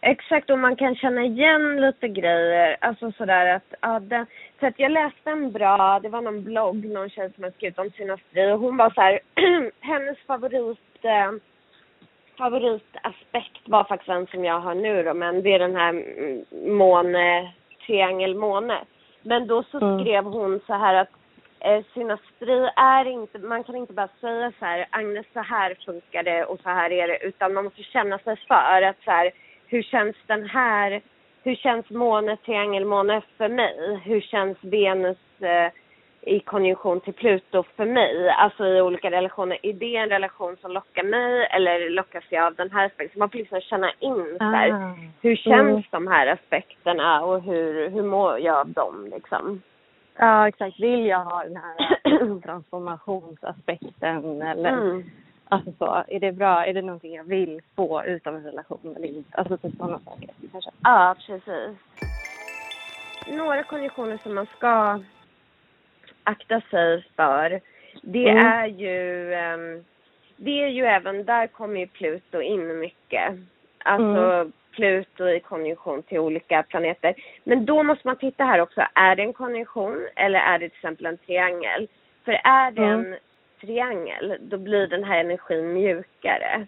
Exakt, 0.00 0.50
och 0.50 0.58
man 0.58 0.76
kan 0.76 0.94
känna 0.96 1.22
igen 1.24 1.80
lite 1.80 2.08
grejer. 2.08 2.76
Alltså 2.80 3.12
sådär 3.12 3.54
att, 3.56 3.74
ja, 3.80 4.00
den, 4.00 4.26
så 4.60 4.66
att 4.66 4.78
jag 4.78 4.90
läste 4.92 5.30
en 5.30 5.52
bra, 5.52 6.00
det 6.02 6.08
var 6.08 6.20
någon 6.20 6.44
blogg, 6.44 6.84
någon 6.84 7.10
tjej 7.10 7.32
som 7.34 7.44
har 7.44 7.50
skrivit 7.50 7.78
om 7.78 7.90
sina 7.90 8.16
strid 8.16 8.52
och 8.52 8.60
hon 8.60 8.76
var 8.76 8.90
så 8.90 9.00
här, 9.00 9.20
hennes 9.80 10.18
favorit, 10.26 10.78
eh, 11.02 11.32
favoritaspekt 12.38 13.62
var 13.64 13.84
faktiskt 13.84 14.08
den 14.08 14.26
som 14.26 14.44
jag 14.44 14.60
har 14.60 14.74
nu 14.74 15.02
då, 15.02 15.14
men 15.14 15.42
det 15.42 15.54
är 15.54 15.58
den 15.58 15.76
här 15.76 15.88
mm, 15.90 16.44
måne, 16.76 17.52
triangel 17.86 18.34
måne. 18.34 18.78
Men 19.22 19.46
då 19.46 19.62
så 19.62 19.78
Mm. 19.80 20.00
skrev 20.00 20.24
hon 20.24 20.60
så 20.66 20.74
här 20.74 20.94
att 20.94 21.10
eh, 21.60 21.84
synastri 21.94 22.70
är 22.76 23.04
inte, 23.04 23.38
man 23.38 23.64
kan 23.64 23.76
inte 23.76 23.92
bara 23.92 24.08
säga 24.20 24.52
så 24.58 24.64
här, 24.64 24.86
Agnes 24.90 25.26
så 25.32 25.40
här 25.40 25.76
funkar 25.86 26.22
det 26.22 26.44
och 26.44 26.60
så 26.62 26.68
här 26.68 26.92
är 26.92 27.08
det, 27.08 27.18
utan 27.26 27.54
man 27.54 27.64
måste 27.64 27.82
känna 27.82 28.18
sig 28.18 28.36
för 28.48 28.82
att 28.82 28.96
så 29.04 29.10
här, 29.10 29.30
hur 29.68 29.82
känns 29.82 30.16
den 30.26 30.44
här, 30.46 31.00
hur 31.42 31.54
känns 31.54 31.90
måne, 31.90 32.36
triangelmåne 32.36 33.22
för 33.36 33.48
mig? 33.48 34.00
Hur 34.04 34.20
känns 34.20 34.58
Venus 34.60 35.18
eh, 35.40 35.72
i 36.20 36.40
konjunktion 36.40 37.00
till 37.00 37.12
Pluto 37.12 37.64
för 37.76 37.84
mig? 37.84 38.28
Alltså 38.30 38.66
i 38.66 38.80
olika 38.80 39.10
relationer. 39.10 39.58
Är 39.62 39.72
det 39.72 39.96
en 39.96 40.08
relation 40.08 40.56
som 40.60 40.72
lockar 40.72 41.02
mig 41.02 41.46
eller 41.50 41.90
lockas 41.90 42.24
jag 42.30 42.44
av 42.46 42.54
den 42.54 42.70
här 42.70 42.86
aspekten? 42.86 43.18
Man 43.18 43.30
får 43.30 43.38
liksom 43.38 43.60
känna 43.60 43.90
in 43.98 44.36
så 44.38 44.44
här, 44.44 44.70
Ah. 44.72 44.94
hur 45.22 45.36
känns 45.36 45.68
Mm. 45.70 45.82
de 45.90 46.06
här 46.06 46.26
aspekterna 46.26 47.24
och 47.24 47.42
hur, 47.42 47.88
hur 47.90 48.02
mår 48.02 48.38
jag 48.40 48.56
av 48.56 48.68
dem 48.72 49.08
liksom? 49.14 49.62
Ja, 50.18 50.48
exakt. 50.48 50.80
Vill 50.80 51.06
jag 51.06 51.18
ha 51.24 51.44
den 51.44 51.56
här 51.56 52.40
transformationsaspekten 52.44 54.42
eller 54.42 54.68
Mm. 54.72 55.04
Alltså 55.50 55.72
så, 55.78 56.04
är 56.08 56.20
det 56.20 56.32
bra? 56.32 56.66
Är 56.66 56.74
det 56.74 56.82
någonting 56.82 57.14
jag 57.14 57.24
vill 57.24 57.60
få 57.76 58.04
ut 58.04 58.26
av 58.26 58.36
en 58.36 58.42
relation 58.44 58.96
eller 58.96 59.08
inte? 59.08 59.36
Alltså 59.38 59.56
typ 59.56 59.76
sådana 59.76 59.98
saker 59.98 60.30
kanske. 60.52 60.70
Ja, 60.82 61.16
precis. 61.26 61.76
Några 63.26 63.62
konditioner 63.62 64.18
som 64.22 64.34
man 64.34 64.46
ska 64.56 65.00
akta 66.24 66.60
sig 66.60 67.06
för, 67.16 67.60
det 68.02 68.28
Mm. 68.28 68.46
är 68.46 68.66
ju 68.66 69.34
ehm, 69.34 69.84
det 70.36 70.62
är 70.62 70.68
ju 70.68 70.84
även, 70.84 71.24
där 71.24 71.46
kommer 71.46 71.80
ju 71.80 71.86
Pluto 71.86 72.40
in 72.40 72.78
mycket. 72.78 73.34
Alltså 73.84 74.04
Mm. 74.22 74.52
Pluto 74.72 75.28
i 75.28 75.40
konjunktion 75.40 76.02
till 76.02 76.18
olika 76.18 76.62
planeter. 76.62 77.14
Men 77.44 77.66
då 77.66 77.82
måste 77.82 78.06
man 78.06 78.16
titta 78.16 78.44
här 78.44 78.60
också, 78.60 78.82
är 78.94 79.16
det 79.16 79.22
en 79.22 79.32
konjunktion 79.32 80.08
eller 80.16 80.38
är 80.38 80.58
det 80.58 80.68
till 80.68 80.76
exempel 80.78 81.06
en 81.06 81.18
triangel? 81.18 81.88
För 82.24 82.32
är 82.32 82.70
det 82.70 82.82
Mm. 82.82 83.14
Triangel, 83.60 84.36
då 84.40 84.56
blir 84.58 84.86
den 84.86 85.04
här 85.04 85.20
energin 85.20 85.72
mjukare. 85.72 86.66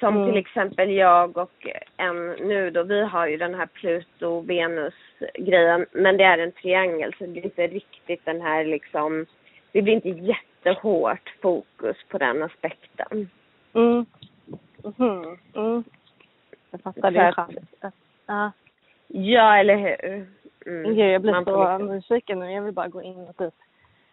Som 0.00 0.16
Mm. 0.16 0.28
till 0.28 0.36
exempel 0.38 0.90
jag 0.90 1.36
och 1.36 1.66
en 1.96 2.30
nu 2.30 2.70
då, 2.70 2.82
vi 2.82 3.02
har 3.04 3.26
ju 3.26 3.36
den 3.36 3.54
här 3.54 3.66
Pluto-Venus-grejen, 3.66 5.86
men 5.92 6.16
det 6.16 6.24
är 6.24 6.38
en 6.38 6.52
triangel 6.52 7.14
så 7.18 7.26
det 7.26 7.40
är 7.40 7.44
inte 7.44 7.66
riktigt 7.66 8.24
den 8.24 8.40
här 8.40 8.64
liksom, 8.64 9.26
det 9.72 9.82
blir 9.82 9.94
inte 9.94 10.08
jättehårt 10.08 11.34
fokus 11.42 11.96
på 12.08 12.18
den 12.18 12.42
aspekten. 12.42 13.30
Mm. 13.74 14.06
Mhm. 14.96 15.38
Mm. 15.54 15.84
Jag 16.70 16.80
fattar 16.80 17.32
skönt. 17.32 17.58
Ja. 18.26 18.52
Ja, 19.06 19.56
eller 19.58 19.76
hur? 19.76 20.26
Mm. 20.66 20.94
Gud, 20.94 20.98
jag 21.10 21.22
blir 21.22 21.32
Man 21.32 21.44
så 21.44 21.78
liksom- 21.78 21.96
nyfiken 21.96 22.38
nu. 22.38 22.52
Jag 22.52 22.62
vill 22.62 22.74
bara 22.74 22.88
gå 22.88 23.02
in 23.02 23.26
och 23.28 23.36
typ 23.36 23.54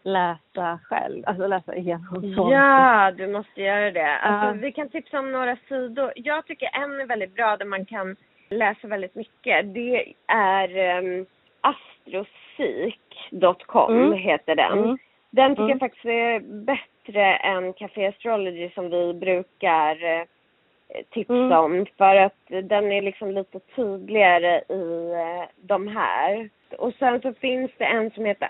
läsa 0.06 0.80
själv. 0.84 1.24
Alltså 1.28 1.48
läsa 1.48 1.76
igenom 1.76 2.34
sånt. 2.36 2.52
Ja, 2.54 3.12
du 3.18 3.28
måste 3.28 3.62
göra 3.62 3.92
det. 3.92 4.18
Alltså, 4.18 4.48
Ja. 4.48 4.52
Vi 4.62 4.72
kan 4.72 4.90
tipsa 4.90 5.20
om 5.20 5.32
några 5.32 5.58
sidor. 5.68 6.14
Jag 6.16 6.46
tycker 6.46 6.70
en 6.74 7.00
är 7.02 7.06
väldigt 7.06 7.36
bra 7.36 7.58
där 7.58 7.66
man 7.66 7.86
kan 7.86 8.16
läsa 8.50 8.88
väldigt 8.88 9.16
mycket. 9.16 9.74
Det 9.74 10.14
är 10.28 10.98
um, 10.98 11.26
astrosik.com 11.62 13.96
Mm. 13.96 14.14
heter 14.14 14.56
den. 14.56 14.78
Mm. 14.80 14.98
Den 15.30 15.52
tycker 15.52 15.62
Mm. 15.64 15.70
jag 15.70 15.80
faktiskt 15.80 16.06
är 16.06 16.40
bättre 16.40 17.36
än 17.36 17.74
Café 17.74 18.06
Astrology 18.08 18.70
som 18.70 18.90
vi 18.90 19.14
brukar 19.14 20.04
eh, 20.04 20.22
tipsa 21.10 21.34
Mm. 21.34 21.52
om. 21.52 21.86
För 21.98 22.16
att 22.16 22.38
den 22.64 22.92
är 22.92 23.02
liksom 23.02 23.32
lite 23.32 23.60
tydligare 23.60 24.62
i 24.70 25.12
eh, 25.14 25.44
de 25.62 25.88
här. 25.88 26.50
Och 26.78 26.94
sen 26.94 27.22
så 27.22 27.34
finns 27.34 27.72
det 27.78 27.86
en 27.86 28.12
som 28.12 28.26
heter 28.26 28.50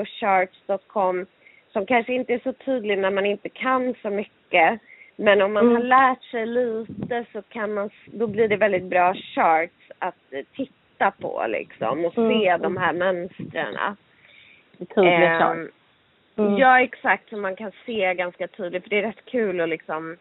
astrocharts.com 0.00 1.26
som 1.72 1.86
kanske 1.86 2.12
inte 2.14 2.34
är 2.34 2.38
så 2.44 2.52
tydlig 2.52 2.98
när 2.98 3.10
man 3.10 3.26
inte 3.26 3.48
kan 3.48 3.94
så 4.02 4.10
mycket. 4.10 4.80
Men 5.16 5.42
om 5.42 5.52
man 5.52 5.62
Mm. 5.64 5.76
har 5.76 5.82
lärt 5.82 6.22
sig 6.22 6.46
lite 6.46 7.24
så 7.32 7.42
kan 7.42 7.74
man, 7.74 7.90
då 8.06 8.26
blir 8.26 8.48
det 8.48 8.56
väldigt 8.56 8.84
bra 8.84 9.14
charts 9.14 9.90
att 9.98 10.14
eh, 10.30 10.44
titta 10.56 11.10
på 11.10 11.44
liksom 11.48 12.04
och 12.04 12.18
Mm. 12.18 12.30
se 12.40 12.56
de 12.56 12.76
här 12.76 12.92
mönstren. 12.92 13.96
Tydlig 14.78 15.12
Ehm, 15.12 15.38
chart. 15.40 15.68
Mm. 16.36 16.56
Ja, 16.56 16.80
exakt. 16.80 17.28
Så 17.28 17.36
man 17.36 17.56
kan 17.56 17.72
se 17.86 18.14
ganska 18.14 18.46
tydligt. 18.48 18.82
För 18.82 18.90
det 18.90 18.98
är 18.98 19.02
rätt 19.02 19.24
kul 19.24 19.60
att 19.60 19.68
liksom 19.68 20.16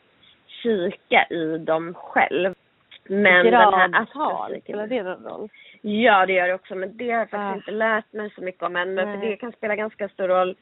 kika 0.47 1.26
i 1.30 1.57
dem 1.57 1.93
själv. 1.93 2.53
Men 3.07 3.45
den 3.45 3.53
här 3.53 3.89
astrofysiken- 3.89 4.61
spelar 4.61 4.88
det 4.88 5.03
någon 5.03 5.24
roll? 5.24 5.49
Ja, 5.86 6.26
det 6.26 6.34
gör 6.34 6.48
det 6.48 6.54
också. 6.54 6.76
Men 6.76 6.98
det 6.98 7.12
har 7.12 7.20
jag 7.20 7.30
faktiskt 7.30 7.52
Ah. 7.52 7.56
inte 7.56 7.72
lärt 7.72 8.14
mig 8.14 8.30
så 8.36 8.42
mycket 8.42 8.64
om 8.64 8.76
än. 8.76 8.94
Men 8.94 9.20
för 9.20 9.28
det 9.28 9.36
kan 9.38 9.52
spela 9.52 9.76
ganska 9.76 10.10
stor 10.10 10.28
roll. 10.28 10.56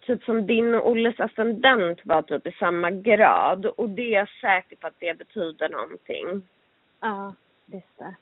Typ 0.00 0.24
som 0.24 0.46
din 0.46 0.74
och 0.74 0.90
Olles 0.90 1.20
ascendent 1.20 2.00
var 2.04 2.22
typ 2.22 2.46
i 2.46 2.52
samma 2.52 2.90
grad. 2.90 3.66
Och 3.66 3.88
det 3.88 4.02
är 4.02 4.18
jag 4.18 4.28
säker 4.28 4.76
på 4.76 4.86
att 4.86 4.94
det 4.98 5.18
betyder 5.18 5.68
någonting. 5.68 6.42
Ja, 7.00 7.34
just 7.66 7.98
det. 7.98 8.14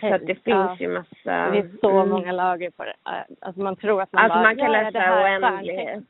Så 0.00 0.14
att 0.14 0.26
det 0.26 0.36
Ja. 0.44 0.68
finns 0.76 0.80
ju 0.80 0.88
massa... 0.94 1.50
Det 1.50 1.58
är 1.58 1.70
så 1.80 1.90
Mm. 1.90 2.08
många 2.08 2.32
lager 2.32 2.70
på 2.70 2.84
det. 2.84 2.94
Alltså 3.40 3.60
man 3.62 3.76
tror 3.76 4.02
att 4.02 4.12
man 4.12 4.24
Alltså 4.24 4.36
bara, 4.38 4.42
man 4.42 4.56
kan 4.56 4.72
ja, 4.72 4.82
läsa 4.82 4.98
är 4.98 5.22
oändlighet. 5.24 6.04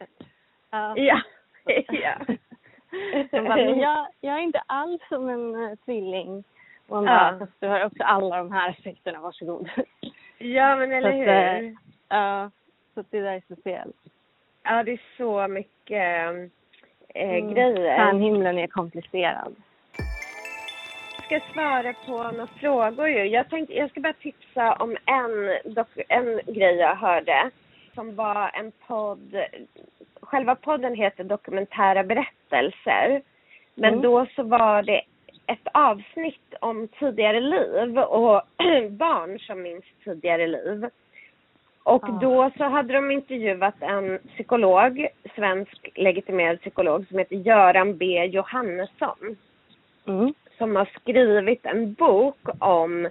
Ja. 0.70 0.94
Ja. 0.96 1.20
ja. 1.88 2.14
Man 3.32 3.44
bara, 3.44 3.56
men 3.56 3.78
jag, 3.88 4.06
jag 4.20 4.34
är 4.34 4.40
inte 4.42 4.62
alls 4.66 5.02
som 5.08 5.28
en 5.28 5.54
uh, 5.54 5.74
tvilling. 5.84 6.44
Man 6.90 7.04
Ja. 7.04 7.10
bara, 7.10 7.38
fast 7.38 7.60
du 7.60 7.66
har 7.68 7.84
också 7.84 8.02
alla 8.02 8.36
de 8.36 8.52
här 8.52 8.70
effekterna, 8.70 9.20
varsågod. 9.20 9.70
Ja, 10.38 10.76
men 10.76 10.92
eller 10.92 11.12
Så 11.12 11.18
att, 11.18 11.26
hur? 11.26 11.64
eh, 11.66 11.72
Ja, 12.08 12.50
så 12.94 13.00
att 13.00 13.10
det 13.10 13.20
där 13.20 13.32
är 13.32 13.40
speciellt. 13.40 13.96
Ja, 14.62 14.82
det 14.82 14.92
är 14.92 15.00
så 15.16 15.48
mycket 15.48 16.26
eh, 17.14 17.30
Mm. 17.34 17.54
grejer. 17.54 17.96
Stjärnhimlen 17.96 18.58
är 18.58 18.66
komplicerad. 18.66 19.54
Jag 21.30 21.42
ska 21.42 21.52
svara 21.52 21.94
på 22.06 22.22
några 22.36 22.46
frågor 22.46 23.08
ju. 23.08 23.24
Jag 23.24 23.48
tänkte, 23.50 23.74
jag 23.74 23.90
ska 23.90 24.00
bara 24.00 24.12
tipsa 24.12 24.72
om 24.74 24.96
en, 25.06 25.58
en 26.08 26.40
grej 26.54 26.74
jag 26.76 26.96
hörde. 26.96 27.50
Som 27.94 28.14
var 28.16 28.50
en 28.54 28.72
podd. 28.86 29.44
Själva 30.22 30.54
podden 30.54 30.94
heter 30.94 31.24
Dokumentära 31.24 32.04
berättelser. 32.04 33.22
Men 33.74 33.90
Mm. 33.92 34.02
då 34.02 34.26
så 34.36 34.42
var 34.42 34.82
det 34.82 35.00
ett 35.52 35.68
avsnitt 35.74 36.54
om 36.60 36.88
tidigare 36.98 37.40
liv 37.40 37.98
och 37.98 38.42
barn 38.90 39.38
som 39.38 39.62
minns 39.62 39.84
tidigare 40.04 40.46
liv. 40.46 40.86
Och 41.82 42.04
Ah. 42.08 42.18
då 42.20 42.50
så 42.56 42.64
hade 42.64 42.92
de 42.94 43.10
intervjuat 43.10 43.74
en 43.80 44.18
psykolog, 44.34 45.06
svensk 45.34 45.88
legitimerad 45.94 46.60
psykolog 46.60 47.06
som 47.08 47.18
heter 47.18 47.36
Göran 47.36 47.96
B 47.96 48.24
Johannesson 48.24 49.36
Mm. 50.06 50.34
som 50.58 50.76
har 50.76 50.84
skrivit 51.00 51.66
en 51.66 51.92
bok 51.94 52.48
om 52.58 53.08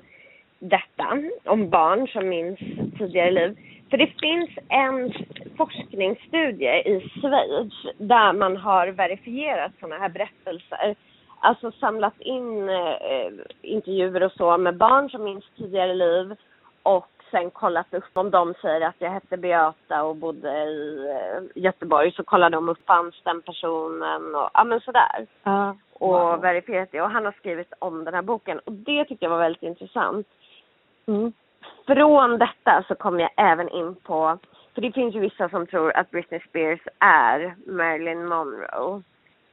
detta, 0.59 1.17
om 1.45 1.69
barn 1.69 2.07
som 2.07 2.29
minns 2.29 2.59
tidigare 2.97 3.31
liv. 3.31 3.57
För 3.89 3.97
det 3.97 4.07
finns 4.21 4.49
en 4.69 5.13
forskningsstudie 5.57 6.81
i 6.81 7.09
Schweiz 7.09 7.73
där 7.97 8.33
man 8.33 8.57
har 8.57 8.87
verifierat 8.87 9.71
sådana 9.79 9.97
här 9.97 10.09
berättelser. 10.09 10.95
Alltså 11.39 11.71
samlat 11.71 12.21
in 12.21 12.69
eh, 12.69 13.31
intervjuer 13.61 14.23
och 14.23 14.31
så 14.31 14.57
med 14.57 14.77
barn 14.77 15.09
som 15.09 15.23
minns 15.23 15.45
tidigare 15.57 15.93
liv 15.93 16.35
och 16.83 17.07
sen 17.31 17.51
kollat 17.51 17.93
upp 17.93 18.09
om 18.13 18.29
de 18.31 18.53
säger 18.61 18.81
att 18.81 18.95
jag 18.99 19.11
hette 19.11 19.37
Beata 19.37 20.03
och 20.03 20.15
bodde 20.15 20.63
i 20.63 21.07
eh, 21.09 21.63
Göteborg 21.63 22.11
så 22.11 22.23
kollar 22.23 22.49
de 22.49 22.69
upp 22.69 22.85
fanns 22.85 23.21
den 23.23 23.41
personen 23.41 24.35
och 24.35 24.49
ja 24.53 24.63
men 24.63 24.79
sådär 24.79 25.27
Ja. 25.43 25.75
och 25.93 26.09
Wow. 26.09 26.41
verifierat 26.41 26.89
det. 26.91 27.01
Och 27.01 27.11
han 27.11 27.25
har 27.25 27.31
skrivit 27.31 27.73
om 27.79 28.03
den 28.03 28.13
här 28.13 28.21
boken. 28.21 28.59
Och 28.59 28.71
det 28.71 29.05
tyckte 29.05 29.25
jag 29.25 29.29
var 29.29 29.39
väldigt 29.39 29.63
intressant. 29.63 30.27
Mm. 31.05 31.33
Från 31.87 32.37
detta 32.37 32.83
så 32.87 32.95
kom 32.95 33.19
jag 33.19 33.29
även 33.37 33.69
in 33.69 33.95
på, 33.95 34.37
för 34.73 34.81
det 34.81 34.91
finns 34.91 35.15
ju 35.15 35.19
vissa 35.19 35.49
som 35.49 35.67
tror 35.67 35.97
att 35.97 36.11
Britney 36.11 36.39
Spears 36.49 36.79
är 36.99 37.55
Marilyn 37.65 38.25
Monroe. 38.27 39.01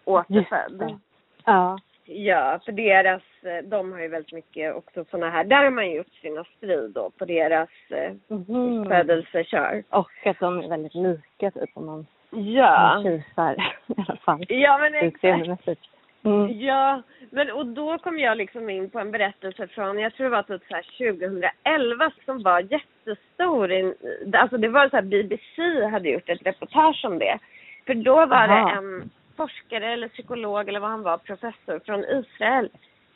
Återfödd. 0.04 0.98
Ja. 1.46 1.78
Ja, 2.08 2.60
för 2.64 2.72
deras, 2.72 3.22
eh, 3.42 3.64
de 3.64 3.92
har 3.92 4.00
ju 4.00 4.08
väldigt 4.08 4.32
mycket 4.32 4.74
också 4.74 5.04
sådana 5.10 5.30
här, 5.30 5.44
där 5.44 5.64
har 5.64 5.70
man 5.70 5.90
gjort 5.90 6.12
sina 6.22 6.44
strid 6.44 6.90
då 6.90 7.10
på 7.18 7.24
deras 7.24 7.68
eh, 7.90 8.12
Mhm. 8.28 8.84
födelsekör. 8.88 9.82
Och 9.90 10.10
att 10.26 10.38
de 10.40 10.58
är 10.60 10.68
väldigt 10.68 10.94
lika 10.94 11.50
typ 11.50 11.70
om 11.74 11.86
man 11.86 12.06
Ja. 12.30 13.00
kisar 13.04 13.52
i 13.86 13.94
alla 14.08 14.16
fall. 14.16 14.44
Ja 14.48 14.78
men 14.78 14.94
exakt. 14.94 15.80
Mm. 16.24 16.60
Ja, 16.60 17.02
men 17.30 17.50
och 17.50 17.66
då 17.66 17.98
kom 17.98 18.18
jag 18.18 18.36
liksom 18.38 18.70
in 18.70 18.90
på 18.90 18.98
en 18.98 19.10
berättelse 19.10 19.66
från, 19.66 19.98
jag 19.98 20.14
tror 20.14 20.24
det 20.24 20.30
var 20.36 20.42
typ 20.42 20.62
så 20.68 20.74
här 20.74 20.82
2011 20.98 22.10
som 22.24 22.42
var 22.42 22.60
jättestor. 22.60 23.72
i- 23.72 23.94
Alltså 24.32 24.56
det 24.58 24.68
var 24.68 24.88
så 24.88 24.96
här 24.96 25.02
BBC 25.02 25.84
hade 25.90 26.08
gjort 26.08 26.28
ett 26.28 26.46
reportage 26.46 27.04
om 27.04 27.18
det. 27.18 27.38
För 27.86 27.94
då 27.94 28.14
var 28.26 28.36
Aha. 28.36 28.46
det 28.68 28.76
en 28.76 29.10
forskare 29.36 29.92
eller 29.92 30.08
psykolog 30.08 30.68
eller 30.68 30.80
vad 30.80 30.90
han 30.90 31.02
var, 31.02 31.18
professor 31.18 31.80
från 31.84 32.04
Israel 32.04 32.68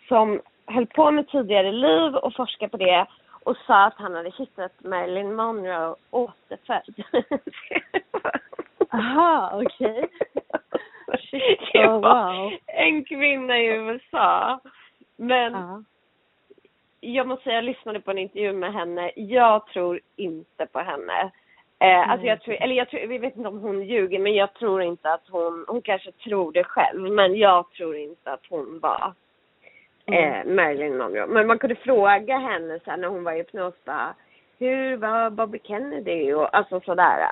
som 0.08 0.40
höll 0.66 0.86
på 0.86 1.10
med 1.10 1.28
tidigare 1.28 1.72
liv 1.72 2.14
och 2.14 2.34
forskade 2.34 2.70
på 2.70 2.76
det 2.76 3.06
och 3.44 3.56
sa 3.56 3.84
att 3.84 3.94
han 3.98 4.14
hade 4.14 4.30
hittat 4.30 4.72
Marilyn 4.84 5.34
Monroe 5.34 5.94
återfödd. 6.10 7.04
Aha, 8.92 9.62
okej. 9.64 10.08
Det 11.72 11.86
oh, 11.88 12.00
wow. 12.00 12.52
En 12.66 13.04
kvinna 13.04 13.58
i 13.58 13.66
USA. 13.66 14.60
Men 15.16 15.52
Ja. 15.52 15.82
jag 17.00 17.26
måste 17.26 17.44
säga, 17.44 17.54
jag 17.54 17.64
lyssnade 17.64 18.00
på 18.00 18.10
en 18.10 18.18
intervju 18.18 18.52
med 18.52 18.72
henne. 18.72 19.12
Jag 19.16 19.66
tror 19.66 20.00
inte 20.16 20.66
på 20.66 20.78
henne. 20.78 21.30
Eh, 21.80 22.10
alltså 22.10 22.26
jag 22.26 22.40
tror, 22.40 22.54
eller 22.54 22.74
jag 22.74 22.88
tror, 22.88 23.06
vi 23.06 23.18
vet 23.18 23.36
inte 23.36 23.48
om 23.48 23.60
hon 23.60 23.82
ljuger, 23.82 24.18
men 24.18 24.34
jag 24.34 24.54
tror 24.54 24.82
inte 24.82 25.12
att 25.12 25.28
hon, 25.30 25.64
hon 25.68 25.82
kanske 25.82 26.12
tror 26.12 26.52
det 26.52 26.64
själv, 26.64 27.12
men 27.12 27.34
jag 27.36 27.70
tror 27.70 27.96
inte 27.96 28.32
att 28.32 28.46
hon 28.48 28.78
var 28.78 29.12
eh, 30.06 30.44
Marilyn 30.44 30.98
Monroe. 30.98 31.26
Men 31.26 31.46
man 31.46 31.58
kunde 31.58 31.74
fråga 31.76 32.38
henne 32.38 32.80
här, 32.86 32.96
när 32.96 33.08
hon 33.08 33.24
var 33.24 33.32
i 33.32 33.36
hypnos, 33.36 33.74
bara, 33.84 34.14
hur 34.58 34.96
var 34.96 35.30
Bobby 35.30 35.58
Kennedy 35.64 36.32
och 36.32 36.56
alltså 36.56 36.80
sådär. 36.80 37.28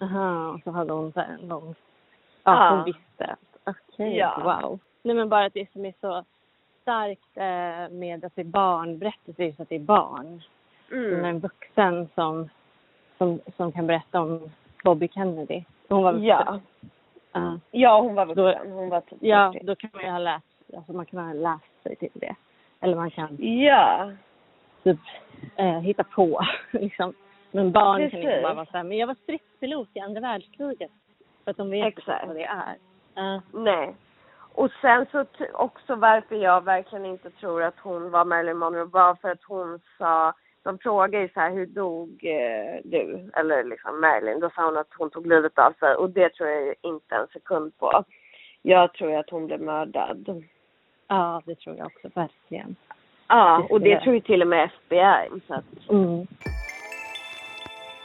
Aha, 0.00 0.48
och 0.54 0.60
så 0.64 0.70
hade 0.70 0.92
hon 0.92 1.12
så 1.12 1.20
en 1.20 1.48
lång... 1.48 1.74
Ja, 2.44 2.64
Ja. 2.64 2.70
hon 2.70 2.84
visste. 2.84 3.36
Okej, 3.64 4.16
Ja. 4.16 4.60
wow. 4.62 4.78
Nej 5.02 5.16
men 5.16 5.28
bara 5.28 5.44
att 5.44 5.54
det 5.54 5.72
som 5.72 5.84
är 5.84 5.94
så 6.00 6.24
starkt 6.82 7.36
eh, 7.36 7.96
med 7.98 8.24
att 8.24 8.34
det 8.36 8.42
är 8.42 8.44
barn, 8.44 8.98
berättelser 8.98 9.42
är 9.42 9.46
just 9.46 9.60
att 9.60 9.68
det 9.68 9.74
är 9.74 9.78
barn. 9.78 10.42
Mm. 10.92 11.12
Mm. 11.12 11.24
En 11.24 11.38
vuxen 11.40 12.08
som, 12.14 12.48
som, 13.20 13.40
som 13.56 13.72
kan 13.72 13.86
berätta 13.86 14.20
om 14.20 14.50
Bobby 14.84 15.08
Kennedy. 15.08 15.64
Hon 15.88 16.02
var 16.02 16.12
vuxen. 16.12 16.26
Ja. 16.28 16.60
Ja. 17.32 17.58
Ja, 17.70 18.00
hon 18.00 18.14
var 18.14 18.26
vuxen. 18.26 18.72
Hon 18.72 18.88
var 18.88 19.00
typ 19.00 19.18
Ja, 19.20 19.52
40. 19.52 19.66
då 19.66 19.74
kan 19.74 19.90
man 19.92 20.02
ju 20.04 20.10
ha 20.10 20.18
läst, 20.18 20.44
alltså 20.76 20.92
man 20.92 21.06
kan 21.06 21.26
ha 21.26 21.32
läst 21.32 21.82
sig 21.82 21.96
till 21.96 22.10
det. 22.14 22.34
Eller 22.80 22.96
man 22.96 23.10
kan 23.10 23.36
Ja. 23.40 24.10
typ 24.82 24.98
eh, 25.56 25.78
hitta 25.80 26.04
på 26.04 26.40
liksom. 26.70 27.12
Men 27.50 27.72
barn 27.72 27.96
kan 27.96 28.04
inte 28.04 28.16
Precis. 28.16 28.42
bara 28.42 28.54
vara 28.54 28.66
så 28.66 28.76
här, 28.76 28.84
men 28.84 28.98
jag 28.98 29.06
var 29.06 29.14
stridspilot 29.14 29.88
i 29.94 30.00
andra 30.00 30.20
världskriget. 30.20 30.90
För 31.44 31.50
att 31.50 31.56
de 31.56 31.70
vet 31.70 31.86
Exakt. 31.86 32.22
inte 32.22 32.26
vad 32.26 32.36
det 32.36 32.44
är. 32.44 32.76
Ja. 33.14 33.40
Nej. 33.52 33.94
Och 34.54 34.70
sen 34.80 35.06
så 35.12 35.24
också 35.52 35.94
varför 35.94 36.36
jag 36.36 36.64
verkligen 36.64 37.04
inte 37.06 37.30
tror 37.30 37.62
att 37.62 37.78
hon 37.78 38.10
var 38.10 38.24
Marilyn 38.24 38.56
Monroe 38.56 38.84
var 38.84 39.14
för 39.14 39.30
att 39.30 39.42
hon 39.44 39.80
sa, 39.98 40.32
de 40.62 40.78
frågade 40.78 41.22
ju 41.22 41.28
så 41.28 41.40
här, 41.40 41.50
hur 41.50 41.66
dog 41.66 42.08
eh, 42.24 42.80
du? 42.84 43.30
Eller 43.34 43.64
liksom 43.64 44.00
Marilyn. 44.00 44.40
Då 44.40 44.50
sa 44.50 44.64
hon 44.64 44.76
att 44.76 44.94
hon 44.98 45.10
tog 45.10 45.26
livet 45.26 45.58
av 45.58 45.72
sig 45.72 45.94
och 45.94 46.10
det 46.10 46.28
tror 46.34 46.48
jag 46.48 46.74
inte 46.82 47.14
en 47.16 47.26
sekund 47.26 47.78
på. 47.78 48.04
Jag 48.62 48.92
tror 48.94 49.16
att 49.16 49.30
hon 49.30 49.46
blev 49.46 49.60
mördad. 49.60 50.44
ja, 51.08 51.42
det 51.46 51.54
tror 51.54 51.76
jag 51.76 51.86
också 51.86 52.08
verkligen. 52.14 52.76
Ja, 53.28 53.66
och 53.70 53.80
det 53.80 54.00
tror 54.00 54.14
ju 54.14 54.20
till 54.20 54.42
och 54.42 54.48
med 54.48 54.64
FBI. 54.84 55.40
Så 55.46 55.54
att, 55.54 55.64
Mm. 55.90 56.26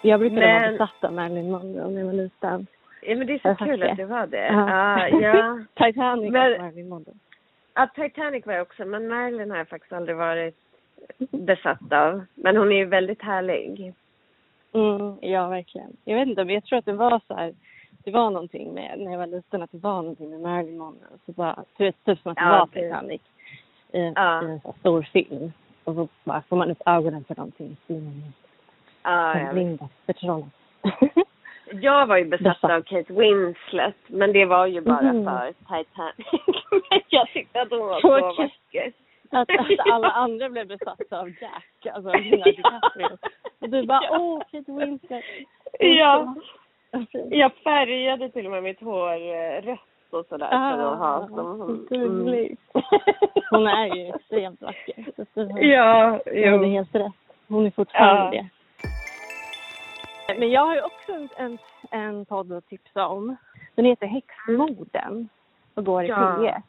Jag 0.01 0.19
brukade 0.19 0.41
vara 0.41 0.59
Men- 0.59 0.71
besatt 0.71 1.03
av 1.03 1.13
Marilyn 1.13 1.51
Monroe 1.51 1.87
när 1.89 1.99
jag 1.99 2.05
var 2.05 2.13
liten. 2.13 2.67
ja, 3.01 3.15
men 3.15 3.27
det 3.27 3.33
är 3.33 3.39
så 3.39 3.47
Jag 3.47 3.57
kul 3.57 3.83
att 3.83 3.97
det 3.97 4.05
var 4.05 4.27
det. 4.27 4.47
Ja. 4.47 5.07
Ja, 5.09 5.19
ja. 5.19 5.59
Titanic 5.85 6.31
Men- 6.31 6.53
och 6.53 6.59
Marilyn 6.61 6.89
Monroe. 6.89 7.13
Ja, 7.73 7.87
Titanic 7.95 8.45
var 8.45 8.53
jag 8.53 8.61
också, 8.61 8.85
men 8.85 9.07
Marilyn 9.07 9.51
har 9.51 9.57
jag 9.57 9.67
faktiskt 9.67 9.93
aldrig 9.93 10.17
varit 10.17 10.55
besatt 11.31 11.91
av. 11.93 12.25
Men 12.35 12.57
hon 12.57 12.71
är 12.71 12.75
ju 12.75 12.85
väldigt 12.85 13.21
härlig. 13.21 13.93
Mm, 14.73 15.15
ja, 15.21 15.47
verkligen. 15.47 15.97
Jag 16.05 16.15
vet 16.15 16.27
inte, 16.27 16.45
men 16.45 16.53
jag 16.55 16.63
tror 16.63 16.79
att 16.79 16.85
det 16.85 16.93
var 16.93 17.21
så 17.27 17.33
här, 17.35 17.53
det 18.03 18.11
var 18.11 18.29
någonting 18.29 18.73
med, 18.73 18.99
när 18.99 19.11
jag 19.11 19.17
var 19.19 19.27
liten, 19.27 19.61
att 19.61 19.71
det 19.71 19.77
var 19.83 20.01
någonting 20.01 20.29
med 20.29 20.39
Marilyn 20.41 20.77
Monroe. 20.77 21.17
Så 21.25 21.31
bara, 21.31 21.63
du 21.77 21.83
vet, 21.83 22.05
typ 22.05 22.19
som 22.19 22.31
att 22.31 22.37
det 22.37 22.43
Ja, 22.43 22.49
var 22.49 22.69
det- 22.73 22.81
Titanic 22.81 23.21
i, 23.91 24.11
Ja. 24.15 24.43
i 24.43 24.45
en 24.45 24.59
så 24.61 24.73
stor 24.79 25.01
film. 25.01 25.51
Och 25.83 25.95
så 25.95 26.07
bara 26.23 26.41
får 26.41 26.55
man 26.55 26.71
upp 26.71 26.81
ögonen 26.85 27.23
för 27.23 27.35
någonting. 27.35 27.77
Ja, 27.87 29.37
jag, 29.39 29.45
vet. 29.45 29.53
blind 29.53 29.81
och 29.81 29.91
förtrollad. 30.05 30.49
jag 31.71 32.07
var 32.07 32.17
ju 32.17 32.25
besatt 32.25 32.63
av 32.63 32.81
Kate 32.81 33.13
Winslet, 33.13 33.95
men 34.07 34.33
det 34.33 34.45
var 34.45 34.65
ju 34.65 34.81
bara 34.81 35.13
Mhm. 35.13 35.23
för 35.25 35.53
Titanic. 35.53 36.27
Jag 37.09 37.27
tyckte 37.29 37.61
att 37.61 37.69
hon 37.69 37.79
var 37.79 38.01
Så 38.01 38.09
vacker. 38.09 38.53
Att, 39.35 39.49
att 39.59 39.91
alla 39.91 40.09
andra 40.11 40.49
blev 40.49 40.67
besatta 40.67 41.19
av 41.19 41.29
Jack, 41.41 41.85
alltså 41.95 42.09
Leonardo 42.11 42.51
DiCaprio. 42.51 43.17
Och 43.61 43.69
du 43.69 43.85
bara, 43.85 43.99
Ja. 44.11 44.17
åh, 44.19 44.41
Kate 44.51 44.71
Winslet. 44.71 45.23
Ja. 45.79 46.35
Jag 47.29 47.53
färgade 47.53 48.29
till 48.29 48.45
och 48.45 48.51
med 48.51 48.63
mitt 48.63 48.81
hår 48.81 49.11
eh, 49.13 49.61
rött 49.61 49.79
och 50.09 50.25
sådär 50.29 50.49
för 50.49 50.93
att 50.93 50.97
ha 50.97 51.27
som 51.27 51.59
hon. 51.61 51.87
gulligt. 51.89 52.61
Hon 53.49 53.67
är 53.67 53.95
ju 53.95 54.07
extremt 54.15 54.61
vacker. 54.61 55.05
Så 55.33 55.41
har- 55.51 55.59
Ja, 55.59 56.19
du 56.25 56.51
hade 56.51 56.65
jo. 56.67 56.71
helt 56.73 56.95
rätt. 56.95 57.11
Hon 57.47 57.65
är 57.65 57.71
fortfarande 57.71 58.35
Ja. 58.35 58.43
det. 58.43 58.49
Men 60.39 60.49
jag 60.51 60.65
har 60.65 60.75
ju 60.75 60.81
också 60.81 61.11
en, 61.11 61.29
en, 61.37 61.57
en 61.91 62.25
podd 62.25 62.51
att 62.53 62.67
tipsa 62.67 63.07
om. 63.07 63.35
Den 63.75 63.85
heter 63.85 64.07
Häxmorden 64.07 65.29
och 65.75 65.85
går 65.85 66.03
i 66.03 66.07
Ja. 66.07 66.15
P1. 66.15 66.61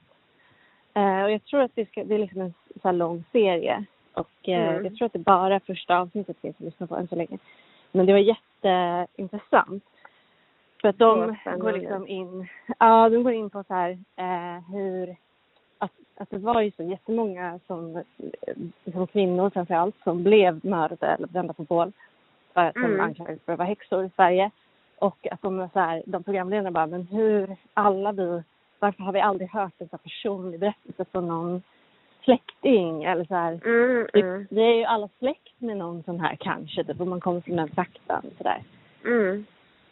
Eh, 0.97 1.23
och 1.23 1.31
jag 1.31 1.45
tror 1.45 1.61
att 1.63 1.75
det, 1.75 1.89
ska, 1.89 2.05
det 2.05 2.15
är 2.15 2.19
liksom 2.19 2.41
en 2.41 2.55
så 2.83 2.93
lång 2.93 3.25
serie. 3.33 3.85
Och 4.13 4.49
eh, 4.49 4.69
Mm. 4.69 4.85
jag 4.85 4.97
tror 4.97 5.07
att 5.07 5.13
det 5.13 5.19
bara 5.19 5.61
första 5.61 5.99
avsnittet 5.99 6.37
finns 6.41 6.57
att 6.57 6.65
lyssna 6.65 6.87
på 6.87 6.97
än 6.97 7.09
så 7.09 7.15
länge. 7.17 7.39
Men 7.93 8.07
det 8.07 8.13
var 8.13 8.21
jätteintressant. 8.21 9.85
För 10.81 10.89
att 10.89 10.99
de 10.99 11.37
går 11.59 11.73
liksom 11.73 12.09
in, 12.09 12.49
ja 12.79 13.09
de 13.09 13.23
går 13.23 13.33
in 13.33 13.51
på 13.51 13.65
så 13.69 13.75
här 13.75 13.91
eh, 14.17 14.73
hur, 14.73 15.17
att, 15.79 15.93
att 16.17 16.31
det 16.31 16.39
var 16.39 16.61
ju 16.61 16.71
så 16.71 16.83
jättemånga 16.83 17.61
som, 17.67 17.97
eh, 17.97 18.03
som 18.93 19.07
kvinnor 19.07 19.51
framför 19.51 19.75
allt 19.75 19.97
som 20.05 20.23
blev 20.23 20.65
mördade 20.65 21.07
eller 21.07 21.27
brända 21.27 21.53
på 21.53 21.63
bål. 21.63 21.93
För 22.55 22.73
de 22.75 22.85
Mm. 22.85 23.01
anklagades 23.01 23.43
för 23.45 23.53
att 23.53 23.59
vara 23.59 23.69
häxor 23.69 24.05
i 24.05 24.11
Sverige. 24.17 24.51
Och 24.99 25.27
att 25.31 25.43
de 25.43 25.69
så 25.73 25.81
här, 25.81 26.03
de 26.07 26.23
programledarna 26.23 26.71
bara, 26.71 26.87
men 26.87 27.07
hur 27.07 27.57
alla 27.75 28.13
vi, 28.13 28.43
varför 28.79 29.03
har 29.03 29.13
vi 29.13 29.21
aldrig 29.21 29.51
hört 29.51 29.73
en 29.79 29.89
så 29.89 29.97
här 29.97 30.03
personlig 30.03 30.61
berättelse 30.61 31.05
från 31.13 31.29
någon 31.29 31.63
släkting 32.25 33.05
eller 33.05 33.25
så 33.25 33.35
här. 33.35 33.61
Mm, 33.65 34.07
mm, 34.15 34.47
vi 34.51 34.63
är 34.63 34.75
ju 34.75 34.85
alla 34.85 35.09
släkt 35.19 35.61
med 35.61 35.77
någon 35.77 36.03
sån 36.03 36.21
här 36.21 36.37
kanske, 36.41 36.85
typ 36.85 37.01
om 37.01 37.11
man 37.11 37.21
kommer 37.21 37.41
från 37.41 37.57
den 37.57 37.69
trakten 37.69 38.23
sådär. 38.39 38.63
mm, 39.05 39.47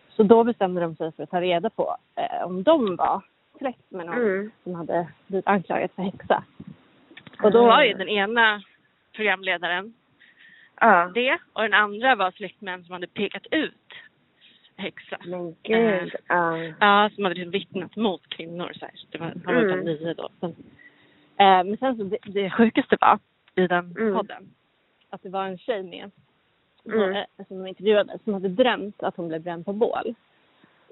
Så 0.09 0.23
då 0.23 0.45
bestämde 0.45 0.81
de 0.81 0.97
sig 0.97 1.13
för 1.13 1.23
att 1.23 1.31
ta 1.31 1.41
reda 1.41 1.71
på 1.71 1.97
eh, 2.17 2.47
om 2.47 2.63
de 2.63 2.97
var 2.97 3.23
släkt 3.59 3.91
med 3.91 4.07
någon 4.07 4.17
mm. 4.17 4.51
som 4.65 4.75
hade 4.75 5.09
blivit 5.27 5.47
anklagad 5.47 5.91
för 5.91 6.03
häxa. 6.03 6.45
Och 7.43 7.53
då 7.53 7.67
var 7.67 7.83
ju 7.83 7.95
den 7.95 8.09
ena 8.09 8.63
programledaren 9.13 9.95
Ja. 10.81 11.11
det 11.15 11.39
och 11.53 11.63
den 11.63 11.75
andra 11.75 12.15
var 12.15 12.31
släktmän 12.31 12.85
som 12.85 12.93
hade 12.93 13.07
pekat 13.07 13.47
ut 13.51 13.75
häxa. 14.83 15.17
Men 15.27 15.57
gud. 15.63 16.15
Ja. 16.29 16.59
Ja, 16.81 17.11
som 17.15 17.25
hade 17.25 17.35
liksom 17.35 17.51
vittnat 17.51 17.97
mot 17.97 18.29
kvinnor. 18.29 18.73
Så 18.75 18.85
här. 18.85 18.95
Så 18.95 19.07
det 19.11 19.19
var, 19.19 19.27
han 19.45 19.55
var 19.55 19.63
Mm. 19.63 19.71
mm. 19.73 19.85
nio 19.85 20.15
då. 20.15 20.29
Men, 20.41 20.51
eh, 21.37 21.65
men 21.65 21.77
sen 21.77 21.97
så 21.97 22.03
det, 22.03 22.19
det 22.23 22.51
sjukaste 22.51 22.97
var 23.01 23.19
i 23.57 23.67
den 23.67 23.97
Mm. 23.99 24.15
podden 24.15 24.51
att 25.11 25.23
det 25.23 25.29
var 25.29 25.45
en 25.47 25.59
tjej 25.59 25.83
med 25.83 26.11
Mm. 26.87 27.13
eh, 27.17 27.47
som 27.49 27.59
de 27.59 27.67
intervjuade 27.67 28.19
som 28.25 28.35
hade 28.35 28.49
drömt 28.49 29.03
att 29.03 29.17
hon 29.17 29.29
blev 29.29 29.43
bränd 29.43 29.65
på 29.65 29.73
bål. 29.73 30.15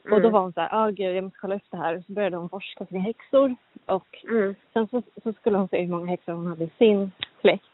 Och 0.05 0.11
då 0.11 0.17
Mm. 0.17 0.33
var 0.33 0.41
hon 0.41 0.53
så 0.53 0.61
här, 0.61 0.69
ah 0.73 0.91
gud 0.91 1.17
jag 1.17 1.25
måste 1.25 1.39
kolla 1.39 1.55
upp 1.55 1.71
det 1.71 1.77
här. 1.77 1.97
Och 1.99 2.05
så 2.05 2.13
började 2.13 2.37
hon 2.37 2.49
forska 2.49 2.85
kring 2.87 3.01
häxor. 3.01 3.57
Och 3.87 4.25
Mm. 4.29 4.55
sen 4.73 4.89
så, 4.89 5.03
så 5.23 5.33
skulle 5.33 5.59
hon 5.59 5.69
se 5.69 5.81
hur 5.83 5.89
många 5.89 6.07
häxor 6.07 6.33
hon 6.33 6.47
hade 6.47 6.65
i 6.65 6.71
sin 6.79 7.13
släkt. 7.41 7.65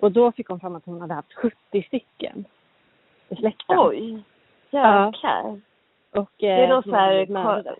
Och 0.00 0.12
då 0.12 0.32
fick 0.32 0.48
hon 0.48 0.60
fram 0.60 0.74
att 0.76 0.84
hon 0.86 1.00
hade 1.00 1.14
haft 1.14 1.32
70 1.34 1.82
stycken 1.82 2.44
i 3.28 3.36
släkten. 3.36 3.78
Oj. 3.78 4.22
Jäklar. 4.78 5.60
Och, 6.10 6.30
Det 6.36 6.46
är 6.46 6.68
eh, 6.68 6.82
som 6.82 6.90
så 6.90 6.96
här. 6.96 7.76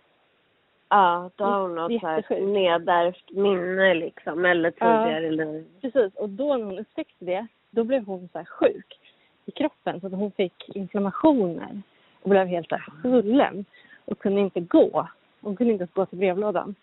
Ja, 0.88 1.30
då 1.36 1.44
har 1.44 1.60
hon 1.60 1.74
något 1.74 2.00
så 2.00 2.06
här 2.06 2.40
nedärvt 2.40 3.30
minne 3.30 3.94
liksom, 3.94 4.44
eller 4.44 4.70
tidigare 4.70 5.30
liv. 5.30 5.66
Precis, 5.80 6.14
och 6.14 6.28
då 6.28 6.56
när 6.56 6.64
hon 6.64 6.78
upptäckte 6.78 7.24
det, 7.24 7.46
då 7.70 7.84
blev 7.84 8.04
hon 8.06 8.28
så 8.32 8.38
här 8.38 8.44
sjuk 8.44 9.00
i 9.46 9.50
kroppen 9.50 10.00
så 10.00 10.06
att 10.06 10.12
hon 10.12 10.30
fick 10.30 10.76
inflammationer 10.76 11.82
och 12.22 12.30
blev 12.30 12.46
helt 12.46 12.68
så 12.68 12.76
här 12.76 12.92
svullen 13.02 13.64
och 14.04 14.18
kunde 14.18 14.40
inte 14.40 14.60
gå. 14.60 15.08
Hon 15.40 15.56
kunde 15.56 15.72
inte 15.72 15.82
ens 15.82 15.92
gå 15.92 16.06
till 16.06 16.18
brevlådan. 16.18 16.74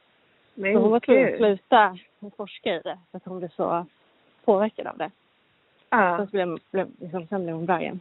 Men 0.54 0.74
så 0.74 0.80
hon 0.80 0.92
var 0.92 1.00
tvungen 1.00 1.34
att 1.34 1.38
sluta 1.38 1.98
forska 2.38 2.76
i 2.76 2.80
det 2.80 2.98
för 3.12 3.18
att 3.18 3.26
hon 3.26 3.40
blev 3.40 3.50
så 3.50 3.86
påverkad 4.46 4.88
av 4.88 4.98
det. 4.98 5.12
Ja. 5.90 6.18
Sen, 6.18 6.28
så 6.28 6.32
blev, 6.32 6.58
blev, 6.72 6.88
liksom, 7.00 7.28
sen 7.28 7.44
blev 7.44 7.56
hon 7.56 7.66
bra 7.66 7.82
igen. 7.82 8.00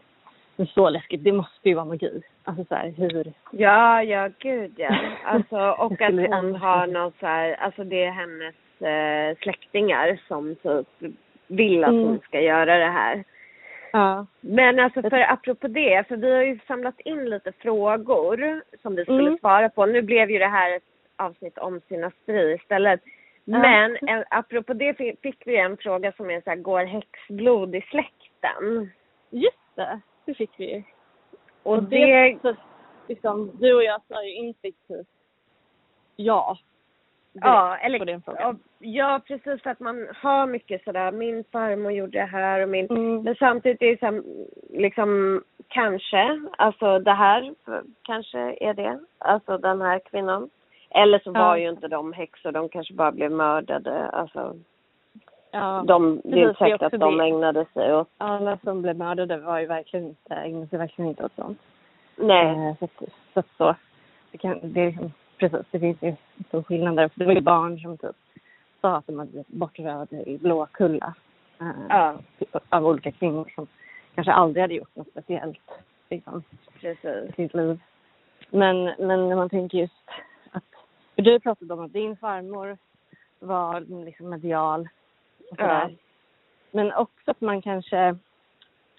Men 0.60 0.66
så 0.66 0.90
läskigt, 0.90 1.24
det 1.24 1.32
måste 1.32 1.68
ju 1.68 1.74
vara 1.74 1.84
magi. 1.84 2.22
Alltså 2.44 2.64
så 2.64 2.74
här, 2.74 2.88
hur... 2.96 3.32
ja, 3.50 4.02
ja, 4.02 4.28
gud 4.38 4.72
ja. 4.76 4.96
Alltså, 5.24 5.56
och 5.58 6.00
att 6.02 6.12
hon 6.14 6.54
har 6.54 6.86
något 6.86 7.14
så 7.20 7.26
här, 7.26 7.52
alltså 7.54 7.84
det 7.84 8.04
är 8.04 8.10
hennes 8.10 8.54
eh, 8.82 9.42
släktingar 9.42 10.20
som 10.28 10.54
typ 10.56 11.12
vill 11.46 11.84
att 11.84 11.90
Mm. 11.90 12.04
hon 12.04 12.18
ska 12.24 12.40
göra 12.40 12.76
det 12.78 12.90
här. 12.90 13.24
Ja. 13.92 14.26
Men 14.40 14.78
alltså 14.80 15.02
för 15.02 15.32
apropå 15.32 15.68
det, 15.68 16.08
för 16.08 16.16
vi 16.16 16.34
har 16.34 16.42
ju 16.42 16.58
samlat 16.66 17.00
in 17.00 17.30
lite 17.30 17.52
frågor 17.52 18.62
som 18.82 18.94
vi 18.96 19.02
skulle 19.04 19.20
Mm. 19.26 19.38
svara 19.38 19.68
på. 19.68 19.86
Nu 19.86 20.02
blev 20.02 20.30
ju 20.30 20.38
det 20.38 20.46
här 20.46 20.76
ett 20.76 20.82
avsnitt 21.16 21.58
om 21.58 21.80
synastri 21.88 22.54
istället. 22.54 23.00
Ja. 23.44 23.58
Men 23.58 23.96
en, 24.02 24.24
apropå 24.30 24.72
det 24.72 24.94
fi- 24.94 25.16
fick 25.22 25.46
vi 25.46 25.56
en 25.56 25.76
fråga 25.76 26.12
som 26.12 26.30
är 26.30 26.40
så 26.40 26.50
här, 26.50 26.56
går 26.56 26.84
häxblod 26.84 27.74
i 27.74 27.80
släkten? 27.80 28.90
Just 29.30 29.76
det, 29.76 30.00
det 30.24 30.34
fick 30.34 30.50
vi 30.56 30.74
ju. 30.74 30.82
Och 31.62 31.82
det, 31.82 32.38
så, 32.42 32.54
liksom, 33.08 33.50
du 33.60 33.74
och 33.74 33.84
jag 33.84 34.00
sa 34.08 34.24
ju 34.24 34.34
instinktivt 34.34 35.06
ja. 36.16 36.58
ja, 37.32 37.76
eller, 37.76 37.98
på 37.98 38.04
den 38.04 38.22
frågan. 38.22 38.58
ja, 38.78 38.88
ja 38.88 39.20
precis 39.26 39.62
för 39.62 39.70
att 39.70 39.80
man 39.80 40.08
har 40.22 40.46
mycket 40.46 40.84
sådär, 40.84 41.12
min 41.12 41.44
farmor 41.44 41.92
gjorde 41.92 42.18
det 42.18 42.24
här 42.24 42.62
och 42.62 42.68
min 42.68 42.86
Mm. 42.90 43.22
Men 43.22 43.34
samtidigt 43.34 43.82
är 43.82 43.86
det 43.90 43.98
så 43.98 44.06
här, 44.06 44.22
liksom 44.70 45.42
kanske, 45.68 46.40
alltså 46.58 46.98
det 46.98 47.12
här 47.12 47.54
kanske 48.02 48.38
är 48.60 48.74
det, 48.74 49.00
alltså 49.18 49.58
den 49.58 49.80
här 49.80 49.98
kvinnan. 49.98 50.50
Eller 50.90 51.18
så 51.18 51.30
Ja. 51.34 51.40
var 51.40 51.56
ju 51.56 51.68
inte 51.68 51.88
de 51.88 52.12
häxor, 52.12 52.52
de 52.52 52.68
kanske 52.68 52.94
bara 52.94 53.12
blev 53.12 53.30
mördade. 53.32 54.08
Alltså, 54.08 54.56
Ja. 55.52 55.84
de, 55.86 56.20
det 56.24 56.40
är 56.42 56.54
säkert 56.54 56.82
att 56.82 57.00
de 57.00 57.16
det. 57.18 57.24
ägnade 57.24 57.66
sig 57.74 57.94
åt, 57.94 58.08
Alla 58.18 58.58
som 58.64 58.82
blev 58.82 58.96
mördade 58.96 59.36
var 59.36 59.58
ju 59.58 59.66
verkligen 59.66 60.06
inte, 60.06 60.34
ägnade 60.34 60.66
sig 60.66 60.78
verkligen 60.78 61.08
inte 61.08 61.24
åt 61.24 61.34
sånt. 61.36 61.58
nej. 62.16 62.68
Eh, 62.68 62.74
så, 62.78 62.88
så, 63.34 63.42
så 63.56 63.74
det, 64.32 64.38
kan, 64.38 64.58
det 64.62 64.96
precis. 65.38 65.66
Det 65.70 65.80
finns 65.80 66.02
ju 66.02 66.14
stor 66.48 66.62
skillnad 66.62 66.96
där. 66.96 67.10
Det 67.14 67.24
var 67.24 67.32
ju 67.32 67.40
barn 67.40 67.78
som 67.80 67.98
typ 67.98 68.16
sa 68.80 68.96
att 68.96 69.06
de 69.06 69.18
hade 69.18 69.30
blivit 69.30 69.48
bortrövade 69.48 70.30
i 70.30 70.38
Blåkulla. 70.38 71.14
Eh, 71.60 71.66
Ja, 71.88 72.14
Av 72.68 72.86
olika 72.86 73.12
kvinnor 73.12 73.52
som 73.54 73.66
kanske 74.14 74.32
aldrig 74.32 74.62
hade 74.62 74.74
gjort 74.74 74.96
något 74.96 75.08
speciellt 75.10 75.70
liksom, 76.10 76.42
precis. 76.80 77.04
i 77.04 77.32
sitt 77.36 77.54
liv. 77.54 77.80
Men, 78.50 78.84
men 78.84 79.28
när 79.28 79.36
man 79.36 79.50
tänker 79.50 79.78
just 79.78 80.08
att... 80.52 80.64
För 81.14 81.22
du 81.22 81.40
pratade 81.40 81.74
om 81.74 81.80
att 81.80 81.92
din 81.92 82.16
farmor 82.16 82.78
var 83.38 83.80
liksom 84.04 84.30
medial 84.30 84.88
och 85.50 85.56
sådär. 85.56 85.88
Ja. 85.90 85.96
Men 86.70 86.92
också 86.92 87.30
att 87.30 87.40
man 87.40 87.62
kanske, 87.62 88.16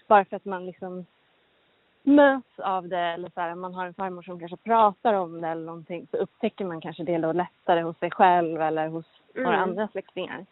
bara 0.06 0.24
för 0.24 0.36
att 0.36 0.44
man 0.44 0.66
liksom 0.66 1.06
möts 2.02 2.58
av 2.58 2.88
det 2.88 2.98
eller 2.98 3.30
så 3.34 3.40
här, 3.40 3.54
man 3.54 3.74
har 3.74 3.86
en 3.86 3.94
farmor 3.94 4.22
som 4.22 4.38
kanske 4.38 4.56
pratar 4.56 5.14
om 5.14 5.40
det 5.40 5.48
eller 5.48 5.66
någonting 5.66 6.06
så 6.10 6.16
upptäcker 6.16 6.64
man 6.64 6.80
kanske 6.80 7.02
det 7.02 7.18
då 7.18 7.32
lättare 7.32 7.80
hos 7.82 7.98
sig 7.98 8.10
själv 8.10 8.62
eller 8.62 8.88
hos 8.88 9.06
några 9.34 9.56
Mm. 9.56 9.68
andra 9.70 9.88
släktingar. 9.88 10.46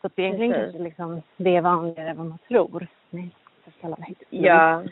Så 0.00 0.06
att 0.06 0.18
egentligen 0.18 0.52
Precis. 0.52 0.64
kanske 0.64 0.82
liksom 0.82 1.22
det 1.36 1.56
är 1.56 1.60
vanligare 1.60 2.10
än 2.10 2.16
vad 2.16 2.26
man 2.26 2.38
tror. 2.48 2.86
Nej. 3.10 3.30
Ja. 4.30 4.82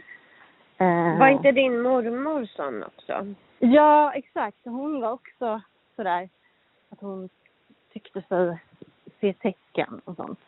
Eh, 0.79 1.19
Var 1.19 1.29
inte 1.29 1.53
din 1.53 1.81
mormor 1.83 2.47
sån 2.47 2.83
också? 2.83 3.35
Ja, 3.59 4.13
exakt. 4.13 4.59
Hon 4.65 5.01
var 5.01 5.13
också 5.13 5.61
sådär 5.97 6.29
att 6.91 7.01
hon 7.01 7.29
tyckte 7.93 8.23
sig 8.23 8.59
se 9.21 9.33
tecken 9.33 10.01
och 10.05 10.17
sånt. 10.17 10.41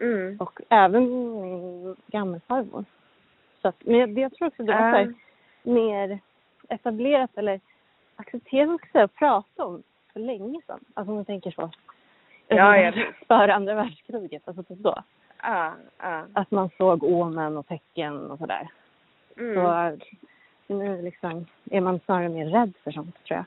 Mm. 0.00 0.36
Och 0.40 0.60
även 0.68 1.02
min. 2.10 2.84
Så 3.62 3.68
att, 3.68 3.76
men 3.84 4.16
jag, 4.16 4.34
tror 4.34 4.48
också 4.48 4.62
det 4.62 4.72
var 4.72 4.80
här, 4.80 5.14
mer 5.62 6.18
etablerat 6.68 7.30
eller 7.34 7.60
accepterat 8.16 8.80
ska 8.80 8.98
jag 8.98 9.14
prata 9.14 9.64
om 9.64 9.82
för 10.12 10.20
länge 10.20 10.60
sedan. 10.66 10.84
Alltså 10.94 11.10
om 11.10 11.16
man 11.16 11.24
tänker 11.24 11.50
så. 11.50 11.70
Ja. 12.48 12.92
Före 13.28 13.54
andra 13.54 13.74
världskriget, 13.74 14.48
alltså 14.48 14.62
typ 14.62 14.78
då. 14.78 15.02
Ja, 15.42 15.74
ja. 15.98 16.24
Att 16.32 16.50
man 16.50 16.70
såg 16.76 17.02
omen 17.04 17.56
och 17.56 17.66
tecken 17.66 18.30
och 18.30 18.38
sådär. 18.38 18.68
Mm. 19.36 19.54
Så 20.66 20.74
nu 20.74 21.02
liksom 21.02 21.46
är 21.70 21.80
man 21.80 22.00
snarare 22.04 22.28
mer 22.28 22.46
rädd 22.46 22.72
för 22.84 22.90
sånt 22.90 23.24
tror 23.24 23.36
jag. 23.36 23.44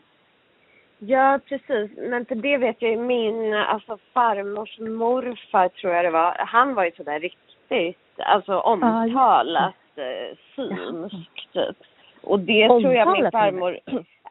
Ja, 1.08 1.40
precis. 1.50 1.92
Men 1.98 2.26
för 2.26 2.36
det 2.36 2.58
vet 2.58 2.82
jag 2.82 2.92
ju 2.92 2.98
min, 2.98 3.54
alltså 3.54 3.98
farmors 4.14 4.80
morfar 4.80 5.70
tror 5.70 5.94
jag 5.94 6.06
det 6.06 6.12
var. 6.12 6.36
Han 6.40 6.74
var 6.76 6.84
ju 6.86 6.92
sådär 6.92 7.20
riktigt, 7.20 7.98
alltså 8.18 8.60
omtalat 8.60 9.74
eh, 9.96 10.38
synsk 10.56 11.50
typ. 11.54 11.78
Och 12.24 12.40
det 12.40 12.68
tror 12.68 12.94
jag 12.94 13.08
min 13.08 13.26
Omtalat 13.26 13.32
farmor, 13.32 13.80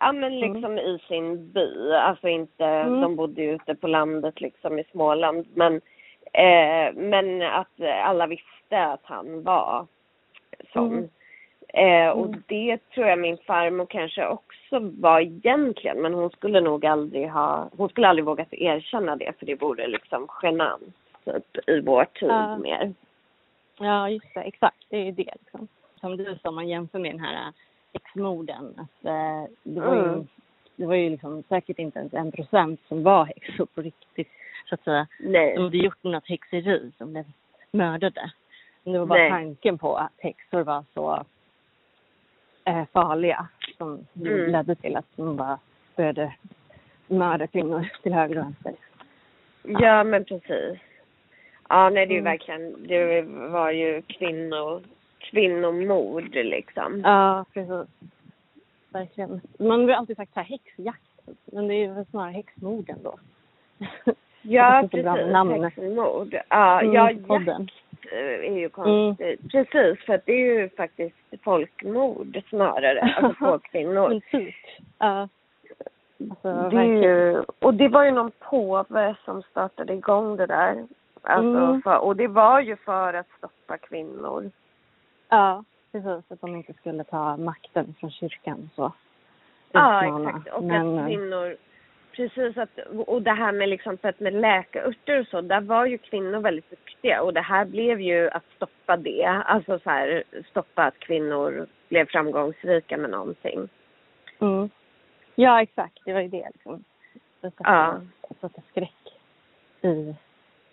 ja 0.00 0.12
men 0.12 0.40
liksom 0.40 0.78
i 0.78 0.98
sin 1.08 1.52
by, 1.52 1.92
alltså 1.92 2.28
inte, 2.28 2.64
Mm. 2.64 3.00
de 3.00 3.16
bodde 3.16 3.42
ju 3.42 3.54
ute 3.54 3.74
på 3.74 3.86
landet 3.88 4.40
liksom 4.40 4.78
i 4.78 4.84
Småland. 4.92 5.46
Men, 5.54 5.74
eh, 6.32 6.94
men 6.94 7.42
att 7.42 7.80
alla 8.04 8.26
visste 8.26 8.84
att 8.84 9.02
han 9.04 9.42
var 9.42 9.86
sån. 10.72 10.92
Mm. 10.92 11.08
Eh, 11.74 12.08
och 12.08 12.26
Mm. 12.26 12.42
det 12.48 12.78
tror 12.90 13.06
jag 13.06 13.18
min 13.18 13.38
farmor 13.38 13.86
kanske 13.86 14.26
också 14.26 14.78
var 14.80 15.20
egentligen, 15.20 16.02
men 16.02 16.14
hon 16.14 16.30
skulle 16.30 16.60
nog 16.60 16.86
aldrig 16.86 17.28
ha, 17.30 17.68
hon 17.76 17.88
skulle 17.88 18.08
aldrig 18.08 18.24
vågat 18.24 18.48
erkänna 18.54 19.16
det 19.16 19.32
för 19.38 19.46
det 19.46 19.54
vore 19.54 19.86
liksom 19.86 20.28
genant 20.42 20.82
typ 21.24 21.68
i 21.68 21.80
vår 21.80 22.04
tid 22.04 22.28
Ja. 22.28 22.58
mer. 22.58 22.92
Ja, 23.78 24.08
just 24.10 24.34
det. 24.34 24.40
Exakt. 24.40 24.76
Det 24.88 24.96
är 24.96 25.04
ju 25.04 25.10
det 25.12 25.34
liksom. 25.40 25.68
Som 26.00 26.16
du 26.16 26.38
sa, 26.42 26.50
man 26.50 26.68
jämför 26.68 26.98
med 26.98 27.12
den 27.14 27.20
här 27.20 27.34
äh, 27.34 27.52
häxmorden. 27.92 28.74
Att, 28.78 29.04
eh, 29.04 29.50
det, 29.62 29.80
var 29.80 29.94
ju, 29.94 30.02
Mm. 30.02 30.26
det 30.76 30.86
var 30.86 30.94
ju 30.94 31.10
liksom 31.10 31.42
säkert 31.48 31.78
inte 31.78 31.98
ens 31.98 32.14
en 32.14 32.32
procent 32.32 32.80
som 32.88 33.02
var 33.02 33.24
häxor 33.24 33.66
på 33.74 33.82
riktigt. 33.82 34.28
Så 34.68 34.74
att 34.74 34.84
säga. 34.84 35.06
Nej. 35.20 35.54
De 35.56 35.62
hade 35.62 35.76
gjort 35.76 36.02
något 36.04 36.28
häxeri 36.28 36.92
som 36.98 37.12
blev 37.12 37.24
mördade. 37.70 38.30
Men 38.84 38.92
det 38.92 38.98
var 38.98 39.06
bara 39.06 39.18
Nej. 39.18 39.30
tanken 39.30 39.78
på 39.78 39.96
att 39.96 40.12
häxor 40.18 40.60
var 40.62 40.84
så 40.94 41.24
eh, 42.64 42.84
farliga 42.92 43.46
som 43.78 44.06
Mm. 44.16 44.50
ledde 44.52 44.74
till 44.74 44.96
att 44.96 45.06
de 45.16 45.36
bara 45.36 45.58
började 45.96 46.34
mörda 47.06 47.46
kvinnor 47.46 47.88
till 48.02 48.12
höger 48.12 48.38
och 48.38 48.44
vänster. 48.44 48.74
Ja 49.62 50.04
men 50.04 50.24
precis. 50.24 50.78
Ja 51.68 51.90
nej 51.90 52.06
det 52.06 52.12
är 52.12 52.14
ju 52.14 52.20
Mm. 52.20 52.32
verkligen, 52.32 52.86
det 52.88 53.22
var 53.48 53.70
ju 53.70 54.02
kvinno, 54.02 54.80
kvinnomord 55.18 56.34
liksom. 56.34 57.00
Ja, 57.04 57.44
precis. 57.54 57.94
Verkligen. 58.88 59.40
Man 59.58 59.88
har 59.88 59.90
alltid 59.96 60.16
sagt 60.16 60.34
så 60.34 60.40
här 60.40 60.46
häxjakt. 60.46 61.00
Men 61.44 61.68
det 61.68 61.74
är 61.74 61.98
ju 61.98 62.04
snarare 62.04 62.32
häxmorden 62.32 62.98
då. 63.02 63.14
Ja 64.42 64.88
precis, 64.90 65.06
häxmord. 65.06 66.34
Ja, 66.48 66.80
Mm, 66.80 66.94
ja 66.94 67.10
jakt 67.10 67.26
podden. 67.26 67.68
Är 68.10 68.58
ju 68.58 68.68
konstigt. 68.68 69.52
Precis, 69.52 70.04
för 70.06 70.14
att 70.14 70.26
det 70.26 70.32
är 70.32 70.60
ju 70.60 70.68
faktiskt 70.68 71.16
folkmord 71.44 72.42
snarare, 72.48 73.00
alltså 73.16 73.44
på 73.44 73.58
kvinnor. 73.58 74.08
Men 74.08 74.20
typ. 74.20 74.54
Ja. 74.98 75.28
Alltså, 76.30 76.68
Det 76.76 76.84
ju, 76.84 77.44
och 77.58 77.74
det 77.74 77.88
var 77.88 78.04
ju 78.04 78.10
någon 78.10 78.30
påve 78.38 79.14
som 79.24 79.42
startade 79.42 79.92
igång 79.92 80.36
det 80.36 80.46
där. 80.46 80.86
Alltså 81.22 81.58
Mm. 81.58 81.82
för, 81.82 81.98
och 81.98 82.16
det 82.16 82.28
var 82.28 82.60
ju 82.60 82.76
för 82.76 83.14
att 83.14 83.26
stoppa 83.38 83.78
kvinnor. 83.78 84.50
Ja, 85.28 85.64
precis. 85.92 86.32
Att 86.32 86.40
de 86.40 86.56
inte 86.56 86.72
skulle 86.72 87.04
ta 87.04 87.36
makten 87.36 87.94
från 88.00 88.10
kyrkan 88.10 88.70
så. 88.76 88.92
Ja, 89.72 90.04
exakt. 90.04 90.48
Och 90.48 90.64
männen. 90.64 90.98
att 90.98 91.06
kvinnor, 91.06 91.56
precis 92.12 92.56
att, 92.56 92.78
och 93.06 93.22
det 93.22 93.32
här 93.32 93.52
med 93.52 93.68
liksom, 93.68 93.98
för 93.98 94.08
att 94.08 94.20
med 94.20 94.34
läkarörter 94.34 95.20
och 95.20 95.26
så, 95.26 95.40
där 95.40 95.60
var 95.60 95.86
ju 95.86 95.98
kvinnor 95.98 96.40
väldigt 96.40 96.70
duktiga 96.70 97.22
och 97.22 97.34
det 97.34 97.40
här 97.40 97.64
blev 97.64 98.00
ju 98.00 98.30
att 98.30 98.44
stoppa 98.56 98.96
det. 98.96 99.26
Alltså 99.26 99.78
så 99.78 99.90
här, 99.90 100.24
stoppa 100.50 100.84
att 100.84 100.98
kvinnor 100.98 101.66
blev 101.88 102.06
framgångsrika 102.06 102.96
med 102.96 103.10
någonting. 103.10 103.68
Mm. 104.38 104.70
Ja, 105.34 105.62
exakt. 105.62 105.98
Det 106.04 106.12
var 106.12 106.20
ju 106.20 106.28
det 106.28 106.48
liksom. 106.52 106.84
Att 107.40 107.54
Ja. 107.58 108.00
sätta 108.40 108.62
skräck 108.70 109.18
i 109.80 110.14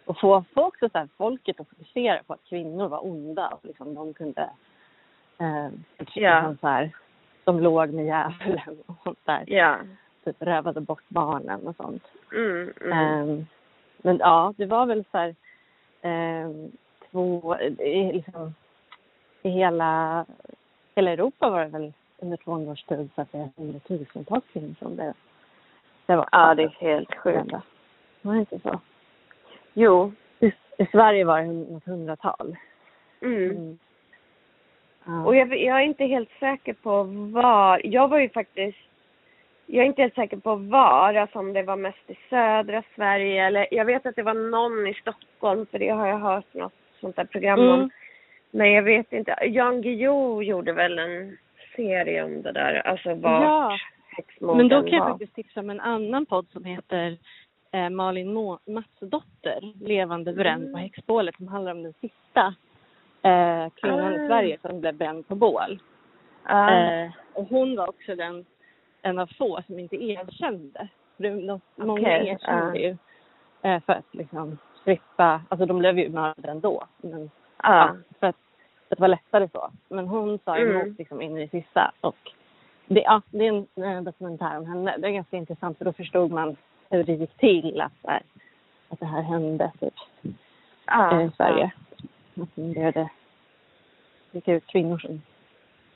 och 0.06 0.20
få, 0.20 0.44
få 0.54 0.64
också 0.64 0.90
så 0.90 0.98
här, 0.98 1.08
folket 1.18 1.60
att 1.60 1.70
fokusera 1.70 2.24
på 2.24 2.34
att 2.34 2.44
kvinnor 2.50 2.88
var 2.88 3.06
onda 3.06 3.48
och 3.48 3.66
liksom 3.66 3.96
de 3.96 4.14
kunde 4.14 4.50
eh, 5.40 5.68
Ja. 6.14 6.56
så 6.62 6.68
här, 6.68 6.92
de 7.44 7.60
låg 7.60 7.94
med 7.94 8.06
djävulen 8.06 8.78
och 8.86 8.96
sånt 9.04 9.20
där. 9.24 9.44
Ja. 9.48 9.78
Typ 10.30 10.42
rövade 10.42 10.82
bort 10.82 11.04
barnen 11.08 11.68
och 11.68 11.76
sånt. 11.76 12.04
Mm, 12.34 12.74
mm. 12.82 12.92
Ehm, 12.92 13.46
men 13.98 14.18
ja, 14.18 14.54
det 14.58 14.66
var 14.66 14.86
väl 14.86 15.06
så 15.12 15.18
här 15.18 15.36
ehm, 16.02 16.72
två, 17.12 17.58
i, 17.60 18.12
liksom, 18.14 18.56
i 19.42 19.50
hela, 19.50 20.26
hela 20.96 21.12
Europa 21.12 21.50
var 21.50 21.60
det 21.60 21.68
väl 21.68 21.94
under 22.18 22.38
200 22.38 22.72
års 22.72 22.84
tid 22.84 23.10
så 23.16 23.22
att 23.22 23.32
det 23.32 23.38
är 23.38 23.50
hundratusentals 23.58 24.44
kvinnor 24.54 24.76
som 24.80 24.96
blev 24.96 25.14
det 26.06 26.16
var 26.16 26.30
ja, 26.32 26.56
det 26.56 26.64
är 26.64 26.70
helt 26.80 27.16
sjukt. 27.16 27.52
Var 28.22 28.34
det 28.34 28.40
inte 28.40 28.60
så? 28.60 28.80
Jo. 29.74 30.12
I, 30.40 30.46
I 30.78 30.86
Sverige 30.92 31.26
var 31.26 31.42
det 31.42 31.48
något 31.48 31.86
hundratal. 31.86 32.58
Mm. 33.22 33.52
Mm. 33.52 33.80
Ja. 35.06 35.26
Och 35.26 35.36
jag, 35.36 35.58
jag 35.58 35.80
är 35.80 35.84
inte 35.84 36.06
helt 36.06 36.30
säker 36.40 36.74
på 36.74 37.04
var. 37.34 37.82
Jag 37.86 38.08
var 38.08 38.20
ju 38.20 38.30
faktiskt. 38.30 38.78
Jag 39.72 39.84
är 39.84 39.88
inte 39.88 40.02
helt 40.02 40.16
säker 40.16 40.38
på 40.38 40.56
var, 40.56 41.14
alltså 41.14 41.40
om 41.40 41.54
det 41.54 41.64
var 41.64 41.76
mest 41.76 42.10
i 42.10 42.16
södra 42.30 42.84
Sverige 42.96 43.46
eller 43.48 43.68
jag 43.72 43.86
vet 43.86 44.06
att 44.06 44.16
det 44.16 44.24
var 44.24 44.34
någon 44.34 44.88
i 44.88 44.94
Stockholm 44.94 45.66
för 45.72 45.80
det 45.80 45.90
har 45.90 46.08
jag 46.08 46.20
hört 46.20 46.54
något 46.54 46.74
sånt 47.02 47.16
där 47.16 47.26
program 47.26 47.60
om. 47.60 47.74
Mm. 47.74 47.90
Men 48.52 48.72
jag 48.72 48.84
vet 48.84 49.14
inte. 49.14 49.36
Jan 49.46 49.82
Guillou 49.82 50.42
gjorde 50.44 50.74
väl 50.74 51.00
en 51.00 51.38
serie 51.76 52.24
om 52.24 52.42
det 52.42 52.52
där, 52.52 52.88
alltså 52.88 53.14
vart 53.14 53.44
Ja. 53.44 53.78
Men 54.40 54.68
då 54.70 54.82
kan 54.82 54.92
jag 54.92 55.00
var. 55.04 55.10
faktiskt 55.10 55.36
tipsa 55.36 55.60
om 55.60 55.70
en 55.70 55.80
annan 55.80 56.26
podd 56.26 56.48
som 56.52 56.64
heter 56.64 57.18
eh, 57.72 57.90
Malin 57.90 58.34
Må- 58.34 58.60
Matsdotter, 58.68 59.86
Levande 59.86 60.34
bränd 60.34 60.64
på 60.64 60.70
Mm. 60.70 60.82
häxbålet, 60.82 61.36
som 61.36 61.48
handlar 61.48 61.72
om 61.72 61.84
den 61.84 61.94
sista 62.02 62.54
eh, 63.24 63.70
kvinnan 63.82 64.14
i 64.14 64.24
Ah. 64.26 64.28
Sverige 64.28 64.58
som 64.62 64.82
blev 64.82 64.96
bränd 64.96 65.28
på 65.28 65.36
bål. 65.36 65.80
Ja. 66.48 66.72
Eh, 66.74 67.12
och 67.34 67.46
hon 67.50 67.76
var 67.76 67.90
också 67.90 68.16
den, 68.16 68.46
en 69.02 69.20
av 69.20 69.28
få 69.38 69.62
som 69.68 69.80
inte 69.80 69.96
erkände. 69.96 70.88
De, 71.18 71.48
de, 71.48 71.62
Många 71.76 72.18
erkände 72.18 72.80
ja. 72.80 72.88
ju 72.90 72.98
eh, 73.62 73.82
för 73.84 73.94
att 73.94 74.16
liksom 74.16 74.58
slippa, 74.84 75.42
alltså 75.50 75.66
de 75.66 75.80
blev 75.80 76.00
ju 76.00 76.10
mördade 76.10 76.52
ändå. 76.52 76.84
Men, 76.98 77.32
ja. 77.64 77.96
för, 78.20 78.28
att, 78.28 78.36
för 78.90 78.96
att 78.96 78.98
det 78.98 79.00
var 79.00 79.08
lättare 79.08 79.50
så. 79.52 79.72
Men 79.88 80.08
hon 80.08 80.40
sa 80.46 80.58
emot 80.58 80.84
Mm. 80.84 80.96
liksom 80.98 81.22
in 81.22 81.38
i 81.38 81.46
det 81.46 81.64
sista. 81.64 81.92
Och 82.02 82.32
det, 82.86 83.02
ja, 83.02 83.22
det 83.32 83.48
är 83.48 83.66
en 83.76 83.84
eh, 83.84 84.02
dokumentär 84.04 84.58
om 84.58 84.66
henne. 84.66 84.98
Det 84.98 85.08
är 85.08 85.12
ganska 85.12 85.38
intressant 85.38 85.78
för 85.78 85.86
då 85.86 85.94
förstod 85.94 86.32
man 86.32 86.56
hur 86.90 87.04
det 87.04 87.14
gick 87.14 87.38
till 87.38 87.82
att, 87.82 87.94
här, 88.04 88.22
att 88.90 89.00
det 89.00 89.06
här 89.06 89.22
hände 89.22 89.72
typ, 89.80 89.94
eh, 90.92 91.26
i 91.26 91.32
Sverige. 91.38 91.72
Att 92.42 92.50
de 92.56 92.74
började 92.74 93.10
skicka 94.32 94.54
ut 94.54 94.68
kvinnor 94.68 94.98
som 94.98 95.22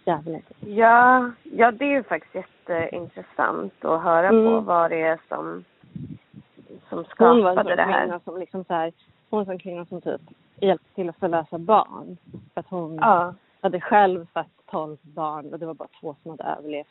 jävligt. 0.05 0.51
Ja, 0.59 1.31
ja 1.43 1.71
det 1.71 1.85
är 1.85 1.89
ju 1.89 2.03
faktiskt 2.03 2.35
jätteintressant 2.35 3.85
att 3.85 4.01
höra 4.03 4.29
på 4.29 4.35
Mm. 4.35 4.65
vad 4.65 4.91
det 4.91 5.01
är 5.01 5.19
som, 5.27 5.63
som 6.89 7.05
Hon 7.17 7.43
var 7.43 7.49
en 7.49 7.55
skapade 7.55 7.55
sån 7.69 7.77
det 7.77 7.83
här. 7.83 8.01
kvinna 8.01 8.19
som 8.19 8.37
liksom 8.39 8.63
så 8.65 8.73
här, 8.73 8.93
hon 9.29 9.43
var 9.45 9.53
en 9.53 9.59
kvinna 9.59 9.85
som 9.85 10.01
typ 10.01 10.21
hjälpte 10.55 10.95
till 10.95 11.09
att 11.09 11.17
förlösa 11.19 11.57
barn. 11.57 12.17
För 12.53 12.59
att 12.59 12.67
hon 12.69 12.95
Ja. 12.95 13.33
hade 13.61 13.81
själv 13.81 14.27
fött 14.33 14.47
12 14.71 14.97
barn 15.01 15.53
och 15.53 15.59
det 15.59 15.65
var 15.65 15.73
bara 15.73 15.89
två 16.01 16.15
som 16.23 16.31
hade 16.31 16.43
överlevt. 16.43 16.87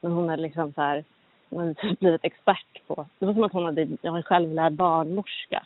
Men 0.00 0.12
hon 0.12 0.28
hade 0.28 0.42
liksom 0.42 0.72
så 0.72 0.80
här, 0.82 1.04
hon 1.50 1.58
hade 1.60 1.74
typ 1.74 1.98
blivit 2.00 2.24
expert 2.24 2.82
på, 2.86 3.06
det 3.18 3.26
var 3.26 3.32
som 3.34 3.44
att 3.44 3.52
hon 3.52 3.64
hade, 3.64 3.88
jag 4.02 4.12
var 4.12 4.22
självlärd 4.22 4.72
barnmorska. 4.72 5.62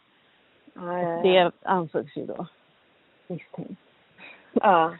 Ja, 0.75 0.99
ja, 1.03 1.09
ja. 1.11 1.23
Det 1.23 1.53
ansågs 1.63 2.17
ju 2.17 2.27
då 2.27 2.47
misstänkt. 3.27 3.81
Ja. 4.53 4.95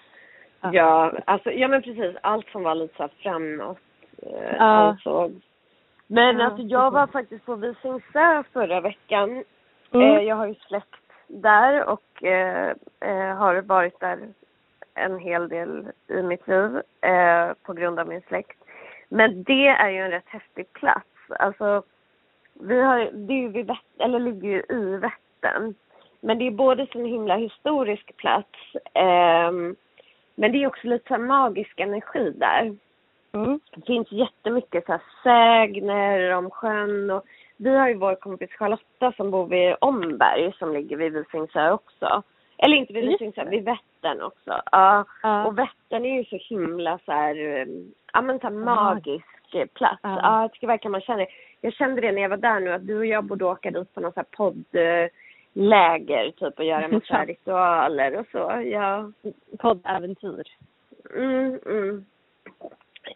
Ja. 0.73 1.13
Alltså, 1.25 1.51
ja 1.51 1.69
men 1.69 1.83
precis. 1.83 2.17
Allt 2.21 2.49
som 2.49 2.63
var 2.63 2.75
lite 2.75 2.97
så 2.97 3.09
framåt 3.09 3.79
eh, 4.23 4.57
Ja. 4.57 4.65
ansågs. 4.65 5.45
Men 6.07 6.39
Ja, 6.39 6.45
alltså 6.47 6.63
jag 6.63 6.91
var 6.91 7.07
faktiskt 7.07 7.47
på 7.47 7.55
Visingsö 7.55 8.43
förra 8.53 8.81
veckan. 8.81 9.45
Mm. 9.93 10.17
Eh, 10.17 10.23
jag 10.23 10.37
har 10.37 10.47
ju 10.47 10.55
släkt 10.55 11.01
där 11.27 11.89
och 11.89 12.25
eh, 12.25 12.75
eh, 13.01 13.37
har 13.37 13.63
varit 13.63 14.01
där 14.01 14.19
en 14.95 15.19
hel 15.19 15.49
del 15.49 15.87
i 16.09 16.23
mitt 16.23 16.49
liv 16.49 16.81
eh, 17.01 17.53
på 17.63 17.73
grund 17.73 17.99
av 17.99 18.09
min 18.09 18.23
släkt. 18.23 18.59
Men 19.09 19.43
det 19.43 19.69
är 19.69 19.91
ju 19.91 19.99
en 19.99 20.11
rätt 20.11 20.29
häftig 20.29 20.73
plats. 20.73 21.07
Alltså, 21.29 21.83
vi 22.55 22.81
har, 22.83 23.11
det 23.13 23.33
är 23.33 23.39
ju 23.39 23.49
vid 23.49 23.77
eller 23.99 24.19
ligger 24.19 24.49
ju 24.49 24.63
i 24.69 24.97
Vättern. 24.97 25.75
Men 26.21 26.39
det 26.39 26.47
är 26.47 26.51
både 26.51 26.87
en 26.95 27.05
himla 27.05 27.37
historisk 27.37 28.17
plats 28.17 28.59
ehm, 28.95 29.77
men 30.35 30.53
det 30.53 30.63
är 30.63 30.67
också 30.67 30.87
lite 30.87 31.15
så 31.15 31.19
magisk 31.19 31.81
energi 31.81 32.31
där. 32.31 32.77
Mm. 33.35 33.61
Det 33.75 33.87
finns 33.87 34.13
jättemycket 34.13 34.87
så 34.87 34.93
här 34.93 35.03
sägner 35.23 36.31
om 36.35 36.51
sjön 36.51 37.11
och 37.11 37.25
vi 37.57 37.77
har 37.77 37.89
ju 37.89 37.95
vår 37.95 38.15
kompis 38.15 38.51
Charlotta 38.51 39.13
som 39.13 39.31
bor 39.31 39.47
vid 39.47 39.77
Omberg 39.81 40.53
som 40.59 40.73
ligger 40.73 40.97
vid 40.97 41.13
Visingsö 41.13 41.71
också. 41.71 42.23
Eller 42.59 42.77
inte 42.77 42.93
vid 42.93 43.09
Visingsö, 43.09 43.45
vid 43.45 43.65
Vättern 43.65 44.23
också. 44.23 44.63
Ja. 44.73 45.05
Ja. 45.23 45.47
Och 45.47 45.59
Vättern 45.59 46.05
är 46.05 46.19
ju 46.19 46.25
så 46.25 46.37
himla 46.55 46.99
så 47.05 47.13
här, 47.13 47.37
eh, 47.37 47.67
ja 48.13 48.23
men 48.23 48.39
så 48.39 48.47
här 48.47 48.55
magisk 48.55 49.55
eh, 49.55 49.67
plats. 49.67 50.01
Ja. 50.03 50.21
Ja. 50.23 50.43
jag 50.43 50.53
tycker 50.53 50.67
verkligen 50.67 50.93
man 50.93 51.01
känner 51.01 51.27
Jag 51.61 51.73
kände 51.73 52.01
det 52.01 52.13
när 52.13 52.23
jag 52.23 52.29
var 52.29 52.37
där 52.37 52.61
nu 52.61 52.73
att 52.73 52.87
du 52.87 52.99
och 52.99 53.07
jag 53.07 53.25
borde 53.25 53.45
åka 53.45 53.71
dit 53.71 53.95
på 53.95 54.01
någon 54.01 54.13
så 54.13 54.21
här 54.21 54.27
poddläger 55.55 56.31
typ 56.31 56.59
och 56.59 56.65
göra 56.65 56.89
massa 56.93 57.25
ritualer 57.25 58.19
och 58.19 58.27
så. 58.33 58.63
Ja. 58.65 59.13
Poddäventyr. 59.59 60.45
Mm, 61.17 61.59
mm. 61.67 62.05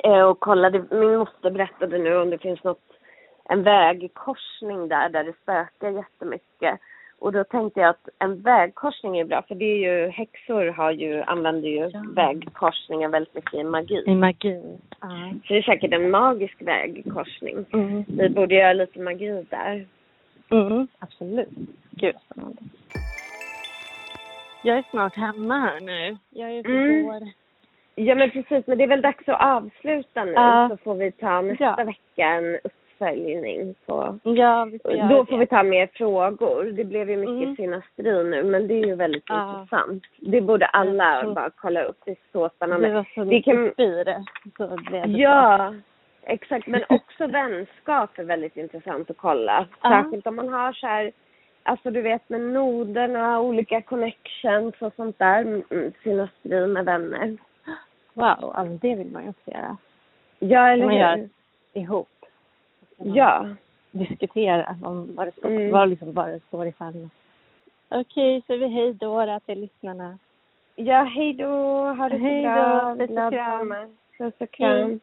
Eh, 0.04 0.22
och 0.22 0.40
kollade, 0.40 0.84
min 0.90 1.16
moster 1.16 1.50
berättade 1.50 1.98
nu 1.98 2.16
om 2.16 2.30
det 2.30 2.38
finns 2.38 2.64
något, 2.64 2.80
en 3.44 3.62
vägkorsning 3.62 4.88
där, 4.88 5.08
där 5.08 5.24
det 5.24 5.32
spökar 5.42 5.90
jättemycket. 5.90 6.80
Och 7.18 7.32
då 7.32 7.44
tänkte 7.44 7.80
jag 7.80 7.90
att 7.90 8.08
en 8.18 8.42
vägkorsning 8.42 9.18
är 9.18 9.24
bra, 9.24 9.42
för 9.48 9.54
det 9.54 9.64
är 9.64 9.76
ju, 9.76 10.08
häxor 10.08 10.66
har 10.66 10.90
ju, 10.90 11.22
använder 11.22 11.68
ju 11.68 11.90
Ja. 11.92 12.04
vägkorsningar 12.16 13.08
väldigt 13.08 13.34
mycket 13.34 13.54
i 13.54 13.64
magi. 13.64 14.02
I 14.06 14.14
magi. 14.14 14.78
Ja. 15.00 15.32
Så 15.46 15.52
det 15.52 15.58
är 15.58 15.62
säkert 15.62 15.92
en 15.92 16.10
magisk 16.10 16.62
vägkorsning. 16.62 17.64
Mm. 17.72 18.04
Vi 18.08 18.28
borde 18.28 18.54
göra 18.54 18.72
lite 18.72 19.00
magi 19.00 19.44
där. 19.50 19.86
Mm, 20.50 20.88
absolut. 20.98 21.48
Gud 21.90 22.14
vad 22.14 22.22
spännande. 22.22 22.62
Jag 24.62 24.78
är 24.78 24.84
snart 24.90 25.16
hemma 25.16 25.58
här 25.60 25.80
nu. 25.80 26.16
Jag 26.30 26.50
är 26.50 26.66
Mm. 26.66 26.90
mm. 26.90 27.06
år. 27.06 27.22
Ja 27.94 28.14
men 28.14 28.30
precis, 28.30 28.66
men 28.66 28.78
det 28.78 28.84
är 28.84 28.88
väl 28.88 29.00
dags 29.02 29.28
att 29.28 29.40
avsluta 29.40 30.24
nu 30.24 30.32
Ja. 30.32 30.68
så 30.70 30.76
får 30.76 30.94
vi 30.94 31.12
ta 31.12 31.40
nästa 31.40 31.64
Ja. 31.78 31.84
vecka 31.84 32.24
en 32.26 32.58
uppföljning 32.64 33.74
på 33.86 34.18
Ja, 34.22 34.64
vi 34.64 34.78
får 34.78 35.08
Då 35.08 35.20
det. 35.22 35.26
får 35.30 35.38
vi 35.38 35.46
ta 35.46 35.62
mer 35.62 35.86
frågor. 35.94 36.64
Det 36.64 36.84
blev 36.84 37.10
ju 37.10 37.16
mycket 37.16 37.42
Mm. 37.44 37.56
synastri 37.56 38.24
nu 38.24 38.42
men 38.42 38.68
det 38.68 38.74
är 38.74 38.86
ju 38.86 38.94
väldigt 38.94 39.24
Ja. 39.26 39.50
intressant. 39.60 40.02
Det 40.18 40.40
borde 40.40 40.66
alla 40.66 41.20
tror- 41.20 41.34
bara 41.34 41.50
kolla 41.56 41.82
upp. 41.82 41.96
Det 42.04 42.10
är 42.10 42.16
så 42.32 42.48
Det 42.48 42.54
spännande. 42.54 42.94
var 42.94 43.06
så 43.14 43.24
Vi 43.24 43.42
kan- 43.42 43.62
mycket 43.62 43.76
det. 44.06 44.24
Så 44.56 44.66
blev 44.76 45.02
det 45.08 45.18
Ja, 45.18 45.74
exakt. 46.26 46.66
Men 46.66 46.84
också 46.88 47.26
vänskap 47.26 48.18
är 48.18 48.24
väldigt 48.24 48.56
intressant 48.56 49.10
att 49.10 49.16
kolla. 49.16 49.66
Särskilt 49.82 50.26
om 50.26 50.36
man 50.36 50.48
har 50.48 50.72
så 50.72 50.86
här, 50.86 51.12
alltså 51.62 51.90
du 51.90 52.02
vet 52.02 52.28
med 52.28 52.40
noderna, 52.40 53.40
olika 53.40 53.82
connections 53.82 54.74
och 54.78 54.92
sånt 54.96 55.18
där. 55.18 55.40
Mm, 55.40 55.92
Synastri 56.02 56.66
med 56.66 56.84
vänner. 56.84 57.36
Wow, 58.14 58.52
alltså 58.54 58.78
det 58.80 58.94
vill 58.94 59.10
man 59.10 59.22
ju 59.22 59.28
också 59.28 59.50
göra. 59.50 59.76
Ja, 60.38 60.68
eller 60.68 60.84
Man 60.84 60.94
hur? 60.94 61.00
gör 61.00 61.28
ihop. 61.72 62.08
Ja. 62.96 63.48
Diskutera 63.90 64.76
om 64.82 65.14
vad 65.14 65.26
det 65.26 65.32
står, 65.32 65.48
Mm. 65.50 65.70
vad 65.70 65.88
liksom 65.88 66.12
vad 66.12 66.28
det 66.28 66.40
står 66.40 66.66
i 66.66 66.72
stjärnorna. 66.72 67.10
Okej, 67.88 68.42
så 68.46 68.56
vi 68.56 68.68
hej 68.68 68.94
då 68.94 69.40
till 69.46 69.60
lyssnarna. 69.60 70.18
Ja, 70.74 71.02
hej 71.02 71.32
då. 71.32 71.48
Ha 71.98 72.08
det 72.08 72.18
så 72.18 72.42
bra. 72.42 72.94
Puss 72.98 73.10
och 73.10 73.32
kram. 73.32 73.74
Puss 74.18 74.34
och 74.38 74.50
kram. 74.50 75.00